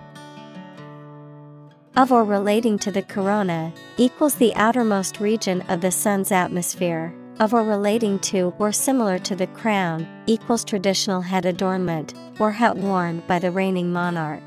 Of 1.97 2.13
or 2.13 2.23
relating 2.23 2.79
to 2.79 2.91
the 2.91 3.01
corona 3.01 3.73
equals 3.97 4.35
the 4.35 4.55
outermost 4.55 5.19
region 5.19 5.59
of 5.63 5.81
the 5.81 5.91
sun's 5.91 6.31
atmosphere, 6.31 7.13
of 7.39 7.53
or 7.53 7.63
relating 7.63 8.19
to 8.19 8.53
or 8.59 8.71
similar 8.71 9.17
to 9.19 9.35
the 9.35 9.47
crown 9.47 10.07
equals 10.27 10.63
traditional 10.63 11.21
head 11.21 11.45
adornment 11.45 12.13
or 12.39 12.51
hat 12.51 12.77
worn 12.77 13.23
by 13.27 13.39
the 13.39 13.51
reigning 13.51 13.91
monarch. 13.91 14.43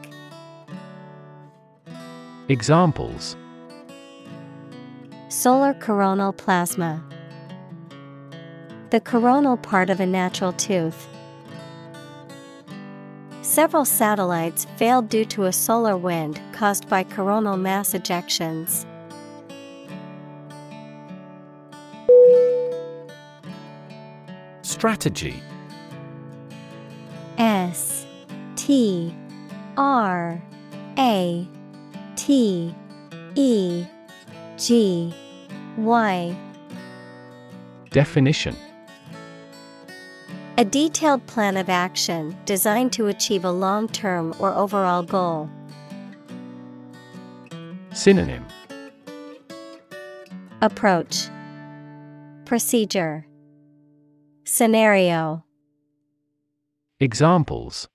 Examples 2.49 3.37
Solar 5.29 5.75
coronal 5.75 6.33
plasma, 6.33 7.03
the 8.91 9.01
coronal 9.01 9.57
part 9.57 9.91
of 9.91 9.99
a 9.99 10.07
natural 10.07 10.53
tooth. 10.53 11.09
Several 13.43 13.85
satellites 13.85 14.67
failed 14.77 15.09
due 15.09 15.25
to 15.27 15.45
a 15.45 15.53
solar 15.53 15.97
wind 15.97 16.41
caused 16.53 16.89
by 16.89 17.03
coronal 17.03 17.57
mass 17.57 17.93
ejections. 17.93 18.87
Strategy. 24.75 25.41
S 27.39 28.05
T 28.57 29.15
R 29.77 30.43
A 30.99 31.49
T 32.17 32.75
E 33.37 33.87
G 34.57 35.15
Y. 35.77 36.37
Definition. 37.91 38.57
A 40.59 40.65
detailed 40.65 41.25
plan 41.29 41.57
of 41.57 41.69
action 41.69 42.37
designed 42.45 42.93
to 42.95 43.07
achieve 43.07 43.45
a 43.45 43.53
long 43.53 43.87
term 43.87 44.35
or 44.41 44.53
overall 44.53 45.05
goal. 45.05 45.49
Synonym. 47.93 48.45
Approach. 50.61 51.29
Procedure 52.45 53.25
Scenario. 54.57 55.45
Examples. 57.01 57.89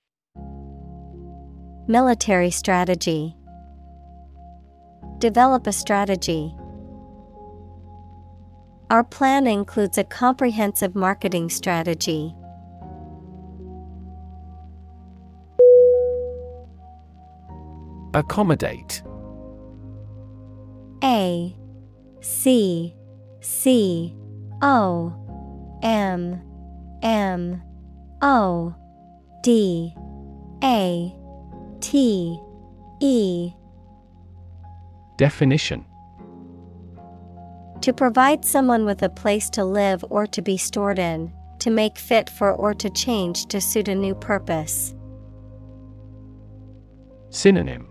Military 1.88 2.50
strategy. 2.50 3.34
Develop 5.20 5.66
a 5.66 5.72
strategy. 5.72 6.54
Our 8.90 9.02
plan 9.04 9.46
includes 9.46 9.96
a 9.96 10.04
comprehensive 10.04 10.94
marketing 10.94 11.48
strategy. 11.48 12.34
Accommodate. 18.12 19.02
A 21.02 21.56
C 22.20 22.94
C 23.40 24.14
O 24.60 25.16
M 25.82 26.42
M 27.02 27.62
O 28.22 28.74
D 29.42 29.94
A 30.62 31.14
T 31.80 32.40
E. 33.00 33.52
Definition. 35.16 35.84
To 37.82 37.92
provide 37.94 38.44
someone 38.44 38.84
with 38.84 39.02
a 39.02 39.08
place 39.08 39.48
to 39.50 39.64
live 39.64 40.04
or 40.10 40.26
to 40.26 40.42
be 40.42 40.58
stored 40.58 40.98
in, 40.98 41.32
to 41.60 41.70
make 41.70 41.96
fit 41.96 42.28
for 42.28 42.52
or 42.52 42.74
to 42.74 42.90
change 42.90 43.46
to 43.46 43.60
suit 43.60 43.88
a 43.88 43.94
new 43.94 44.14
purpose. 44.14 44.94
Synonym. 47.30 47.88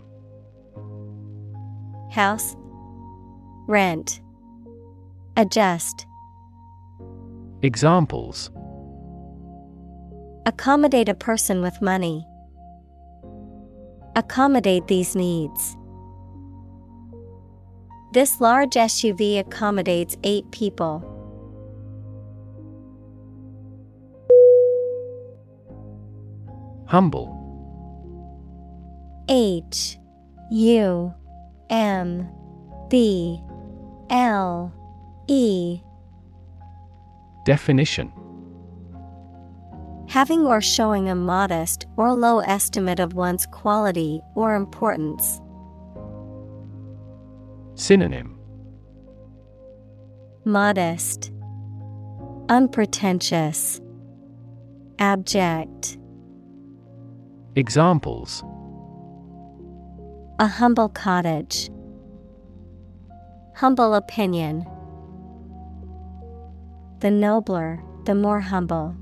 House. 2.12 2.54
Rent. 3.66 4.20
Adjust. 5.36 6.06
Examples 7.62 8.50
Accommodate 10.46 11.08
a 11.10 11.14
person 11.14 11.60
with 11.60 11.82
money. 11.82 12.26
Accommodate 14.16 14.86
these 14.86 15.14
needs. 15.14 15.76
This 18.12 18.40
large 18.40 18.70
SUV 18.70 19.38
accommodates 19.38 20.16
eight 20.24 20.50
people. 20.50 21.04
Humble 26.86 27.36
H 29.28 29.98
U 30.50 31.14
M 31.68 32.28
B 32.88 33.40
L 34.08 34.72
E 35.28 35.80
Definition 37.44 38.12
Having 40.10 40.44
or 40.44 40.60
showing 40.60 41.08
a 41.08 41.14
modest 41.14 41.86
or 41.96 42.12
low 42.14 42.40
estimate 42.40 42.98
of 42.98 43.14
one's 43.14 43.46
quality 43.46 44.20
or 44.34 44.56
importance. 44.56 45.40
Synonym 47.76 48.36
Modest, 50.44 51.30
Unpretentious, 52.48 53.80
Abject. 54.98 55.96
Examples 57.54 58.42
A 60.40 60.48
humble 60.48 60.88
cottage. 60.88 61.70
Humble 63.54 63.94
opinion. 63.94 64.66
The 66.98 67.12
nobler, 67.12 67.80
the 68.06 68.16
more 68.16 68.40
humble. 68.40 68.96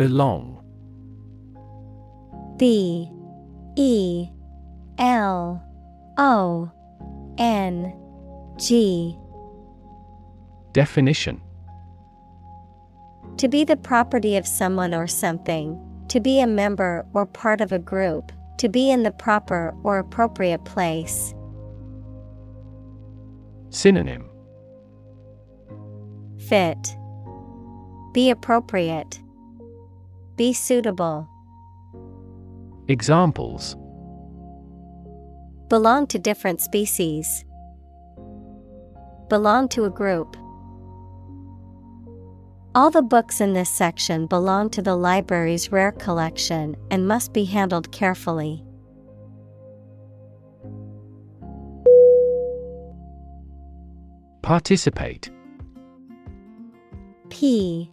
Belong 0.00 0.56
B 2.56 3.06
E 3.76 4.28
L 4.96 5.62
O 6.16 6.72
N 7.36 7.94
G 8.56 9.14
Definition 10.72 11.42
To 13.36 13.46
be 13.46 13.62
the 13.62 13.76
property 13.76 14.38
of 14.38 14.46
someone 14.46 14.94
or 14.94 15.06
something, 15.06 15.78
to 16.08 16.18
be 16.18 16.40
a 16.40 16.46
member 16.46 17.04
or 17.12 17.26
part 17.26 17.60
of 17.60 17.70
a 17.70 17.78
group, 17.78 18.32
to 18.56 18.70
be 18.70 18.90
in 18.90 19.02
the 19.02 19.10
proper 19.10 19.74
or 19.84 19.98
appropriate 19.98 20.64
place. 20.64 21.34
Synonym 23.68 24.30
Fit. 26.38 26.96
Be 28.14 28.30
appropriate. 28.30 29.20
Be 30.40 30.54
suitable. 30.54 31.28
Examples 32.88 33.76
Belong 35.68 36.06
to 36.06 36.18
different 36.18 36.62
species. 36.62 37.44
Belong 39.28 39.68
to 39.68 39.84
a 39.84 39.90
group. 39.90 40.38
All 42.74 42.90
the 42.90 43.02
books 43.02 43.42
in 43.42 43.52
this 43.52 43.68
section 43.68 44.26
belong 44.26 44.70
to 44.70 44.80
the 44.80 44.96
library's 44.96 45.70
rare 45.70 45.92
collection 45.92 46.74
and 46.90 47.06
must 47.06 47.34
be 47.34 47.44
handled 47.44 47.92
carefully. 47.92 48.64
Participate 54.40 55.30
P 57.28 57.90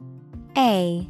A 0.56 1.10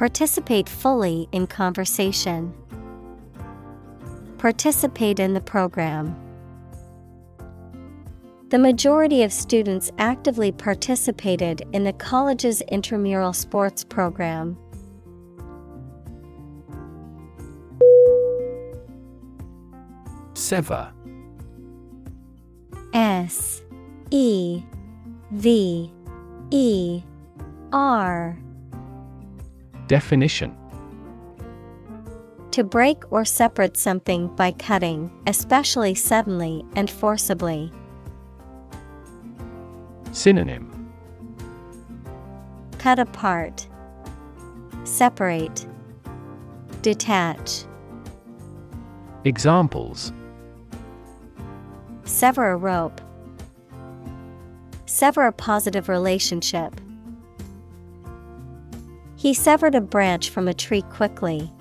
Participate 0.00 0.66
fully 0.66 1.28
in 1.30 1.46
conversation. 1.46 2.54
Participate 4.38 5.20
in 5.20 5.34
the 5.34 5.42
program. 5.42 6.16
The 8.48 8.58
majority 8.58 9.22
of 9.24 9.30
students 9.30 9.92
actively 9.98 10.52
participated 10.52 11.64
in 11.74 11.84
the 11.84 11.92
college's 11.92 12.62
intramural 12.62 13.34
sports 13.34 13.84
program. 13.84 14.56
Sever. 20.32 20.90
S 22.94 23.60
E 24.10 24.62
V 25.30 25.92
E 26.50 27.02
R 27.70 28.38
Definition 29.90 30.56
To 32.52 32.62
break 32.62 33.02
or 33.10 33.24
separate 33.24 33.76
something 33.76 34.28
by 34.36 34.52
cutting, 34.52 35.10
especially 35.26 35.96
suddenly 35.96 36.64
and 36.76 36.88
forcibly. 36.88 37.72
Synonym 40.12 40.92
Cut 42.78 43.00
apart, 43.00 43.66
separate, 44.84 45.66
detach. 46.82 47.64
Examples 49.24 50.12
Sever 52.04 52.52
a 52.52 52.56
rope. 52.56 53.00
Sever 54.86 55.26
a 55.26 55.32
positive 55.32 55.88
relationship. 55.88 56.80
He 59.20 59.34
severed 59.34 59.74
a 59.74 59.82
branch 59.82 60.30
from 60.30 60.48
a 60.48 60.54
tree 60.54 60.80
quickly. 60.80 61.52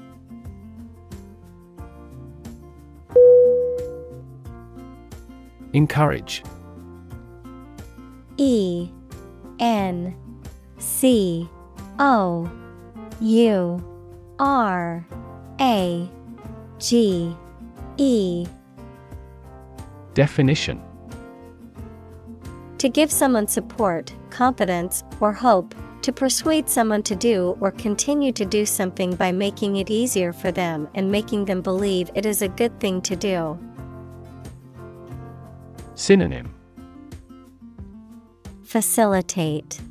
Encourage. 5.73 6.41
E 8.37 8.89
N 9.59 10.15
C 10.77 11.49
O 11.99 12.49
U 13.19 14.15
R 14.39 15.05
A 15.59 16.09
G 16.77 17.35
E 17.97 18.47
Definition 20.13 20.81
To 22.77 22.87
give 22.87 23.11
someone 23.11 23.49
support, 23.49 24.13
confidence, 24.29 25.03
or 25.19 25.33
hope, 25.33 25.75
to 26.01 26.11
persuade 26.11 26.69
someone 26.69 27.03
to 27.03 27.15
do 27.15 27.57
or 27.59 27.71
continue 27.71 28.31
to 28.31 28.45
do 28.45 28.65
something 28.65 29.15
by 29.15 29.31
making 29.31 29.75
it 29.77 29.89
easier 29.89 30.31
for 30.31 30.51
them 30.51 30.87
and 30.95 31.11
making 31.11 31.45
them 31.45 31.61
believe 31.61 32.09
it 32.15 32.25
is 32.25 32.41
a 32.41 32.47
good 32.47 32.79
thing 32.79 33.01
to 33.01 33.15
do. 33.15 33.57
Synonym 35.95 36.53
Facilitate, 38.63 39.81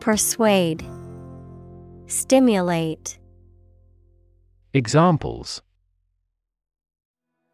Persuade, 0.00 0.84
Stimulate. 2.06 3.18
Examples 4.74 5.62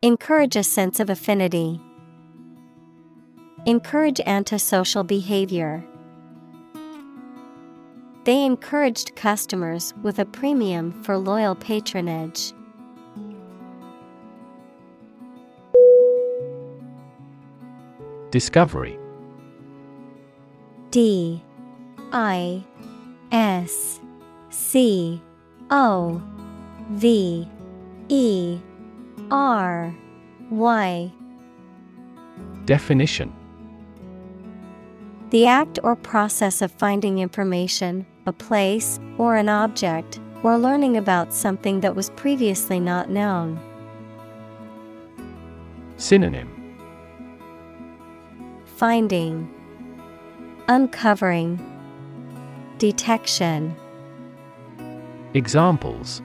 Encourage 0.02 0.56
a 0.56 0.62
sense 0.62 1.01
of 1.01 1.10
affinity. 1.10 1.81
Encourage 3.66 4.20
antisocial 4.20 5.05
behavior. 5.05 5.85
They 8.27 8.44
encouraged 8.44 9.15
customers 9.15 9.94
with 10.03 10.19
a 10.19 10.24
premium 10.24 11.01
for 11.05 11.16
loyal 11.16 11.55
patronage. 11.55 12.53
Discovery. 18.32 18.98
D. 20.90 21.40
I. 22.11 22.65
S. 23.31 24.01
C. 24.51 25.23
O. 25.70 26.20
V. 26.90 27.48
E. 28.09 28.59
R. 29.31 29.94
Y. 30.51 31.12
Definition. 32.65 33.32
The 35.31 35.47
act 35.47 35.78
or 35.85 35.94
process 35.94 36.61
of 36.61 36.73
finding 36.73 37.20
information, 37.20 38.05
a 38.27 38.32
place, 38.32 38.98
or 39.19 39.36
an 39.36 39.48
object, 39.48 40.20
or 40.43 40.59
learning 40.59 40.97
about 40.97 41.32
something 41.32 41.81
that 41.81 41.94
was 41.94 42.11
previously 42.11 42.81
not 42.81 43.09
known. 43.11 43.59
Synonym 45.97 46.53
Finding, 48.77 49.48
Uncovering, 50.69 51.59
Detection. 52.78 53.74
Examples 55.32 56.20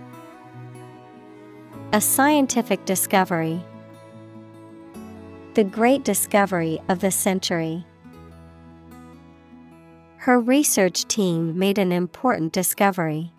A 1.94 2.02
scientific 2.02 2.84
discovery. 2.86 3.64
The 5.54 5.64
great 5.64 6.04
discovery 6.04 6.80
of 6.90 7.00
the 7.00 7.12
century. 7.12 7.86
Her 10.26 10.40
research 10.40 11.08
team 11.08 11.58
made 11.58 11.80
an 11.80 11.92
important 11.92 12.54
discovery. 12.54 13.34